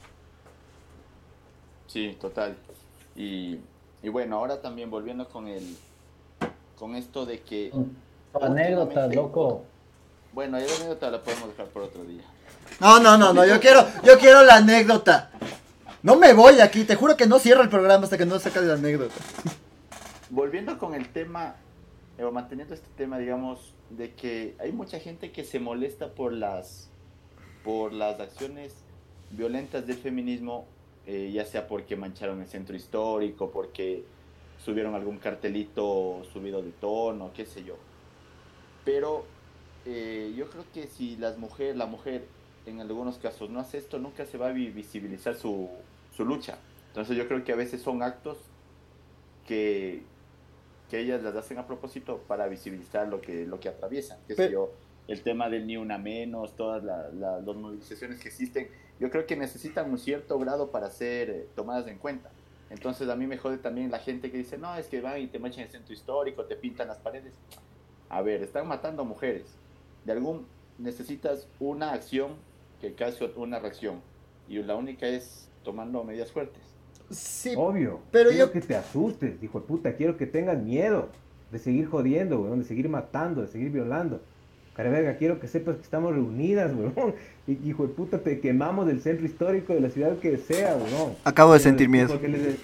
Sí, 1.87 2.17
total. 2.21 2.57
Y, 3.15 3.59
y 4.03 4.09
bueno, 4.09 4.37
ahora 4.37 4.61
también 4.61 4.91
volviendo 4.91 5.29
con 5.29 5.47
el, 5.47 5.63
con 6.77 6.95
esto 6.95 7.27
de 7.27 7.41
que, 7.41 7.73
Anécdotas, 8.41 8.87
Últimamente- 8.89 9.17
loco. 9.17 9.65
bueno, 10.33 10.59
ya 10.59 10.67
la 10.67 10.75
anécdota 10.77 11.11
la 11.11 11.23
podemos 11.23 11.49
dejar 11.49 11.67
por 11.69 11.83
otro 11.83 12.05
día. 12.05 12.23
No, 12.81 13.01
no, 13.01 13.17
no, 13.17 13.33
no, 13.33 13.47
yo 13.47 13.59
quiero, 13.61 13.87
yo 14.05 14.19
quiero 14.19 14.43
la 14.45 14.57
anécdota. 14.57 15.31
No 16.03 16.17
me 16.17 16.35
voy 16.35 16.61
aquí, 16.61 16.85
te 16.85 16.95
juro 16.95 17.17
que 17.17 17.27
no 17.27 17.39
cierro 17.39 17.63
el 17.63 17.69
programa 17.71 18.05
hasta 18.05 18.19
que 18.19 18.27
no 18.27 18.39
saca 18.39 18.61
la 18.61 18.75
anécdota. 18.75 19.15
Volviendo 20.31 20.79
con 20.79 20.95
el 20.95 21.09
tema 21.11 21.57
manteniendo 22.33 22.75
este 22.75 22.89
tema, 22.97 23.19
digamos, 23.19 23.75
de 23.91 24.13
que 24.15 24.57
hay 24.59 24.73
mucha 24.73 24.99
gente 24.99 25.33
que 25.33 25.45
se 25.45 25.61
molesta 25.61 26.09
por 26.13 26.33
las, 26.33 26.89
por 27.65 27.93
las 27.93 28.19
acciones 28.21 28.75
violentas 29.31 29.87
del 29.87 29.97
feminismo, 29.97 30.65
eh, 31.07 31.31
ya 31.33 31.45
sea 31.45 31.69
porque 31.69 31.95
mancharon 31.97 32.41
el 32.41 32.49
centro 32.49 32.75
histórico, 32.75 33.51
porque 33.51 34.05
subieron 34.65 34.95
algún 34.95 35.19
cartelito 35.19 36.23
subido 36.33 36.63
de 36.63 36.73
tono, 36.73 37.31
qué 37.35 37.47
sé 37.47 37.65
yo. 37.65 37.77
Pero 38.85 39.25
eh, 39.85 40.33
yo 40.37 40.49
creo 40.51 40.65
que 40.73 40.87
si 40.87 41.17
las 41.17 41.39
mujeres, 41.39 41.77
la 41.77 41.87
mujer 41.87 42.25
en 42.67 42.81
algunos 42.81 43.19
casos 43.19 43.51
no 43.51 43.61
hace 43.61 43.79
esto, 43.79 43.99
nunca 43.99 44.27
se 44.27 44.39
va 44.39 44.49
a 44.49 44.53
visibilizar 44.53 45.37
su, 45.37 45.69
su 46.17 46.25
lucha. 46.25 46.59
Entonces 46.89 47.17
yo 47.17 47.29
creo 47.29 47.45
que 47.45 47.53
a 47.53 47.57
veces 47.57 47.83
son 47.83 48.03
actos 48.03 48.39
que, 49.47 50.03
que 50.91 51.01
ellas 51.01 51.23
las 51.23 51.35
hacen 51.37 51.59
a 51.59 51.67
propósito 51.67 52.23
para 52.27 52.47
visibilizar 52.49 53.09
lo 53.09 53.21
que, 53.21 53.47
lo 53.47 53.61
que 53.61 53.69
atraviesan. 53.69 54.19
Qué 54.27 54.35
sé 54.35 54.51
yo, 54.51 54.73
el 55.09 55.23
tema 55.23 55.49
del 55.49 55.67
ni 55.67 55.77
una 55.77 55.99
menos, 55.99 56.57
todas 56.57 56.83
las 56.83 57.45
movilizaciones 57.45 58.21
que 58.21 58.29
existen, 58.29 58.69
yo 58.99 59.11
creo 59.11 59.27
que 59.27 59.37
necesitan 59.37 59.91
un 59.91 59.99
cierto 59.99 60.39
grado 60.39 60.71
para 60.71 60.91
ser 60.91 61.31
eh, 61.31 61.49
tomadas 61.55 61.87
en 61.87 61.99
cuenta. 61.99 62.31
Entonces 62.71 63.09
a 63.09 63.17
mí 63.17 63.27
me 63.27 63.39
jode 63.39 63.59
también 63.59 63.91
la 63.91 63.99
gente 63.99 64.31
que 64.31 64.39
dice, 64.39 64.59
no, 64.59 64.77
es 64.77 64.89
que 64.89 65.01
van 65.01 65.21
y 65.21 65.29
te 65.29 65.39
machan 65.39 65.65
el 65.65 65.71
centro 65.71 65.95
histórico, 65.95 66.45
te 66.45 66.57
pintan 66.57 66.89
las 66.89 66.99
paredes. 66.99 67.35
A 68.09 68.23
ver, 68.23 68.43
están 68.43 68.67
matando 68.67 69.05
mujeres. 69.05 69.57
De 70.05 70.13
algún 70.13 70.47
necesitas 70.79 71.49
una 71.59 71.93
acción 71.93 72.33
que 72.81 72.95
cause 72.95 73.31
una 73.37 73.59
reacción. 73.59 74.01
Y 74.49 74.63
la 74.63 74.77
única 74.77 75.07
es 75.07 75.49
tomando 75.65 76.05
medidas 76.05 76.33
fuertes. 76.33 76.63
Sí. 77.11 77.55
Obvio. 77.57 78.01
Pero 78.11 78.31
quiero 78.31 78.47
yo... 78.47 78.53
que 78.53 78.61
te 78.61 78.77
asustes, 78.77 79.43
hijo 79.43 79.61
de 79.61 79.67
puta. 79.67 79.95
Quiero 79.95 80.17
que 80.17 80.27
tengas 80.27 80.61
miedo 80.61 81.09
de 81.51 81.59
seguir 81.59 81.87
jodiendo, 81.87 82.41
weón, 82.41 82.61
de 82.61 82.65
seguir 82.65 82.89
matando, 82.89 83.43
de 83.43 83.49
seguir 83.49 83.71
violando. 83.71 84.21
Cara 84.77 84.91
verga, 84.91 85.17
quiero 85.17 85.41
que 85.41 85.49
sepas 85.49 85.77
que 85.77 85.83
estamos 85.83 86.13
reunidas, 86.13 86.73
weón. 86.75 87.15
Y, 87.47 87.69
hijo 87.69 87.87
de 87.87 87.95
puta, 87.95 88.19
te 88.19 88.41
quemamos 88.41 88.87
del 88.87 89.01
centro 89.01 89.25
histórico 89.25 89.73
de 89.73 89.81
la 89.81 89.89
ciudad 89.89 90.19
que 90.19 90.37
sea, 90.37 90.77
weón. 90.77 91.15
Acabo 91.25 91.53
de 91.55 91.61
sentir 91.61 91.89
miedo. 91.89 92.09
Porque 92.09 92.29
les, 92.29 92.57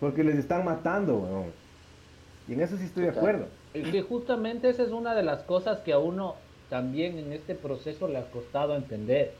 porque 0.00 0.24
les 0.24 0.36
están 0.36 0.64
matando, 0.64 1.18
weón. 1.18 1.46
Y 2.48 2.54
en 2.54 2.62
eso 2.62 2.76
sí 2.78 2.84
estoy 2.84 3.04
de 3.04 3.10
acuerdo. 3.10 3.46
Que 3.72 4.02
justamente 4.02 4.70
esa 4.70 4.82
es 4.82 4.90
una 4.90 5.14
de 5.14 5.22
las 5.22 5.42
cosas 5.42 5.80
que 5.80 5.92
a 5.92 5.98
uno 5.98 6.36
también 6.70 7.18
en 7.18 7.32
este 7.32 7.54
proceso 7.54 8.08
le 8.08 8.18
ha 8.18 8.30
costado 8.30 8.74
entender 8.74 9.32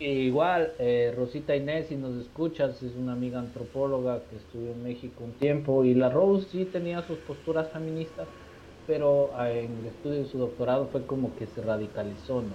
igual, 0.00 0.72
eh, 0.78 1.12
Rosita 1.16 1.56
Inés, 1.56 1.86
si 1.88 1.96
nos 1.96 2.14
escuchas, 2.16 2.82
es 2.82 2.94
una 2.94 3.12
amiga 3.12 3.40
antropóloga 3.40 4.20
que 4.30 4.36
estudió 4.36 4.72
en 4.72 4.82
México 4.82 5.24
un 5.24 5.32
tiempo 5.32 5.84
y 5.84 5.94
la 5.94 6.08
Rose 6.08 6.46
sí 6.50 6.64
tenía 6.64 7.02
sus 7.02 7.18
posturas 7.18 7.68
feministas, 7.72 8.28
pero 8.88 9.32
ah, 9.34 9.50
en 9.50 9.70
el 9.80 9.86
estudio 9.86 10.20
de 10.20 10.24
su 10.24 10.38
doctorado 10.38 10.86
fue 10.86 11.06
como 11.06 11.36
que 11.36 11.46
se 11.46 11.60
radicalizó, 11.60 12.40
¿no? 12.40 12.54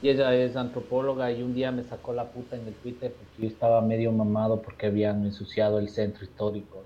Y 0.00 0.10
ella 0.10 0.32
es 0.32 0.54
antropóloga 0.54 1.32
y 1.32 1.42
un 1.42 1.54
día 1.54 1.72
me 1.72 1.82
sacó 1.82 2.12
la 2.12 2.30
puta 2.30 2.54
en 2.54 2.68
el 2.68 2.74
Twitter 2.74 3.12
porque 3.12 3.42
yo 3.42 3.48
estaba 3.48 3.80
medio 3.80 4.12
mamado 4.12 4.62
porque 4.62 4.86
habían 4.86 5.24
ensuciado 5.24 5.80
el 5.80 5.88
centro 5.88 6.24
histórico. 6.24 6.84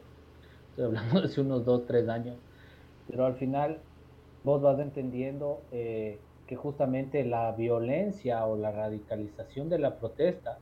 Estoy 0.71 0.87
hablando 0.87 1.21
de 1.21 1.27
hace 1.27 1.43
unos 1.43 1.67
dos, 1.67 1.85
tres 1.87 2.09
años. 2.09 2.39
Pero 3.07 3.27
al 3.27 3.35
final 3.35 3.81
vos 4.45 4.63
vas 4.63 4.79
entendiendo 4.79 5.61
eh, 5.73 6.19
que 6.47 6.57
justamente 6.57 7.23
la 7.27 7.53
violencia 7.53 8.47
o 8.47 8.57
la 8.57 8.73
radicalización 8.73 9.69
de 9.69 9.79
la 9.79 9.99
protesta 9.99 10.59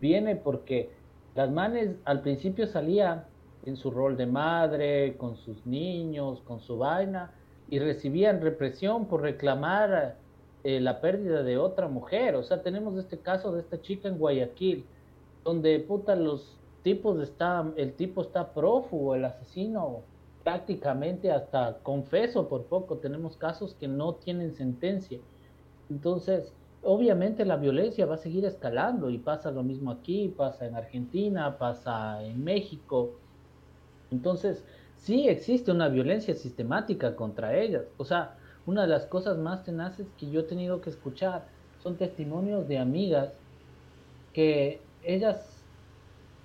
viene 0.00 0.36
porque 0.36 0.88
las 1.34 1.50
manes 1.50 1.96
al 2.06 2.22
principio 2.22 2.66
salían 2.66 3.26
en 3.64 3.76
su 3.76 3.90
rol 3.90 4.16
de 4.16 4.24
madre, 4.24 5.18
con 5.18 5.36
sus 5.36 5.66
niños, 5.66 6.40
con 6.40 6.60
su 6.60 6.78
vaina, 6.78 7.34
y 7.70 7.78
recibían 7.78 8.40
represión 8.40 9.06
por 9.06 9.22
reclamar 9.22 10.16
eh, 10.64 10.80
la 10.80 11.00
pérdida 11.00 11.42
de 11.42 11.58
otra 11.58 11.88
mujer. 11.88 12.34
O 12.34 12.42
sea, 12.42 12.62
tenemos 12.62 12.96
este 12.98 13.18
caso 13.18 13.52
de 13.52 13.60
esta 13.60 13.80
chica 13.80 14.08
en 14.08 14.18
Guayaquil, 14.18 14.84
donde 15.44 15.78
puta 15.80 16.16
los 16.16 16.56
tipos 16.82 17.20
están, 17.20 17.74
el 17.76 17.92
tipo 17.94 18.22
está 18.22 18.52
prófugo, 18.52 19.14
el 19.14 19.24
asesino 19.24 20.02
prácticamente 20.42 21.30
hasta 21.30 21.78
confeso 21.82 22.48
por 22.48 22.64
poco. 22.64 22.96
Tenemos 22.96 23.36
casos 23.36 23.74
que 23.74 23.88
no 23.88 24.14
tienen 24.14 24.54
sentencia. 24.54 25.18
Entonces, 25.90 26.52
obviamente 26.82 27.44
la 27.44 27.56
violencia 27.56 28.06
va 28.06 28.14
a 28.14 28.18
seguir 28.18 28.44
escalando 28.44 29.10
y 29.10 29.18
pasa 29.18 29.50
lo 29.50 29.62
mismo 29.62 29.90
aquí, 29.90 30.32
pasa 30.36 30.66
en 30.66 30.74
Argentina, 30.74 31.58
pasa 31.58 32.22
en 32.24 32.42
México. 32.42 33.10
Entonces, 34.10 34.64
sí 34.98 35.28
existe 35.28 35.70
una 35.70 35.88
violencia 35.88 36.34
sistemática 36.34 37.16
contra 37.16 37.56
ellas. 37.56 37.84
O 37.96 38.04
sea, 38.04 38.36
una 38.66 38.82
de 38.82 38.88
las 38.88 39.06
cosas 39.06 39.38
más 39.38 39.64
tenaces 39.64 40.06
que 40.18 40.30
yo 40.30 40.40
he 40.40 40.44
tenido 40.44 40.80
que 40.80 40.90
escuchar 40.90 41.46
son 41.82 41.96
testimonios 41.96 42.68
de 42.68 42.78
amigas 42.78 43.32
que 44.32 44.80
ellas 45.04 45.58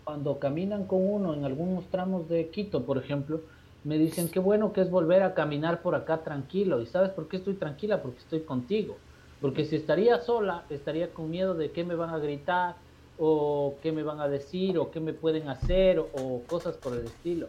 cuando 0.03 0.39
caminan 0.39 0.85
con 0.85 1.07
uno 1.07 1.33
en 1.33 1.45
algunos 1.45 1.85
tramos 1.87 2.27
de 2.27 2.49
Quito, 2.49 2.83
por 2.85 2.97
ejemplo, 2.97 3.41
me 3.83 3.97
dicen 3.97 4.29
qué 4.29 4.39
bueno 4.39 4.73
que 4.73 4.81
es 4.81 4.89
volver 4.89 5.23
a 5.23 5.33
caminar 5.33 5.81
por 5.81 5.95
acá 5.95 6.23
tranquilo. 6.23 6.81
¿Y 6.81 6.85
sabes 6.85 7.09
por 7.11 7.27
qué 7.27 7.37
estoy 7.37 7.55
tranquila? 7.55 8.01
Porque 8.01 8.19
estoy 8.19 8.41
contigo. 8.41 8.97
Porque 9.41 9.65
si 9.65 9.75
estaría 9.75 10.19
sola, 10.19 10.63
estaría 10.69 11.09
con 11.13 11.29
miedo 11.29 11.53
de 11.53 11.71
qué 11.71 11.83
me 11.83 11.95
van 11.95 12.09
a 12.11 12.17
gritar, 12.17 12.75
o 13.17 13.75
qué 13.81 13.91
me 13.91 14.03
van 14.03 14.19
a 14.19 14.27
decir, 14.27 14.77
o 14.77 14.89
qué 14.89 14.99
me 14.99 15.13
pueden 15.13 15.49
hacer, 15.49 15.99
o, 15.99 16.41
cosas 16.47 16.77
por 16.77 16.93
el 16.93 17.05
estilo. 17.05 17.47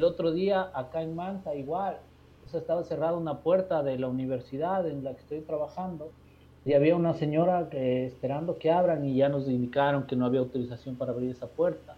El 0.00 0.04
otro 0.04 0.32
día, 0.32 0.70
acá 0.72 1.02
en 1.02 1.14
Manta, 1.14 1.54
igual, 1.54 1.98
estaba 2.54 2.82
cerrada 2.84 3.18
una 3.18 3.40
puerta 3.40 3.82
de 3.82 3.98
la 3.98 4.08
universidad 4.08 4.88
en 4.88 5.04
la 5.04 5.12
que 5.12 5.20
estoy 5.20 5.40
trabajando, 5.42 6.10
y 6.64 6.72
había 6.72 6.96
una 6.96 7.12
señora 7.12 7.68
que, 7.68 8.06
esperando 8.06 8.56
que 8.56 8.70
abran 8.70 9.04
y 9.04 9.16
ya 9.16 9.28
nos 9.28 9.46
indicaron 9.46 10.06
que 10.06 10.16
no 10.16 10.24
había 10.24 10.40
autorización 10.40 10.96
para 10.96 11.12
abrir 11.12 11.32
esa 11.32 11.48
puerta. 11.48 11.96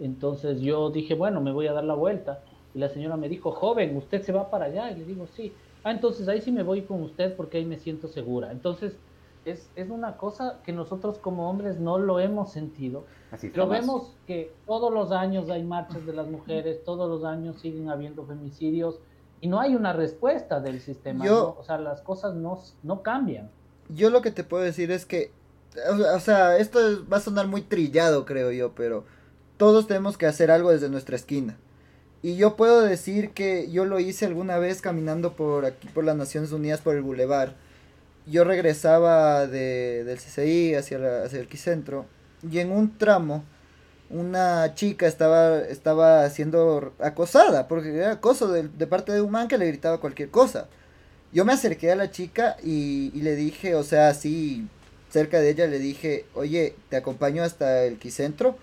Entonces 0.00 0.60
yo 0.60 0.90
dije, 0.90 1.14
bueno, 1.14 1.40
me 1.40 1.52
voy 1.52 1.68
a 1.68 1.72
dar 1.72 1.84
la 1.84 1.94
vuelta 1.94 2.42
y 2.74 2.80
la 2.80 2.88
señora 2.88 3.16
me 3.16 3.28
dijo, 3.28 3.52
joven, 3.52 3.96
¿usted 3.96 4.22
se 4.22 4.32
va 4.32 4.50
para 4.50 4.64
allá? 4.64 4.90
Y 4.90 4.96
le 4.96 5.04
digo, 5.04 5.28
sí. 5.28 5.52
Ah, 5.84 5.92
entonces 5.92 6.26
ahí 6.26 6.40
sí 6.40 6.50
me 6.50 6.64
voy 6.64 6.82
con 6.82 7.00
usted 7.00 7.36
porque 7.36 7.58
ahí 7.58 7.64
me 7.64 7.78
siento 7.78 8.08
segura. 8.08 8.50
Entonces 8.50 8.98
es, 9.46 9.70
es 9.76 9.88
una 9.90 10.16
cosa 10.16 10.58
que 10.64 10.72
nosotros 10.72 11.18
como 11.18 11.48
hombres 11.48 11.78
no 11.78 11.98
lo 11.98 12.20
hemos 12.20 12.52
sentido. 12.52 13.06
Así 13.30 13.48
pero 13.48 13.68
vemos 13.68 14.14
que 14.26 14.52
todos 14.66 14.92
los 14.92 15.12
años 15.12 15.48
hay 15.48 15.62
marchas 15.62 16.04
de 16.04 16.12
las 16.12 16.26
mujeres, 16.26 16.84
todos 16.84 17.08
los 17.08 17.24
años 17.24 17.60
siguen 17.60 17.88
habiendo 17.88 18.26
femicidios 18.26 18.98
y 19.40 19.48
no 19.48 19.60
hay 19.60 19.74
una 19.74 19.92
respuesta 19.92 20.60
del 20.60 20.80
sistema. 20.80 21.24
O 21.30 21.62
sea, 21.64 21.78
las 21.78 22.00
cosas 22.00 22.34
no, 22.34 22.60
no 22.82 23.02
cambian. 23.02 23.50
Yo 23.88 24.10
lo 24.10 24.20
que 24.20 24.32
te 24.32 24.44
puedo 24.44 24.64
decir 24.64 24.90
es 24.90 25.06
que, 25.06 25.30
o 26.14 26.20
sea, 26.20 26.56
esto 26.58 26.80
va 27.10 27.18
a 27.18 27.20
sonar 27.20 27.46
muy 27.46 27.62
trillado, 27.62 28.24
creo 28.24 28.50
yo, 28.50 28.72
pero 28.74 29.04
todos 29.56 29.86
tenemos 29.86 30.18
que 30.18 30.26
hacer 30.26 30.50
algo 30.50 30.70
desde 30.70 30.88
nuestra 30.88 31.16
esquina. 31.16 31.56
Y 32.22 32.36
yo 32.36 32.56
puedo 32.56 32.80
decir 32.80 33.30
que 33.30 33.70
yo 33.70 33.84
lo 33.84 34.00
hice 34.00 34.26
alguna 34.26 34.58
vez 34.58 34.80
caminando 34.80 35.34
por 35.34 35.64
aquí, 35.64 35.86
por 35.88 36.02
las 36.02 36.16
Naciones 36.16 36.50
Unidas, 36.50 36.80
por 36.80 36.96
el 36.96 37.02
Boulevard. 37.02 37.52
Yo 38.26 38.44
regresaba 38.44 39.46
de, 39.46 40.04
del 40.04 40.18
CCI 40.18 40.74
hacia, 40.74 41.24
hacia 41.24 41.40
el 41.40 41.48
Quicentro 41.48 42.06
y 42.50 42.58
en 42.58 42.72
un 42.72 42.98
tramo 42.98 43.44
una 44.08 44.74
chica 44.74 45.06
estaba, 45.06 45.60
estaba 45.60 46.28
siendo 46.30 46.94
acosada, 47.00 47.66
porque 47.66 47.94
era 47.94 48.12
acoso 48.12 48.48
de, 48.48 48.68
de, 48.68 48.86
parte 48.86 49.12
de 49.12 49.20
un 49.20 49.32
man 49.32 49.48
que 49.48 49.58
le 49.58 49.66
gritaba 49.66 49.98
cualquier 49.98 50.30
cosa. 50.30 50.68
Yo 51.32 51.44
me 51.44 51.52
acerqué 51.52 51.90
a 51.90 51.96
la 51.96 52.10
chica 52.10 52.56
y, 52.62 53.10
y 53.14 53.22
le 53.22 53.34
dije, 53.34 53.74
o 53.74 53.82
sea, 53.82 54.08
así 54.08 54.68
cerca 55.10 55.40
de 55.40 55.50
ella 55.50 55.66
le 55.66 55.78
dije, 55.78 56.26
oye, 56.34 56.74
te 56.88 56.96
acompaño 56.96 57.42
hasta 57.42 57.84
el 57.84 57.98
Quicentro 57.98 58.56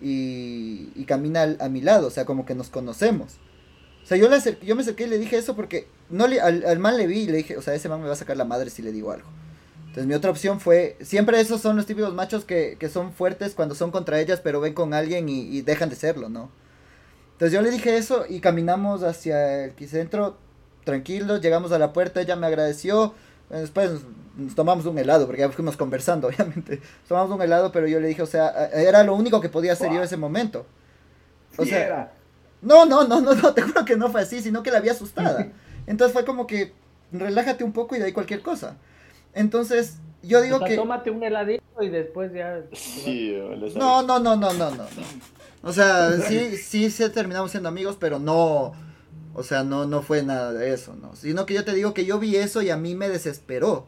y, 0.00 1.04
camina 1.06 1.56
a 1.60 1.68
mi 1.68 1.80
lado, 1.80 2.08
o 2.08 2.10
sea, 2.10 2.24
como 2.24 2.44
que 2.44 2.54
nos 2.54 2.70
conocemos. 2.70 3.34
O 4.02 4.06
sea, 4.06 4.16
yo, 4.16 4.28
le 4.28 4.38
yo 4.64 4.74
me 4.74 4.82
acerqué 4.82 5.04
y 5.04 5.08
le 5.08 5.18
dije 5.18 5.36
eso 5.36 5.54
porque 5.54 5.86
no 6.12 6.26
le, 6.28 6.40
al, 6.40 6.64
al, 6.64 6.78
man 6.78 6.96
le 6.96 7.06
vi 7.06 7.20
y 7.20 7.26
le 7.26 7.38
dije, 7.38 7.56
o 7.56 7.62
sea, 7.62 7.74
ese 7.74 7.88
man 7.88 8.00
me 8.00 8.06
va 8.06 8.12
a 8.12 8.16
sacar 8.16 8.36
la 8.36 8.44
madre 8.44 8.70
si 8.70 8.82
le 8.82 8.92
digo 8.92 9.10
algo. 9.10 9.28
Entonces 9.80 10.06
mi 10.06 10.14
otra 10.14 10.30
opción 10.30 10.60
fue, 10.60 10.96
siempre 11.00 11.40
esos 11.40 11.60
son 11.60 11.76
los 11.76 11.86
típicos 11.86 12.14
machos 12.14 12.44
que, 12.44 12.76
que 12.78 12.88
son 12.88 13.12
fuertes 13.12 13.54
cuando 13.54 13.74
son 13.74 13.90
contra 13.90 14.20
ellas, 14.20 14.40
pero 14.42 14.60
ven 14.60 14.74
con 14.74 14.94
alguien 14.94 15.28
y, 15.28 15.40
y, 15.40 15.62
dejan 15.62 15.90
de 15.90 15.96
serlo, 15.96 16.28
¿no? 16.28 16.50
Entonces 17.32 17.52
yo 17.52 17.60
le 17.60 17.70
dije 17.70 17.96
eso 17.96 18.24
y 18.28 18.40
caminamos 18.40 19.02
hacia 19.02 19.64
el 19.64 19.88
centro 19.88 20.36
tranquilos, 20.84 21.40
llegamos 21.40 21.72
a 21.72 21.78
la 21.78 21.92
puerta, 21.92 22.20
ella 22.20 22.36
me 22.36 22.46
agradeció, 22.46 23.14
Después 23.60 23.90
nos 24.36 24.54
tomamos 24.54 24.86
un 24.86 24.98
helado, 24.98 25.26
porque 25.26 25.42
ya 25.42 25.50
fuimos 25.50 25.76
conversando, 25.76 26.28
obviamente. 26.28 26.80
tomamos 27.06 27.34
un 27.36 27.42
helado, 27.42 27.70
pero 27.70 27.86
yo 27.86 28.00
le 28.00 28.08
dije, 28.08 28.22
o 28.22 28.26
sea, 28.26 28.48
era 28.72 29.04
lo 29.04 29.14
único 29.14 29.40
que 29.40 29.48
podía 29.48 29.74
hacer 29.74 29.90
yo 29.90 29.98
en 29.98 30.04
ese 30.04 30.16
momento. 30.16 30.64
O 31.58 31.64
sea, 31.64 32.12
no, 32.62 32.86
no, 32.86 33.06
no, 33.06 33.20
no, 33.20 33.34
no, 33.34 33.52
te 33.52 33.60
juro 33.60 33.84
que 33.84 33.96
no 33.96 34.10
fue 34.10 34.22
así, 34.22 34.40
sino 34.40 34.62
que 34.62 34.70
la 34.70 34.78
había 34.78 34.92
asustada. 34.92 35.48
Entonces 35.86 36.12
fue 36.12 36.24
como 36.24 36.46
que, 36.46 36.72
relájate 37.12 37.64
un 37.64 37.72
poco 37.72 37.96
y 37.96 37.98
de 37.98 38.06
ahí 38.06 38.12
cualquier 38.12 38.42
cosa. 38.42 38.76
Entonces, 39.34 39.96
yo 40.22 40.40
digo 40.40 40.60
que... 40.60 40.76
Tómate 40.76 41.10
un 41.10 41.22
heladito 41.22 41.82
y 41.82 41.88
después 41.88 42.32
ya... 42.32 42.60
no, 43.74 44.02
no, 44.02 44.18
no, 44.20 44.36
no, 44.36 44.52
no, 44.52 44.70
no. 44.70 44.84
O 45.62 45.72
sea, 45.72 46.12
sí, 46.20 46.56
sí, 46.56 46.90
sí 46.90 47.08
terminamos 47.10 47.50
siendo 47.52 47.68
amigos, 47.68 47.96
pero 47.98 48.18
no 48.18 48.72
O 49.34 49.42
sea, 49.42 49.62
no, 49.62 49.86
no 49.86 50.02
fue 50.02 50.22
nada 50.22 50.52
de 50.52 50.72
eso, 50.72 50.94
¿no? 51.00 51.14
Sino 51.14 51.46
que 51.46 51.54
yo 51.54 51.64
te 51.64 51.72
digo 51.72 51.94
que 51.94 52.04
yo 52.04 52.18
vi 52.18 52.36
eso 52.36 52.62
y 52.62 52.70
a 52.70 52.76
mí 52.76 52.94
me 52.94 53.08
desesperó. 53.08 53.86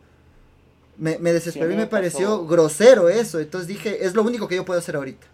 Me, 0.96 1.18
me 1.18 1.32
desesperó 1.32 1.72
y 1.72 1.76
me, 1.76 1.86
pareció 1.86 2.46
grosero 2.46 3.08
eso. 3.08 3.40
Entonces 3.40 3.66
dije, 3.66 4.04
es 4.04 4.14
lo 4.14 4.22
único 4.22 4.46
que 4.46 4.56
yo 4.56 4.64
puedo 4.64 4.78
hacer 4.78 4.96
ahorita. 4.96 5.26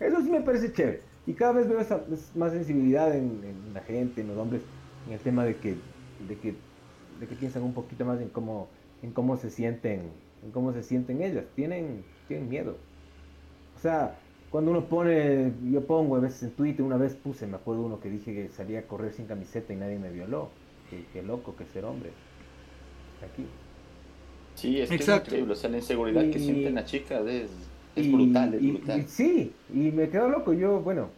Eso 0.00 0.20
sí 0.20 0.30
me 0.30 0.40
parece 0.40 0.72
chévere. 0.72 1.02
Y 1.26 1.32
cada 1.34 1.52
vez 1.52 1.68
veo 1.68 1.80
esa, 1.80 2.00
más 2.34 2.52
sensibilidad 2.52 3.14
en, 3.14 3.40
la 3.74 3.80
gente, 3.80 4.20
en 4.20 4.28
los 4.28 4.38
hombres, 4.38 4.62
en 5.06 5.12
el 5.12 5.20
tema 5.20 5.44
de 5.44 5.56
que, 5.56 5.76
de 6.28 6.36
que, 6.40 6.54
de 7.20 7.26
que 7.26 7.34
piensan 7.34 7.62
un 7.62 7.74
poquito 7.74 8.04
más 8.04 8.20
en 8.20 8.28
cómo, 8.28 8.68
en 9.02 9.12
cómo 9.12 9.36
se 9.36 9.50
sienten, 9.50 10.02
en 10.44 10.50
cómo 10.52 10.72
se 10.72 10.82
sienten 10.82 11.22
ellas. 11.22 11.44
Tienen, 11.54 12.04
tienen 12.28 12.48
miedo. 12.48 12.76
O 13.76 13.78
sea, 13.78 14.16
cuando 14.50 14.70
uno 14.70 14.84
pone, 14.84 15.52
yo 15.70 15.84
pongo 15.86 16.16
a 16.16 16.20
veces 16.20 16.44
en 16.44 16.50
Twitter, 16.52 16.84
una 16.84 16.96
vez 16.96 17.14
puse, 17.14 17.46
me 17.46 17.56
acuerdo 17.56 17.82
uno 17.82 18.00
que 18.00 18.08
dije 18.10 18.32
que 18.34 18.48
salía 18.48 18.80
a 18.80 18.82
correr 18.82 19.12
sin 19.12 19.26
camiseta 19.26 19.72
y 19.72 19.76
nadie 19.76 19.98
me 19.98 20.10
violó. 20.10 20.50
Qué, 21.12 21.22
loco 21.22 21.56
que 21.56 21.64
ser 21.66 21.84
hombre. 21.84 22.10
Aquí. 23.22 23.44
Sí, 24.54 24.80
es, 24.80 24.88
que 24.88 24.96
es 24.96 25.08
increíble, 25.08 25.52
o 25.52 25.56
sea, 25.56 25.68
la 25.68 25.78
inseguridad 25.78 26.30
que 26.30 26.38
sienten 26.38 26.76
las 26.76 26.86
chicas 26.86 27.26
es, 27.26 27.50
es 27.96 28.10
brutal, 28.10 28.54
es 28.54 28.62
brutal. 28.62 29.04
sí, 29.06 29.52
y 29.74 29.90
me 29.90 30.08
quedo 30.08 30.30
loco, 30.30 30.52
yo, 30.52 30.80
bueno, 30.80 31.10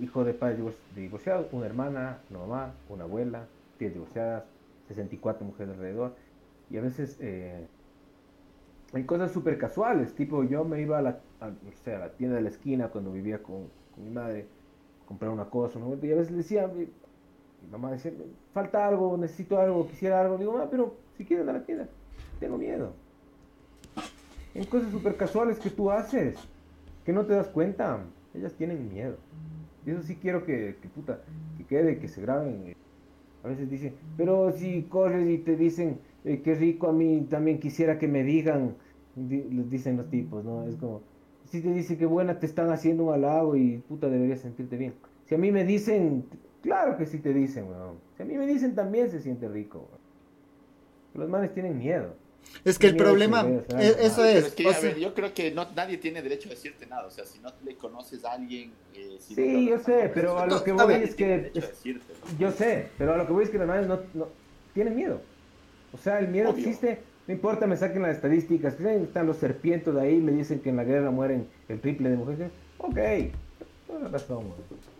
hijo 0.00 0.24
de 0.24 0.34
padres 0.34 0.58
divorciados, 0.94 1.52
una 1.52 1.66
hermana, 1.66 2.18
una 2.30 2.40
mamá, 2.40 2.74
una 2.88 3.04
abuela, 3.04 3.46
10 3.78 3.94
divorciadas, 3.94 4.44
64 4.88 5.44
mujeres 5.44 5.74
alrededor, 5.74 6.14
y 6.70 6.78
a 6.78 6.80
veces 6.80 7.16
eh, 7.20 7.66
hay 8.92 9.04
cosas 9.04 9.32
súper 9.32 9.58
casuales, 9.58 10.14
tipo 10.14 10.44
yo 10.44 10.64
me 10.64 10.80
iba 10.80 10.98
a 10.98 11.02
la, 11.02 11.20
a, 11.40 11.50
la 11.86 12.08
tienda 12.10 12.36
de 12.36 12.42
la 12.42 12.48
esquina 12.48 12.88
cuando 12.88 13.12
vivía 13.12 13.42
con, 13.42 13.68
mi 13.96 14.10
madre, 14.10 14.46
a 15.04 15.08
comprar 15.08 15.30
una 15.30 15.46
cosa, 15.46 15.78
y 16.02 16.12
a 16.12 16.16
veces 16.16 16.36
decía, 16.36 16.66
mi, 16.66 16.88
mamá 17.70 17.92
decía, 17.92 18.12
falta 18.52 18.86
algo, 18.86 19.16
necesito 19.16 19.60
algo, 19.60 19.86
quisiera 19.88 20.20
algo, 20.20 20.38
digo, 20.38 20.58
ah, 20.58 20.68
pero 20.70 20.94
si 21.16 21.24
quieres 21.24 21.48
a 21.48 21.52
la 21.52 21.64
tienda, 21.64 21.88
tengo 22.38 22.58
miedo. 22.58 22.92
Hay 24.54 24.66
cosas 24.66 24.90
súper 24.90 25.16
casuales 25.16 25.58
que 25.58 25.70
tú 25.70 25.90
haces, 25.90 26.36
que 27.04 27.12
no 27.12 27.26
te 27.26 27.34
das 27.34 27.48
cuenta, 27.48 28.00
ellas 28.34 28.52
tienen 28.54 28.88
miedo. 28.88 29.16
Y 29.86 29.92
eso 29.92 30.02
sí 30.02 30.16
quiero 30.16 30.44
que, 30.44 30.76
que 30.82 30.88
puta, 30.88 31.20
que 31.56 31.64
quede, 31.64 31.98
que 31.98 32.08
se 32.08 32.20
graben. 32.20 32.74
A 33.44 33.48
veces 33.48 33.70
dicen, 33.70 33.94
pero 34.16 34.50
si 34.50 34.82
corres 34.82 35.28
y 35.28 35.38
te 35.38 35.56
dicen, 35.56 36.00
eh, 36.24 36.42
qué 36.42 36.56
rico 36.56 36.88
a 36.88 36.92
mí, 36.92 37.26
también 37.30 37.60
quisiera 37.60 37.96
que 37.98 38.08
me 38.08 38.24
digan, 38.24 38.74
les 39.16 39.70
dicen 39.70 39.96
los 39.96 40.10
tipos, 40.10 40.44
¿no? 40.44 40.66
Es 40.66 40.76
como, 40.76 41.02
si 41.44 41.62
te 41.62 41.72
dicen 41.72 41.96
que 41.96 42.06
buena 42.06 42.40
te 42.40 42.46
están 42.46 42.70
haciendo 42.70 43.04
un 43.04 43.14
halago 43.14 43.54
y 43.54 43.78
puta 43.78 44.08
deberías 44.08 44.40
sentirte 44.40 44.76
bien. 44.76 44.94
Si 45.26 45.36
a 45.36 45.38
mí 45.38 45.52
me 45.52 45.64
dicen, 45.64 46.24
claro 46.62 46.96
que 46.96 47.06
sí 47.06 47.18
te 47.18 47.32
dicen, 47.32 47.68
weón. 47.68 47.98
Si 48.16 48.24
a 48.24 48.26
mí 48.26 48.36
me 48.36 48.46
dicen 48.46 48.74
también 48.74 49.08
se 49.10 49.20
siente 49.20 49.48
rico, 49.48 49.88
Los 51.14 51.28
manes 51.28 51.54
tienen 51.54 51.78
miedo. 51.78 52.14
Es 52.64 52.78
que 52.78 52.88
el 52.88 52.96
problema, 52.96 53.46
e-, 53.78 53.96
eso 54.00 54.24
es. 54.24 54.56
yo 54.98 55.14
creo 55.14 55.32
que 55.32 55.52
no, 55.52 55.68
nadie 55.74 55.98
tiene 55.98 56.20
derecho 56.20 56.48
a 56.48 56.50
decirte 56.50 56.86
nada. 56.86 57.06
O 57.06 57.10
sea, 57.10 57.24
si 57.24 57.38
no 57.38 57.50
le 57.64 57.76
conoces 57.76 58.24
a 58.24 58.32
alguien. 58.32 58.72
Eh, 58.94 59.18
sí, 59.20 59.68
yo 59.68 59.78
sé, 59.78 60.10
pero 60.12 60.38
a 60.38 60.46
lo 60.46 60.64
que 60.64 60.72
voy 60.72 60.94
es 60.94 61.14
que. 61.14 61.52
yo 62.38 62.50
sé, 62.50 62.88
pero 62.98 63.14
a 63.14 63.16
lo 63.18 63.26
que 63.26 63.32
voy 63.32 63.44
es 63.44 63.50
que 63.50 63.58
los 63.58 63.68
manes 63.68 63.86
no, 63.86 64.00
no 64.14 64.28
tienen 64.74 64.96
miedo. 64.96 65.20
O 65.92 65.98
sea, 65.98 66.18
el 66.18 66.28
miedo 66.28 66.50
existe, 66.50 66.98
no 67.26 67.34
importa, 67.34 67.66
me 67.66 67.76
saquen 67.76 68.02
las 68.02 68.16
estadísticas, 68.16 68.78
están 68.78 69.26
los 69.26 69.38
serpientes 69.38 69.94
de 69.94 70.00
ahí, 70.00 70.16
me 70.16 70.32
dicen 70.32 70.60
que 70.60 70.68
en 70.68 70.76
la 70.76 70.84
guerra 70.84 71.10
mueren 71.10 71.48
el 71.68 71.80
triple 71.80 72.10
de 72.10 72.16
mujeres. 72.16 72.50
Ok, 72.78 72.98
toda 73.86 74.08
razón. 74.08 74.44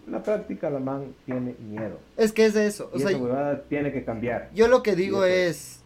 la 0.07 0.23
práctica 0.23 0.71
la 0.71 0.79
man 0.79 1.15
tiene 1.27 1.55
miedo. 1.59 1.99
Es 2.17 2.33
que 2.33 2.47
es 2.47 2.55
de 2.55 2.67
eso. 2.67 2.91
O 2.93 2.99
sea, 2.99 3.63
tiene 3.69 3.93
que 3.93 4.05
cambiar. 4.05 4.51
Yo 4.55 4.69
lo 4.69 4.83
que 4.83 4.97
digo 4.97 5.25
es, 5.25 5.83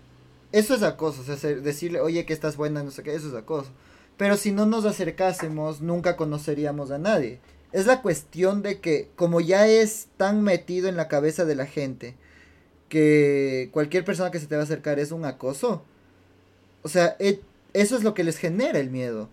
eso 0.52 0.74
es 0.74 0.82
acoso, 0.82 1.22
o 1.22 1.36
sea, 1.36 1.50
decirle, 1.54 2.00
oye, 2.00 2.26
que 2.26 2.32
estás 2.32 2.56
buena, 2.56 2.82
no 2.82 2.90
sé 2.90 3.02
qué, 3.02 3.14
eso 3.14 3.28
es 3.28 3.34
acoso. 3.34 3.70
Pero 4.16 4.36
si 4.36 4.52
no 4.52 4.66
nos 4.66 4.84
acercásemos, 4.84 5.80
nunca 5.80 6.16
conoceríamos 6.16 6.90
a 6.90 6.98
nadie. 6.98 7.40
Es 7.72 7.86
la 7.86 8.02
cuestión 8.02 8.62
de 8.62 8.80
que, 8.80 9.08
como 9.16 9.40
ya 9.40 9.66
es 9.66 10.08
tan 10.16 10.42
metido 10.42 10.88
en 10.88 10.96
la 10.96 11.08
cabeza 11.08 11.44
de 11.44 11.54
la 11.54 11.66
gente, 11.66 12.16
que 12.88 13.70
cualquier 13.72 14.04
persona 14.04 14.30
que 14.30 14.40
se 14.40 14.46
te 14.46 14.56
va 14.56 14.62
a 14.62 14.64
acercar 14.64 14.98
es 14.98 15.12
un 15.12 15.24
acoso. 15.24 15.84
O 16.82 16.88
sea, 16.88 17.16
e, 17.18 17.40
eso 17.72 17.96
es 17.96 18.02
lo 18.02 18.12
que 18.14 18.24
les 18.24 18.36
genera 18.36 18.78
el 18.78 18.90
miedo. 18.90 19.28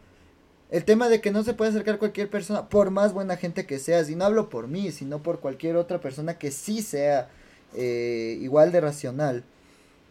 El 0.69 0.85
tema 0.85 1.09
de 1.09 1.21
que 1.21 1.31
no 1.31 1.43
se 1.43 1.53
puede 1.53 1.71
acercar 1.71 1.97
cualquier 1.97 2.29
persona, 2.29 2.69
por 2.69 2.91
más 2.91 3.13
buena 3.13 3.37
gente 3.37 3.65
que 3.65 3.79
seas, 3.79 4.09
y 4.09 4.15
no 4.15 4.25
hablo 4.25 4.49
por 4.49 4.67
mí, 4.67 4.91
sino 4.91 5.23
por 5.23 5.39
cualquier 5.39 5.77
otra 5.77 5.99
persona 5.99 6.37
que 6.37 6.51
sí 6.51 6.81
sea 6.81 7.29
eh, 7.73 8.37
igual 8.41 8.71
de 8.71 8.81
racional. 8.81 9.43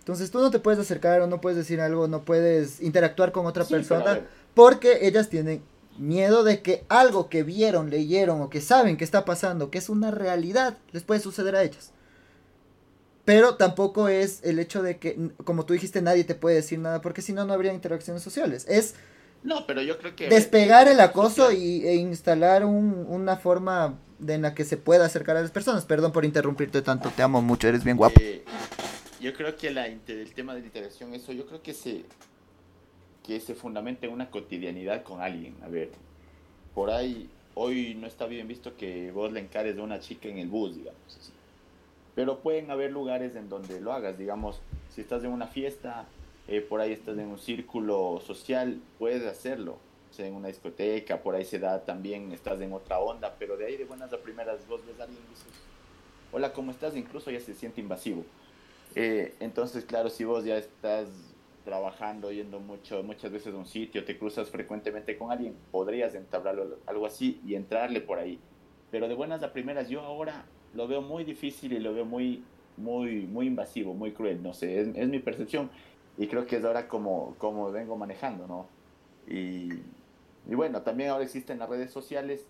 Entonces 0.07 0.31
tú 0.31 0.39
no 0.39 0.53
te 0.53 0.61
puedes 0.61 0.79
acercar 0.79 1.21
o 1.21 1.27
no 1.27 1.41
puedes 1.41 1.57
decir 1.57 1.81
algo, 1.81 2.07
no 2.07 2.25
puedes 2.25 2.81
interactuar 2.81 3.33
con 3.33 3.45
otra 3.45 3.65
persona, 3.65 4.21
porque 4.55 5.01
ellas 5.03 5.29
tienen 5.29 5.65
miedo 5.99 6.45
de 6.45 6.63
que 6.63 6.85
algo 6.89 7.29
que 7.29 7.43
vieron, 7.43 7.91
leyeron 7.91 8.41
o 8.41 8.49
que 8.49 8.61
saben 8.61 8.97
que 8.99 9.03
está 9.03 9.25
pasando, 9.25 9.69
que 9.69 9.79
es 9.79 9.89
una 9.89 10.13
realidad, 10.13 10.79
les 10.93 11.03
puede 11.03 11.19
suceder 11.19 11.57
a 11.57 11.65
ellas. 11.65 11.91
Pero 13.25 13.57
tampoco 13.57 14.07
es 14.07 14.45
el 14.45 14.61
hecho 14.61 14.81
de 14.81 14.99
que, 14.99 15.33
como 15.43 15.67
tú 15.67 15.73
dijiste, 15.73 16.01
nadie 16.03 16.23
te 16.23 16.37
puede 16.37 16.55
decir 16.55 16.79
nada, 16.79 17.01
porque 17.01 17.21
si 17.21 17.33
no, 17.33 17.45
no 17.45 17.53
habría 17.53 17.73
interacciones 17.73 18.23
sociales. 18.23 18.65
Es 18.69 18.95
no, 19.43 19.67
pero 19.67 19.83
yo 19.83 19.99
creo 19.99 20.15
que 20.15 20.29
despegar 20.29 20.87
el 20.87 21.01
acoso 21.01 21.51
y, 21.51 21.85
e 21.85 21.97
instalar 21.97 22.65
una 22.65 23.37
forma 23.39 23.99
de, 24.21 24.35
en 24.35 24.43
la 24.43 24.55
que 24.55 24.65
se 24.65 24.77
pueda 24.77 25.07
acercar 25.07 25.37
a 25.37 25.43
las 25.43 25.51
personas. 25.51 25.85
Perdón 25.85 26.13
por 26.13 26.25
interrumpirte 26.25 26.81
tanto, 26.81 27.11
te 27.11 27.25
amo 27.25 27.43
mucho, 27.43 27.67
eres 27.67 27.83
bien 27.83 27.97
guapo. 27.97 28.21
Eh, 28.21 28.45
yo 29.27 29.35
creo 29.35 29.57
que 29.57 29.69
el 29.69 30.35
tema 30.35 30.55
de 30.55 30.61
la 30.61 30.67
interacción, 30.67 31.15
eso 31.15 31.33
yo 31.33 31.47
creo 31.47 31.63
que 31.63 31.75
se, 31.75 32.05
que 33.25 33.41
se 33.41 33.55
fundamenta 33.55 34.07
en 34.07 34.13
una 34.13 34.31
cotidianidad 34.31 35.03
con 35.03 35.21
alguien. 35.21 35.57
A 35.63 35.69
ver, 35.69 35.91
por 36.75 36.91
ahí, 36.91 37.29
hoy 37.55 37.95
no 37.95 38.07
está 38.07 38.27
bien 38.27 38.49
visto 38.49 38.77
que 38.77 39.11
vos 39.11 39.33
le 39.33 39.41
encares 39.41 39.79
a 39.79 39.83
una 39.83 40.01
chica 40.01 40.29
en 40.29 40.39
el 40.39 40.49
bus, 40.49 40.77
digamos 40.77 41.01
así 41.07 41.33
pero 42.17 42.39
pueden 42.39 42.71
haber 42.71 42.91
lugares 42.93 43.37
en 43.37 43.51
donde 43.51 43.79
lo 43.79 43.93
hagas, 43.93 44.17
digamos, 44.17 44.59
si 44.95 45.03
estás 45.03 45.23
en 45.23 45.31
una 45.31 45.49
fiesta, 45.49 46.07
eh, 46.49 46.63
por 46.63 46.81
ahí 46.81 46.93
estás 46.93 47.19
en 47.19 47.27
un 47.27 47.39
círculo 47.39 48.23
social, 48.27 48.81
puedes 48.99 49.23
hacerlo, 49.27 49.77
sea, 50.17 50.27
en 50.27 50.35
una 50.35 50.49
discoteca, 50.49 51.19
por 51.19 51.35
ahí 51.35 51.45
se 51.45 51.59
da 51.59 51.85
también, 51.85 52.33
estás 52.33 52.59
en 52.63 52.73
otra 52.73 52.99
onda, 53.01 53.37
pero 53.39 53.59
de 53.59 53.67
ahí 53.67 53.77
de 53.77 53.85
buenas 53.85 54.11
a 54.15 54.17
primeras 54.17 54.67
vos 54.67 54.81
ves 54.87 54.99
a 54.99 55.03
alguien 55.03 55.21
dices, 55.29 55.47
hola, 56.33 56.55
¿cómo 56.55 56.71
estás? 56.71 56.97
Incluso 56.97 57.31
ya 57.31 57.39
se 57.39 57.53
siente 57.53 57.83
invasivo. 57.83 58.25
Eh, 58.99 59.35
entonces, 59.41 59.85
claro, 59.85 60.09
si 60.09 60.25
vos 60.25 60.43
ya 60.43 60.57
estás 60.57 61.11
trabajando, 61.67 62.33
yendo 62.33 62.61
mucho, 62.61 63.03
muchas 63.03 63.31
veces 63.31 63.53
a 63.53 63.59
un 63.59 63.67
sitio, 63.67 64.07
te 64.07 64.19
cruzas 64.19 64.49
frecuentemente 64.49 65.19
con 65.19 65.31
alguien, 65.31 65.55
podrías 65.71 66.15
entablar 66.15 66.57
algo 66.87 67.07
así 67.07 67.39
y 67.45 67.57
entrarle 67.57 68.01
por 68.01 68.19
ahí. 68.19 68.41
Pero 68.91 69.07
de 69.07 69.15
buenas 69.15 69.43
a 69.43 69.53
primeras, 69.53 69.91
yo 69.91 70.01
ahora 70.01 70.47
lo 70.73 70.89
veo 70.89 71.03
muy 71.03 71.25
difícil 71.25 71.75
y 71.75 71.79
lo 71.79 71.93
veo 71.93 72.07
muy, 72.07 72.43
muy, 72.79 73.27
muy 73.27 73.49
invasivo, 73.49 73.93
muy 73.93 74.13
cruel, 74.13 74.43
no 74.43 74.55
sé, 74.55 74.81
es, 74.81 75.09
mi 75.09 75.19
percepción 75.19 75.69
y 76.17 76.27
creo 76.27 76.47
que 76.47 76.57
es 76.57 76.65
ahora 76.65 76.89
como, 76.89 77.35
como 77.37 77.71
vengo 77.71 77.97
manejando, 77.97 78.47
¿no? 78.47 78.67
Y, 79.29 79.69
y, 80.49 80.55
bueno, 80.55 80.81
también 80.81 81.11
ahora 81.11 81.25
existen 81.25 81.59
las 81.59 81.69
redes 81.69 81.91
sociales 81.91 82.47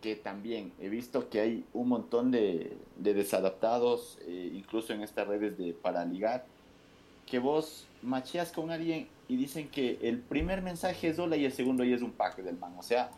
que 0.00 0.16
también 0.16 0.72
he 0.80 0.88
visto 0.88 1.28
que 1.28 1.40
hay 1.40 1.64
un 1.72 1.88
montón 1.88 2.30
de, 2.30 2.76
de 2.96 3.14
desadaptados, 3.14 4.18
eh, 4.22 4.52
incluso 4.54 4.92
en 4.92 5.02
estas 5.02 5.28
redes 5.28 5.58
de 5.58 5.72
para 5.72 6.04
ligar, 6.04 6.46
que 7.26 7.38
vos 7.38 7.86
macheas 8.02 8.50
con 8.50 8.70
alguien 8.70 9.08
y 9.28 9.36
dicen 9.36 9.68
que 9.68 9.98
el 10.02 10.18
primer 10.18 10.62
mensaje 10.62 11.08
es 11.08 11.18
hola 11.18 11.36
y 11.36 11.44
el 11.44 11.52
segundo 11.52 11.84
ya 11.84 11.94
es 11.96 12.02
un 12.02 12.12
pack 12.12 12.38
del 12.38 12.58
man, 12.58 12.74
o 12.78 12.82
sea, 12.82 13.10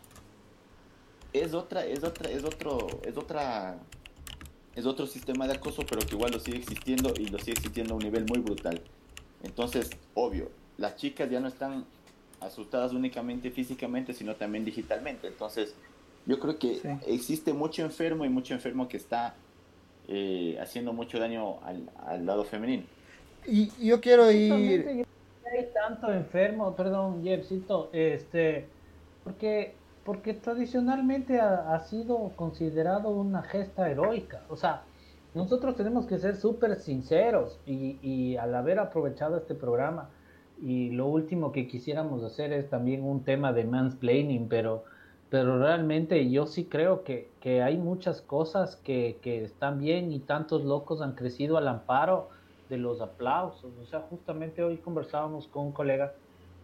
es 1.33 1.55
otra, 1.55 1.85
es 1.87 2.05
otra, 2.05 2.31
es 2.31 2.45
otro, 2.45 2.87
es 3.05 3.17
otra 3.17 3.79
es 4.75 4.87
otro 4.87 5.07
sistema 5.07 5.47
de 5.47 5.55
acoso, 5.55 5.85
pero 5.89 6.05
que 6.07 6.15
igual 6.15 6.33
lo 6.33 6.41
sigue 6.41 6.59
existiendo 6.59 7.13
y 7.19 7.27
lo 7.27 7.39
sigue 7.39 7.53
existiendo 7.53 7.95
a 7.95 7.97
un 7.97 8.03
nivel 8.03 8.25
muy 8.27 8.39
brutal. 8.39 8.81
Entonces, 9.43 9.91
obvio, 10.15 10.51
las 10.79 10.97
chicas 10.97 11.31
ya 11.31 11.41
no 11.41 11.49
están 11.49 11.85
asustadas 12.41 12.93
únicamente 12.93 13.51
físicamente, 13.51 14.15
sino 14.15 14.35
también 14.35 14.65
digitalmente. 14.65 15.27
Entonces, 15.27 15.75
yo 16.27 16.39
creo 16.39 16.59
que 16.59 16.81
existe 17.07 17.53
mucho 17.53 17.83
enfermo 17.83 18.25
y 18.25 18.29
mucho 18.29 18.55
enfermo 18.55 18.89
que 18.89 18.97
está 18.97 19.35
eh, 20.09 20.59
haciendo 20.61 20.93
mucho 20.93 21.19
daño 21.19 21.59
al, 21.63 22.27
lado 22.27 22.45
femenino. 22.45 22.85
Y 23.47 23.71
yo 23.85 24.01
quiero 24.01 24.31
ir... 24.31 25.05
Hay 25.53 25.69
tanto 25.75 26.11
enfermo, 26.11 26.75
perdón, 26.75 27.23
Jeffcito, 27.23 27.91
este, 27.93 28.67
porque 29.23 29.75
porque 30.05 30.35
tradicionalmente 30.35 31.41
ha, 31.41 31.79
sido 31.81 32.33
considerado 32.37 33.11
una 33.11 33.43
gesta 33.43 33.91
heroica. 33.91 34.43
O 34.49 34.57
sea, 34.57 34.83
nosotros 35.35 35.77
tenemos 35.77 36.07
que 36.07 36.19
ser 36.19 36.37
súper 36.37 36.77
sinceros 36.77 37.61
y, 37.67 37.99
y, 38.03 38.37
al 38.37 38.55
haber 38.55 38.79
aprovechado 38.79 39.37
este 39.37 39.55
programa 39.55 40.11
y 40.61 40.91
lo 40.91 41.07
último 41.07 41.53
que 41.53 41.69
quisiéramos 41.69 42.23
hacer 42.25 42.53
es 42.53 42.69
también 42.69 43.05
un 43.05 43.25
tema 43.25 43.53
de 43.53 43.65
mansplaining, 43.65 44.49
pero 44.49 44.85
pero 45.33 45.59
realmente 45.59 46.29
yo 46.29 46.45
sí 46.45 46.67
creo 46.67 47.05
que, 47.05 47.31
que 47.41 47.63
hay 47.63 47.79
muchas 47.79 48.21
cosas 48.21 48.77
que, 48.77 49.17
que, 49.23 49.43
están 49.43 49.79
bien 49.79 50.13
y 50.13 50.19
tantos 50.19 50.63
locos 50.63 51.01
han 51.01 51.13
crecido 51.13 51.57
al 51.57 51.69
amparo 51.69 52.29
de 52.69 52.77
los 52.77 53.01
aplausos. 53.01 53.73
O 53.83 53.87
sea, 53.87 54.01
justamente 54.11 54.63
hoy 54.63 54.77
conversábamos 54.77 55.47
con 55.47 55.69
un 55.69 55.73
colega 55.73 56.13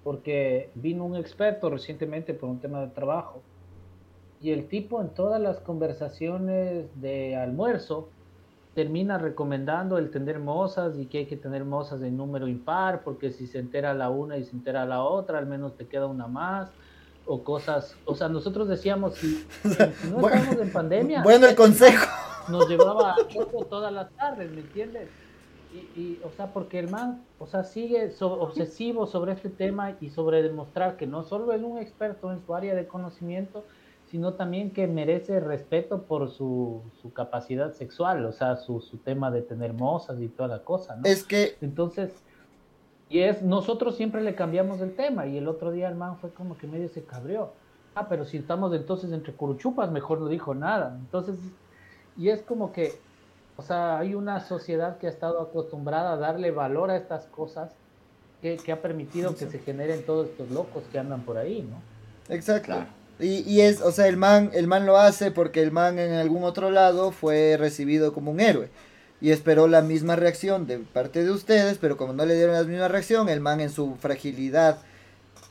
porque 0.05 0.69
vino 0.75 1.07
un 1.07 1.17
experto 1.17 1.71
recientemente 1.71 2.35
por 2.35 2.51
un 2.51 2.61
tema 2.61 2.83
de 2.83 2.89
trabajo 2.89 3.41
y 4.43 4.51
el 4.51 4.69
tipo 4.69 5.01
en 5.01 5.09
todas 5.15 5.41
las 5.41 5.61
conversaciones 5.61 6.89
de 7.01 7.37
almuerzo 7.37 8.11
termina 8.75 9.17
recomendando 9.17 9.97
el 9.97 10.11
tener 10.11 10.41
mozas 10.41 10.99
y 10.99 11.07
que 11.07 11.21
hay 11.21 11.27
que 11.27 11.39
tener 11.39 11.65
mozas 11.65 12.03
en 12.03 12.19
número 12.19 12.47
impar 12.47 13.03
porque 13.03 13.31
si 13.31 13.47
se 13.47 13.61
entera 13.61 13.95
la 13.95 14.11
una 14.11 14.37
y 14.37 14.45
se 14.45 14.55
entera 14.55 14.85
la 14.85 15.03
otra, 15.03 15.39
al 15.39 15.47
menos 15.47 15.75
te 15.79 15.87
queda 15.87 16.07
una 16.07 16.27
más 16.27 16.71
o 17.29 17.45
cosas, 17.45 17.95
o 18.07 18.15
sea, 18.15 18.29
nosotros 18.29 18.69
decíamos 18.69 19.15
si, 19.17 19.47
no 20.11 20.29
estamos 20.29 20.57
en 20.59 20.73
pandemia. 20.73 21.23
Bueno, 21.23 21.47
el 21.47 21.55
consejo. 21.55 22.07
Nos 22.49 22.67
llevaba 22.67 23.13
a 23.13 23.65
todas 23.69 23.93
las 23.93 24.11
tardes, 24.13 24.51
¿me 24.51 24.63
entiendes? 24.63 25.11
Y, 25.71 26.01
y, 26.01 26.21
o 26.25 26.31
sea, 26.31 26.55
porque 26.55 26.79
el 26.79 26.89
man, 26.89 27.23
o 27.39 27.47
sea, 27.47 27.63
sigue 27.63 28.11
obsesivo 28.21 29.07
sobre 29.07 29.33
este 29.33 29.51
tema 29.51 29.97
y 30.01 30.09
sobre 30.09 30.43
demostrar 30.43 30.97
que 30.97 31.07
no 31.07 31.25
solo 31.25 31.53
es 31.53 31.63
un 31.63 31.77
experto 31.77 32.33
en 32.33 32.41
su 32.47 32.55
área 32.55 32.75
de 32.75 32.87
conocimiento, 32.87 33.65
sino 34.11 34.33
también 34.33 34.71
que 34.71 34.87
merece 34.87 35.41
respeto 35.41 36.05
por 36.05 36.31
su, 36.31 36.81
su 37.03 37.13
capacidad 37.13 37.75
sexual, 37.75 38.25
o 38.25 38.33
sea, 38.33 38.57
su, 38.57 38.81
su, 38.81 38.97
tema 38.97 39.31
de 39.31 39.43
tener 39.43 39.75
mozas 39.75 40.19
y 40.23 40.29
toda 40.29 40.49
la 40.49 40.65
cosa, 40.65 40.97
¿no? 40.97 41.03
Es 41.05 41.25
que... 41.25 41.57
Entonces, 41.61 42.15
y 43.11 43.21
es, 43.21 43.43
nosotros 43.43 43.97
siempre 43.97 44.23
le 44.23 44.35
cambiamos 44.35 44.81
el 44.81 44.95
tema 44.95 45.27
y 45.27 45.39
el 45.39 45.49
otro 45.49 45.73
día 45.73 45.89
el 45.89 45.95
man 45.95 46.19
fue 46.19 46.31
como 46.31 46.59
que 46.59 46.67
medio 46.67 46.89
se 46.89 47.03
cabrió. 47.05 47.53
Ah, 47.95 48.07
pero 48.09 48.25
si 48.25 48.37
estamos 48.37 48.73
entonces 48.75 49.13
entre 49.13 49.33
curuchupas, 49.33 49.91
mejor 49.91 50.21
no 50.21 50.29
dijo 50.29 50.55
nada. 50.55 50.97
Entonces, 51.01 51.37
y 52.17 52.29
es 52.29 52.43
como 52.43 52.73
que, 52.73 52.93
o 53.57 53.63
sea, 53.63 53.99
hay 53.99 54.15
una 54.15 54.41
sociedad 54.41 54.99
que 54.99 55.07
ha 55.07 55.11
estado 55.11 55.41
acostumbrada 55.41 56.13
a 56.13 56.17
darle 56.17 56.51
valor 56.51 56.91
a 56.91 56.97
estas 56.97 57.27
cosas 57.27 57.73
que, 58.43 58.57
que 58.57 58.73
ha 58.73 58.83
permitido 58.83 59.35
que 59.35 59.47
se 59.47 59.59
generen 59.59 60.05
todos 60.05 60.29
estos 60.29 60.51
locos 60.51 60.85
que 60.93 60.99
andan 60.99 61.23
por 61.23 61.39
ahí, 61.39 61.63
¿no? 61.69 62.35
Exacto. 62.35 62.75
Y, 63.19 63.41
y, 63.51 63.63
es, 63.63 63.81
o 63.81 63.91
sea, 63.91 64.07
el 64.07 64.17
man, 64.17 64.51
el 64.53 64.69
man 64.69 64.87
lo 64.87 64.97
hace 64.97 65.31
porque 65.31 65.63
el 65.63 65.73
man 65.73 65.99
en 65.99 66.13
algún 66.13 66.45
otro 66.45 66.71
lado 66.71 67.11
fue 67.11 67.57
recibido 67.59 68.13
como 68.13 68.31
un 68.31 68.39
héroe. 68.39 68.69
Y 69.21 69.31
esperó 69.31 69.67
la 69.67 69.83
misma 69.83 70.17
reacción 70.17 70.67
de 70.67 70.79
parte 70.79 71.25
de 71.25 71.31
ustedes, 71.31 71.79
pero 71.79 71.97
como 71.97 72.13
no 72.13 72.25
le 72.25 72.37
dieron 72.37 72.55
la 72.55 72.63
misma 72.63 72.89
reacción, 72.89 73.29
el 73.29 73.41
man 73.41 73.61
en 73.61 73.71
su 73.71 73.97
fragilidad 73.97 74.79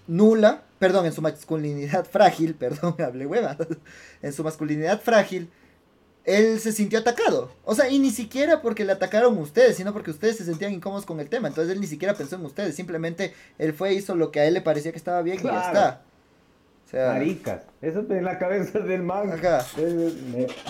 nula, 0.08 0.64
perdón, 0.80 1.06
en 1.06 1.14
su 1.14 1.22
masculinidad 1.22 2.06
frágil, 2.12 2.56
perdón, 2.56 2.96
me 2.98 3.04
hablé 3.04 3.26
hueva, 3.26 3.58
en 4.22 4.34
su 4.34 4.44
masculinidad 4.44 5.02
frágil, 5.02 5.50
él 6.24 6.60
se 6.60 6.74
sintió 6.74 7.00
atacado. 7.00 7.52
O 7.64 7.74
sea, 7.74 7.90
y 7.90 8.00
ni 8.00 8.12
siquiera 8.12 8.62
porque 8.62 8.84
le 8.84 8.92
atacaron 8.92 9.38
ustedes, 9.38 9.78
sino 9.78 9.94
porque 9.94 10.12
ustedes 10.12 10.38
se 10.38 10.44
sentían 10.44 10.74
incómodos 10.74 11.06
con 11.06 11.22
el 11.22 11.30
tema. 11.30 11.48
Entonces 11.48 11.74
él 11.74 11.80
ni 11.80 11.88
siquiera 11.88 12.16
pensó 12.16 12.36
en 12.36 12.46
ustedes, 12.46 12.76
simplemente 12.76 13.34
él 13.58 13.74
fue, 13.74 13.94
hizo 13.94 14.14
lo 14.14 14.30
que 14.32 14.42
a 14.42 14.46
él 14.46 14.54
le 14.54 14.62
parecía 14.62 14.92
que 14.92 14.98
estaba 14.98 15.22
bien 15.22 15.38
claro. 15.38 15.58
y 15.58 15.62
ya 15.62 15.68
está. 15.68 16.02
O 16.88 16.90
sea, 16.90 17.12
maricas. 17.12 17.64
Eso 17.82 18.06
en 18.10 18.24
la 18.24 18.40
cabeza 18.40 18.80
del 18.80 19.04
man. 19.04 19.30
Ajá. 19.30 19.66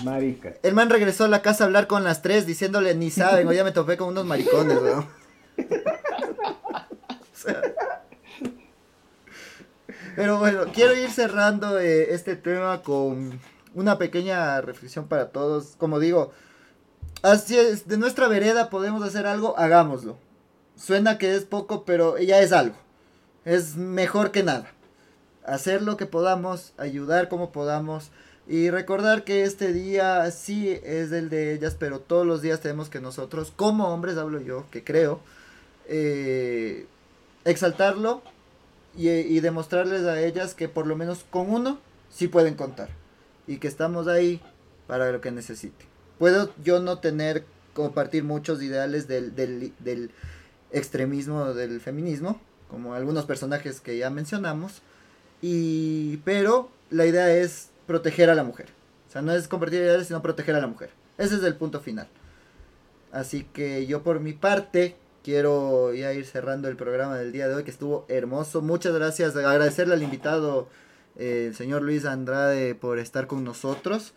Maricas. 0.03 0.55
El 0.63 0.73
man 0.73 0.89
regresó 0.89 1.25
a 1.25 1.27
la 1.27 1.43
casa 1.43 1.63
a 1.63 1.67
hablar 1.67 1.85
con 1.85 2.03
las 2.03 2.23
tres 2.23 2.47
diciéndole 2.47 2.95
ni 2.95 3.11
saben, 3.11 3.47
o 3.47 3.53
ya 3.53 3.63
me 3.63 3.71
topé 3.71 3.97
con 3.97 4.07
unos 4.07 4.25
maricones, 4.25 4.79
weón. 4.81 5.05
o 7.19 7.35
sea, 7.35 7.61
pero 10.15 10.39
bueno, 10.39 10.65
quiero 10.73 10.95
ir 10.95 11.11
cerrando 11.11 11.79
eh, 11.79 12.15
este 12.15 12.35
tema 12.35 12.81
con 12.81 13.39
una 13.75 13.99
pequeña 13.99 14.59
reflexión 14.61 15.07
para 15.07 15.29
todos. 15.29 15.75
Como 15.77 15.99
digo, 15.99 16.31
así 17.21 17.59
es, 17.59 17.87
de 17.87 17.99
nuestra 17.99 18.27
vereda 18.27 18.71
podemos 18.71 19.03
hacer 19.03 19.27
algo, 19.27 19.55
hagámoslo. 19.59 20.17
Suena 20.75 21.19
que 21.19 21.35
es 21.35 21.45
poco, 21.45 21.85
pero 21.85 22.17
ya 22.17 22.39
es 22.39 22.51
algo. 22.53 22.75
Es 23.45 23.75
mejor 23.75 24.31
que 24.31 24.41
nada 24.41 24.73
hacer 25.47 25.81
lo 25.81 25.97
que 25.97 26.05
podamos, 26.05 26.73
ayudar 26.77 27.29
como 27.29 27.51
podamos 27.51 28.11
y 28.47 28.69
recordar 28.69 29.23
que 29.23 29.43
este 29.43 29.73
día 29.73 30.29
sí 30.31 30.69
es 30.83 31.11
el 31.11 31.29
de 31.29 31.53
ellas, 31.53 31.75
pero 31.77 31.99
todos 31.99 32.25
los 32.25 32.41
días 32.41 32.61
tenemos 32.61 32.89
que 32.89 33.01
nosotros, 33.01 33.51
como 33.55 33.87
hombres 33.87 34.17
hablo 34.17 34.39
yo, 34.39 34.65
que 34.71 34.83
creo, 34.83 35.19
eh, 35.87 36.85
exaltarlo 37.45 38.21
y, 38.95 39.09
y, 39.09 39.39
demostrarles 39.39 40.03
a 40.03 40.21
ellas 40.21 40.53
que 40.53 40.69
por 40.69 40.87
lo 40.87 40.95
menos 40.95 41.25
con 41.29 41.49
uno 41.49 41.79
sí 42.09 42.27
pueden 42.27 42.55
contar 42.55 42.89
y 43.47 43.57
que 43.57 43.67
estamos 43.67 44.07
ahí 44.07 44.41
para 44.87 45.11
lo 45.11 45.21
que 45.21 45.31
necesiten. 45.31 45.87
Puedo 46.19 46.51
yo 46.63 46.79
no 46.79 46.99
tener, 46.99 47.45
compartir 47.73 48.23
muchos 48.23 48.61
ideales 48.61 49.07
del, 49.07 49.35
del, 49.35 49.73
del 49.79 50.11
extremismo 50.71 51.53
del 51.53 51.79
feminismo, 51.79 52.39
como 52.69 52.93
algunos 52.93 53.25
personajes 53.25 53.79
que 53.81 53.97
ya 53.97 54.09
mencionamos, 54.09 54.81
y, 55.41 56.17
pero 56.17 56.69
la 56.89 57.05
idea 57.05 57.31
es 57.31 57.69
proteger 57.85 58.29
a 58.29 58.35
la 58.35 58.43
mujer. 58.43 58.67
O 59.07 59.11
sea, 59.11 59.21
no 59.21 59.33
es 59.33 59.47
compartir 59.47 59.81
ideales, 59.81 60.07
sino 60.07 60.21
proteger 60.21 60.55
a 60.55 60.61
la 60.61 60.67
mujer. 60.67 60.89
Ese 61.17 61.35
es 61.35 61.43
el 61.43 61.55
punto 61.55 61.79
final. 61.79 62.07
Así 63.11 63.43
que 63.53 63.87
yo 63.87 64.03
por 64.03 64.19
mi 64.19 64.33
parte 64.33 64.95
quiero 65.23 65.93
ya 65.93 66.13
ir 66.13 66.25
cerrando 66.25 66.67
el 66.67 66.75
programa 66.75 67.17
del 67.17 67.31
día 67.31 67.47
de 67.47 67.55
hoy, 67.55 67.63
que 67.63 67.71
estuvo 67.71 68.05
hermoso. 68.09 68.61
Muchas 68.61 68.93
gracias. 68.93 69.35
Agradecerle 69.35 69.93
al 69.93 70.03
invitado, 70.03 70.67
eh, 71.15 71.45
el 71.47 71.55
señor 71.55 71.81
Luis 71.81 72.05
Andrade, 72.05 72.75
por 72.75 72.99
estar 72.99 73.27
con 73.27 73.43
nosotros. 73.43 74.13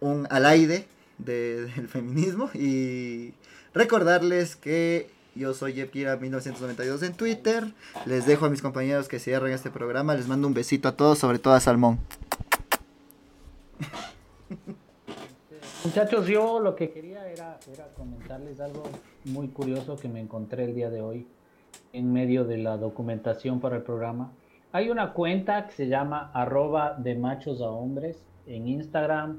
Un 0.00 0.26
al 0.30 0.46
aire 0.46 0.86
de, 1.18 1.66
del 1.76 1.88
feminismo. 1.88 2.50
Y 2.54 3.34
recordarles 3.74 4.56
que 4.56 5.10
yo 5.38 5.54
soy 5.54 5.74
Jepkira1992 5.74 7.06
en 7.06 7.14
Twitter. 7.14 7.72
Les 8.06 8.26
dejo 8.26 8.46
a 8.46 8.50
mis 8.50 8.60
compañeros 8.60 9.08
que 9.08 9.20
cierren 9.20 9.52
este 9.52 9.70
programa. 9.70 10.14
Les 10.14 10.26
mando 10.26 10.48
un 10.48 10.54
besito 10.54 10.88
a 10.88 10.96
todos, 10.96 11.18
sobre 11.18 11.38
todo 11.38 11.54
a 11.54 11.60
Salmón. 11.60 11.98
Muchachos, 15.84 16.26
yo 16.26 16.58
lo 16.58 16.74
que 16.74 16.90
quería 16.90 17.28
era, 17.28 17.58
era, 17.72 17.86
comentarles 17.94 18.58
algo 18.60 18.82
muy 19.24 19.48
curioso 19.48 19.96
que 19.96 20.08
me 20.08 20.20
encontré 20.20 20.64
el 20.64 20.74
día 20.74 20.90
de 20.90 21.00
hoy 21.00 21.26
en 21.92 22.12
medio 22.12 22.44
de 22.44 22.58
la 22.58 22.76
documentación 22.76 23.60
para 23.60 23.76
el 23.76 23.82
programa. 23.82 24.32
Hay 24.72 24.90
una 24.90 25.12
cuenta 25.12 25.66
que 25.66 25.72
se 25.72 25.86
llama 25.86 26.30
arroba 26.34 26.94
de 26.98 27.14
machos 27.14 27.60
a 27.60 27.70
hombres 27.70 28.18
en 28.46 28.66
Instagram, 28.66 29.38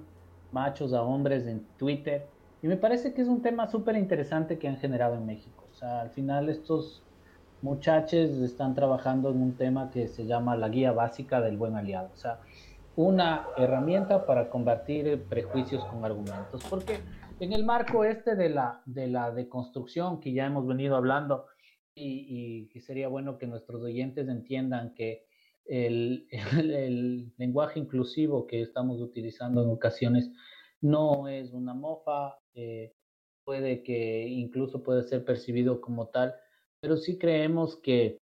machos 0.52 0.94
a 0.94 1.02
hombres 1.02 1.46
en 1.46 1.66
Twitter. 1.78 2.26
Y 2.64 2.68
me 2.68 2.78
parece 2.78 3.14
que 3.14 3.22
es 3.22 3.28
un 3.28 3.42
tema 3.42 3.68
súper 3.68 3.98
interesante 3.98 4.58
que 4.58 4.68
han 4.68 4.78
generado 4.78 5.16
en 5.16 5.26
México. 5.26 5.60
Sea, 5.80 6.02
al 6.02 6.10
final 6.10 6.50
estos 6.50 7.02
muchachos 7.62 8.32
están 8.42 8.76
trabajando 8.76 9.30
en 9.30 9.42
un 9.42 9.56
tema 9.56 9.90
que 9.90 10.08
se 10.10 10.26
llama 10.26 10.58
la 10.58 10.68
guía 10.68 10.92
básica 10.92 11.40
del 11.40 11.56
buen 11.56 11.76
aliado. 11.76 12.10
O 12.14 12.18
sea, 12.18 12.42
una 12.98 13.48
herramienta 13.56 14.26
para 14.26 14.50
combatir 14.50 15.24
prejuicios 15.30 15.86
con 15.86 16.04
argumentos. 16.04 16.66
Porque 16.70 17.00
en 17.40 17.54
el 17.54 17.64
marco 17.64 18.04
este 18.04 18.36
de 18.36 18.50
la, 18.50 18.82
de 18.86 19.08
la 19.08 19.32
deconstrucción 19.32 20.20
que 20.20 20.34
ya 20.34 20.46
hemos 20.46 20.68
venido 20.68 20.98
hablando 20.98 21.46
y, 21.96 22.68
que 22.68 22.82
sería 22.82 23.08
bueno 23.08 23.38
que 23.38 23.48
nuestros 23.48 23.82
oyentes 23.82 24.28
entiendan 24.28 24.94
que 24.96 25.26
el, 25.66 26.28
el, 26.60 26.72
el, 26.72 27.34
lenguaje 27.38 27.80
inclusivo 27.80 28.48
que 28.48 28.62
estamos 28.62 29.00
utilizando 29.00 29.64
en 29.64 29.70
ocasiones 29.70 30.30
no 30.82 31.30
es 31.30 31.54
una 31.54 31.74
mofa, 31.74 32.38
eh, 32.54 32.94
puede 33.50 33.82
que 33.82 34.28
incluso 34.28 34.84
puede 34.84 35.02
ser 35.02 35.26
percibido 35.26 35.82
como 35.82 36.10
tal, 36.10 36.36
pero 36.82 36.98
sí 36.98 37.18
creemos 37.18 37.78
que, 37.78 38.20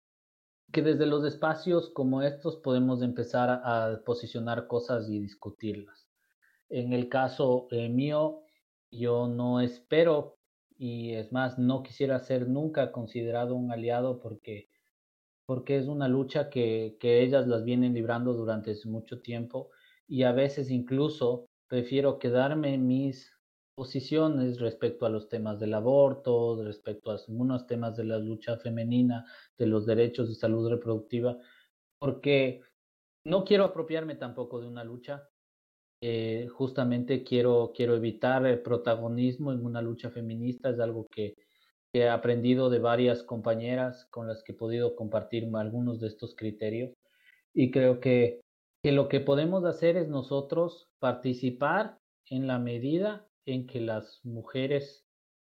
que 0.71 0.81
desde 0.81 1.05
los 1.05 1.25
espacios 1.25 1.89
como 1.89 2.21
estos 2.21 2.55
podemos 2.55 3.01
empezar 3.01 3.49
a, 3.49 4.01
posicionar 4.05 4.67
cosas 4.67 5.09
y 5.09 5.19
discutirlas. 5.19 6.07
En 6.69 6.93
el 6.93 7.09
caso 7.09 7.67
eh, 7.71 7.89
mío, 7.89 8.43
yo 8.89 9.27
no 9.27 9.59
espero 9.59 10.37
y 10.77 11.15
es 11.15 11.33
más, 11.33 11.59
no 11.59 11.83
quisiera 11.83 12.19
ser 12.19 12.47
nunca 12.47 12.93
considerado 12.93 13.53
un 13.53 13.69
aliado 13.69 14.21
porque, 14.21 14.69
porque 15.45 15.77
es 15.77 15.87
una 15.87 16.07
lucha 16.07 16.49
que, 16.49 16.95
que 17.01 17.21
ellas 17.21 17.47
las 17.47 17.65
vienen 17.65 17.93
librando 17.93 18.31
durante 18.31 18.73
mucho 18.85 19.19
tiempo 19.19 19.71
y 20.07 20.23
a 20.23 20.31
veces 20.31 20.71
incluso 20.71 21.49
prefiero 21.67 22.17
quedarme 22.17 22.75
en 22.75 22.87
mis 22.87 23.36
posiciones 23.77 24.59
respecto 24.59 25.05
a 25.05 25.09
los 25.09 25.29
temas 25.29 25.59
del 25.59 25.75
aborto, 25.75 26.63
respecto 26.63 27.11
a 27.11 27.15
algunos 27.15 27.67
temas 27.67 27.95
de 27.95 28.05
la 28.05 28.17
lucha 28.17 28.57
femenina, 28.57 29.23
de 29.55 29.67
los 29.67 29.85
derechos 29.85 30.29
de 30.29 30.33
salud 30.33 30.67
reproductiva, 30.67 31.37
porque 31.99 32.61
no 33.23 33.43
quiero 33.45 33.65
apropiarme 33.65 34.15
tampoco 34.15 34.59
de 34.59 34.67
una 34.67 34.83
lucha. 34.83 35.29
Eh, 36.01 36.47
justamente 36.51 37.23
quiero, 37.23 37.71
quiero 37.75 37.95
evitar 37.95 38.47
el 38.47 38.63
protagonismo 38.63 39.51
en 39.53 39.63
una 39.63 39.83
lucha 39.83 40.09
feminista, 40.09 40.71
es 40.71 40.79
algo 40.79 41.05
que, 41.05 41.35
que 41.93 42.01
he 42.01 42.09
aprendido 42.09 42.71
de 42.71 42.79
varias 42.79 43.21
compañeras 43.21 44.07
con 44.09 44.27
las 44.27 44.43
que 44.43 44.53
he 44.53 44.55
podido 44.55 44.95
compartir 44.95 45.47
algunos 45.53 45.99
de 45.99 46.07
estos 46.07 46.35
criterios 46.35 46.93
y 47.53 47.69
creo 47.69 47.99
que 47.99 48.41
que 48.83 48.91
lo 48.91 49.09
que 49.09 49.19
podemos 49.19 49.65
hacer 49.65 49.97
es 49.97 50.07
nosotros 50.07 50.87
participar 50.99 51.99
en 52.29 52.47
la 52.47 52.59
medida 52.59 53.26
en 53.47 53.65
que 53.65 53.81
las 53.81 54.21
mujeres 54.23 55.07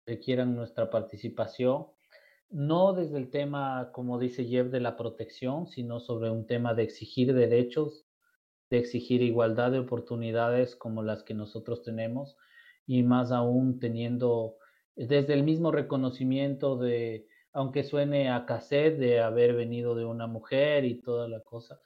requieran 0.06 0.56
nuestra 0.56 0.90
participación, 0.90 1.86
no 2.50 2.92
desde 2.92 3.18
el 3.18 3.30
tema, 3.30 3.90
como 3.92 4.18
dice 4.18 4.44
Jeff, 4.44 4.66
de 4.70 4.80
la 4.80 4.96
protección, 4.96 5.68
sino 5.68 6.00
sobre 6.00 6.30
un 6.30 6.46
tema 6.46 6.74
de 6.74 6.82
exigir 6.82 7.32
derechos, 7.32 8.06
de 8.70 8.78
exigir 8.78 9.22
igualdad 9.22 9.70
de 9.70 9.78
oportunidades 9.78 10.74
como 10.74 11.02
las 11.02 11.22
que 11.22 11.34
nosotros 11.34 11.82
tenemos 11.82 12.36
y 12.86 13.02
más 13.02 13.30
aún 13.30 13.78
teniendo 13.78 14.56
desde 14.96 15.34
el 15.34 15.44
mismo 15.44 15.72
reconocimiento 15.72 16.76
de, 16.76 17.26
aunque 17.52 17.84
suene 17.84 18.30
a 18.30 18.44
cassette, 18.46 18.98
de 18.98 19.20
haber 19.20 19.54
venido 19.54 19.94
de 19.94 20.04
una 20.04 20.26
mujer 20.26 20.84
y 20.84 21.00
toda 21.00 21.28
la 21.28 21.40
cosa, 21.40 21.80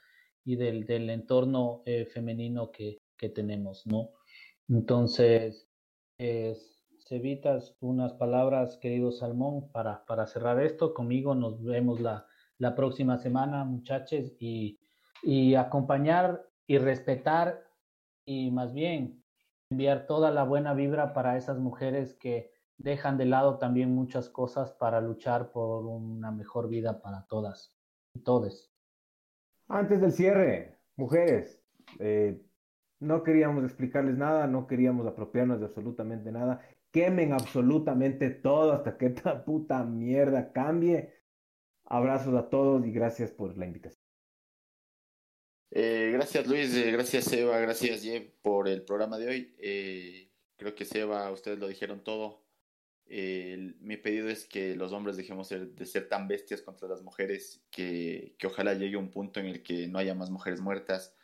y 0.45 0.57
del, 0.57 0.87
del 0.87 1.11
entorno 1.11 1.83
eh, 1.87 2.07
femenino 2.07 2.71
que, 2.71 2.99
que, 3.17 3.29
tenemos, 3.29 3.87
¿no? 3.87 4.11
Entonces, 4.69 5.66
es, 6.19 6.85
Cevitas, 7.09 7.77
unas 7.81 8.15
palabras, 8.15 8.79
querido 8.79 9.13
Salmón, 9.13 9.71
para, 9.71 10.05
para 10.07 10.27
cerrar 10.27 10.61
esto. 10.61 10.93
Conmigo 10.93 11.35
nos 11.35 11.63
vemos 11.63 12.01
la, 12.01 12.27
la 12.59 12.75
próxima 12.75 13.19
semana, 13.19 13.65
muchachos, 13.65 14.33
y, 14.41 14.81
y 15.23 15.55
acompañar 15.55 16.49
y 16.67 16.79
respetar 16.79 17.65
y 18.25 18.51
más 18.51 18.73
bien 18.73 19.23
enviar 19.71 20.07
toda 20.07 20.31
la 20.31 20.45
buena 20.45 20.75
vibra 20.75 21.13
para 21.13 21.37
esas 21.37 21.59
mujeres 21.59 22.15
que 22.15 22.53
dejan 22.79 23.17
de 23.19 23.27
lado 23.27 23.59
también 23.59 23.95
muchas 23.95 24.29
cosas 24.29 24.73
para 24.73 25.01
luchar 25.01 25.51
por 25.51 25.87
una 25.87 26.31
mejor 26.31 26.69
vida 26.69 27.01
para 27.01 27.27
todas 27.27 27.77
y 28.15 28.21
todes. 28.21 28.73
Antes 29.69 30.01
del 30.01 30.13
cierre, 30.13 30.79
mujeres, 30.97 31.65
eh, 31.99 32.46
no 33.01 33.23
queríamos 33.23 33.65
explicarles 33.65 34.17
nada, 34.17 34.47
no 34.47 34.67
queríamos 34.67 35.07
apropiarnos 35.07 35.61
de 35.61 35.67
absolutamente 35.67 36.33
nada. 36.33 36.67
Quemen 36.91 37.33
absolutamente 37.33 38.31
todo 38.31 38.73
hasta 38.73 38.97
que 38.97 39.07
esta 39.15 39.45
puta 39.45 39.85
mierda 39.85 40.53
cambie. 40.53 41.15
Abrazos 41.85 42.35
a 42.35 42.49
todos 42.49 42.85
y 42.87 42.91
gracias 42.91 43.31
por 43.31 43.57
la 43.57 43.67
invitación. 43.67 44.03
Eh, 45.71 46.11
gracias 46.13 46.47
Luis, 46.47 46.75
eh, 46.75 46.91
gracias 46.93 47.31
Eva, 47.33 47.59
gracias 47.59 48.03
Jeff 48.03 48.31
por 48.41 48.69
el 48.69 48.83
programa 48.83 49.19
de 49.19 49.29
hoy. 49.29 49.55
Eh, 49.59 50.31
creo 50.57 50.75
que 50.75 50.85
Seba, 50.85 51.31
ustedes 51.31 51.59
lo 51.59 51.69
dijeron 51.69 52.03
todo. 52.03 52.45
mi 53.09 53.97
pedido 53.99 54.29
es 54.29 54.47
que 54.47 54.75
los 54.75 54.93
hombres 54.93 55.17
dejemos 55.17 55.49
de 55.51 55.87
ser 55.87 56.09
tan 56.09 56.27
bestias 56.27 56.63
contra 56.63 56.89
las 56.89 57.03
mujeres, 57.03 57.63
que, 57.71 58.35
que, 58.39 58.47
ojalá 58.47 58.75
llegue 58.75 58.97
un 58.97 59.11
punto 59.11 59.39
en 59.39 59.47
el 59.47 59.63
que 59.63 59.87
no 59.87 59.99
haya 59.99 60.15
más 60.15 60.31
mujeres 60.31 60.61
muertas, 60.61 61.15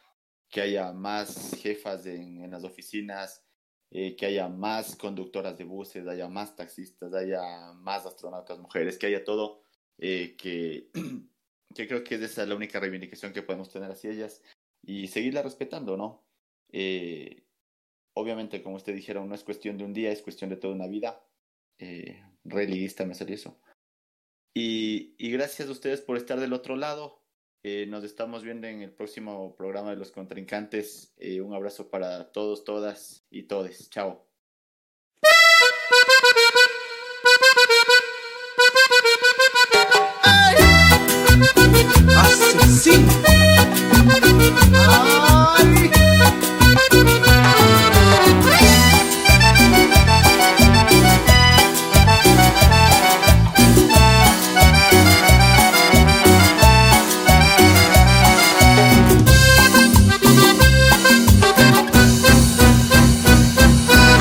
que 0.52 0.60
haya 0.60 0.92
más 0.92 1.56
jefas 1.60 2.06
en, 2.06 2.44
en 2.44 2.50
las 2.52 2.62
oficinas, 2.62 3.44
que 3.90 4.24
haya 4.24 4.48
más 4.48 4.96
conductoras 4.96 5.58
de 5.58 5.64
buses, 5.64 6.06
haya 6.06 6.28
más 6.28 6.56
taxistas, 6.56 7.12
haya 7.12 7.42
más 7.74 8.06
astronautas 8.06 8.58
mujeres, 8.58 8.96
que 8.96 9.06
haya 9.06 9.24
todo, 9.24 9.64
que 9.98 10.88
que 11.72 11.88
creo 11.88 12.04
que 12.04 12.16
esa 12.16 12.42
es 12.42 12.48
la 12.48 12.54
única 12.54 12.80
reivindicación 12.80 13.32
que 13.32 13.42
podemos 13.42 13.70
tener 13.70 13.90
hacia 13.90 14.10
ellas 14.10 14.42
y 14.82 15.08
seguirla 15.08 15.42
respetando, 15.42 15.96
¿no? 15.96 16.24
Eh, 16.70 17.44
obviamente, 18.14 18.62
como 18.62 18.76
usted 18.76 18.94
dijeron, 18.94 19.28
no 19.28 19.34
es 19.34 19.44
cuestión 19.44 19.78
de 19.78 19.84
un 19.84 19.92
día, 19.92 20.10
es 20.10 20.22
cuestión 20.22 20.50
de 20.50 20.56
toda 20.56 20.74
una 20.74 20.86
vida. 20.86 21.24
Eh, 21.78 22.22
me 22.44 23.14
salió 23.14 23.34
eso. 23.34 23.58
Y, 24.54 25.14
y, 25.18 25.30
gracias 25.30 25.68
a 25.68 25.72
ustedes 25.72 26.02
por 26.02 26.16
estar 26.16 26.38
del 26.38 26.52
otro 26.52 26.76
lado. 26.76 27.21
Eh, 27.64 27.86
nos 27.86 28.02
estamos 28.02 28.42
viendo 28.42 28.66
en 28.66 28.82
el 28.82 28.90
próximo 28.90 29.54
programa 29.54 29.90
de 29.90 29.96
los 29.96 30.10
contrincantes. 30.10 31.14
Eh, 31.16 31.40
un 31.40 31.54
abrazo 31.54 31.88
para 31.90 32.32
todos, 32.32 32.64
todas 32.64 33.24
y 33.30 33.44
todes. 33.44 33.88
Chao. 33.90 34.26
asesino. 42.14 43.12
Ay. 44.84 46.51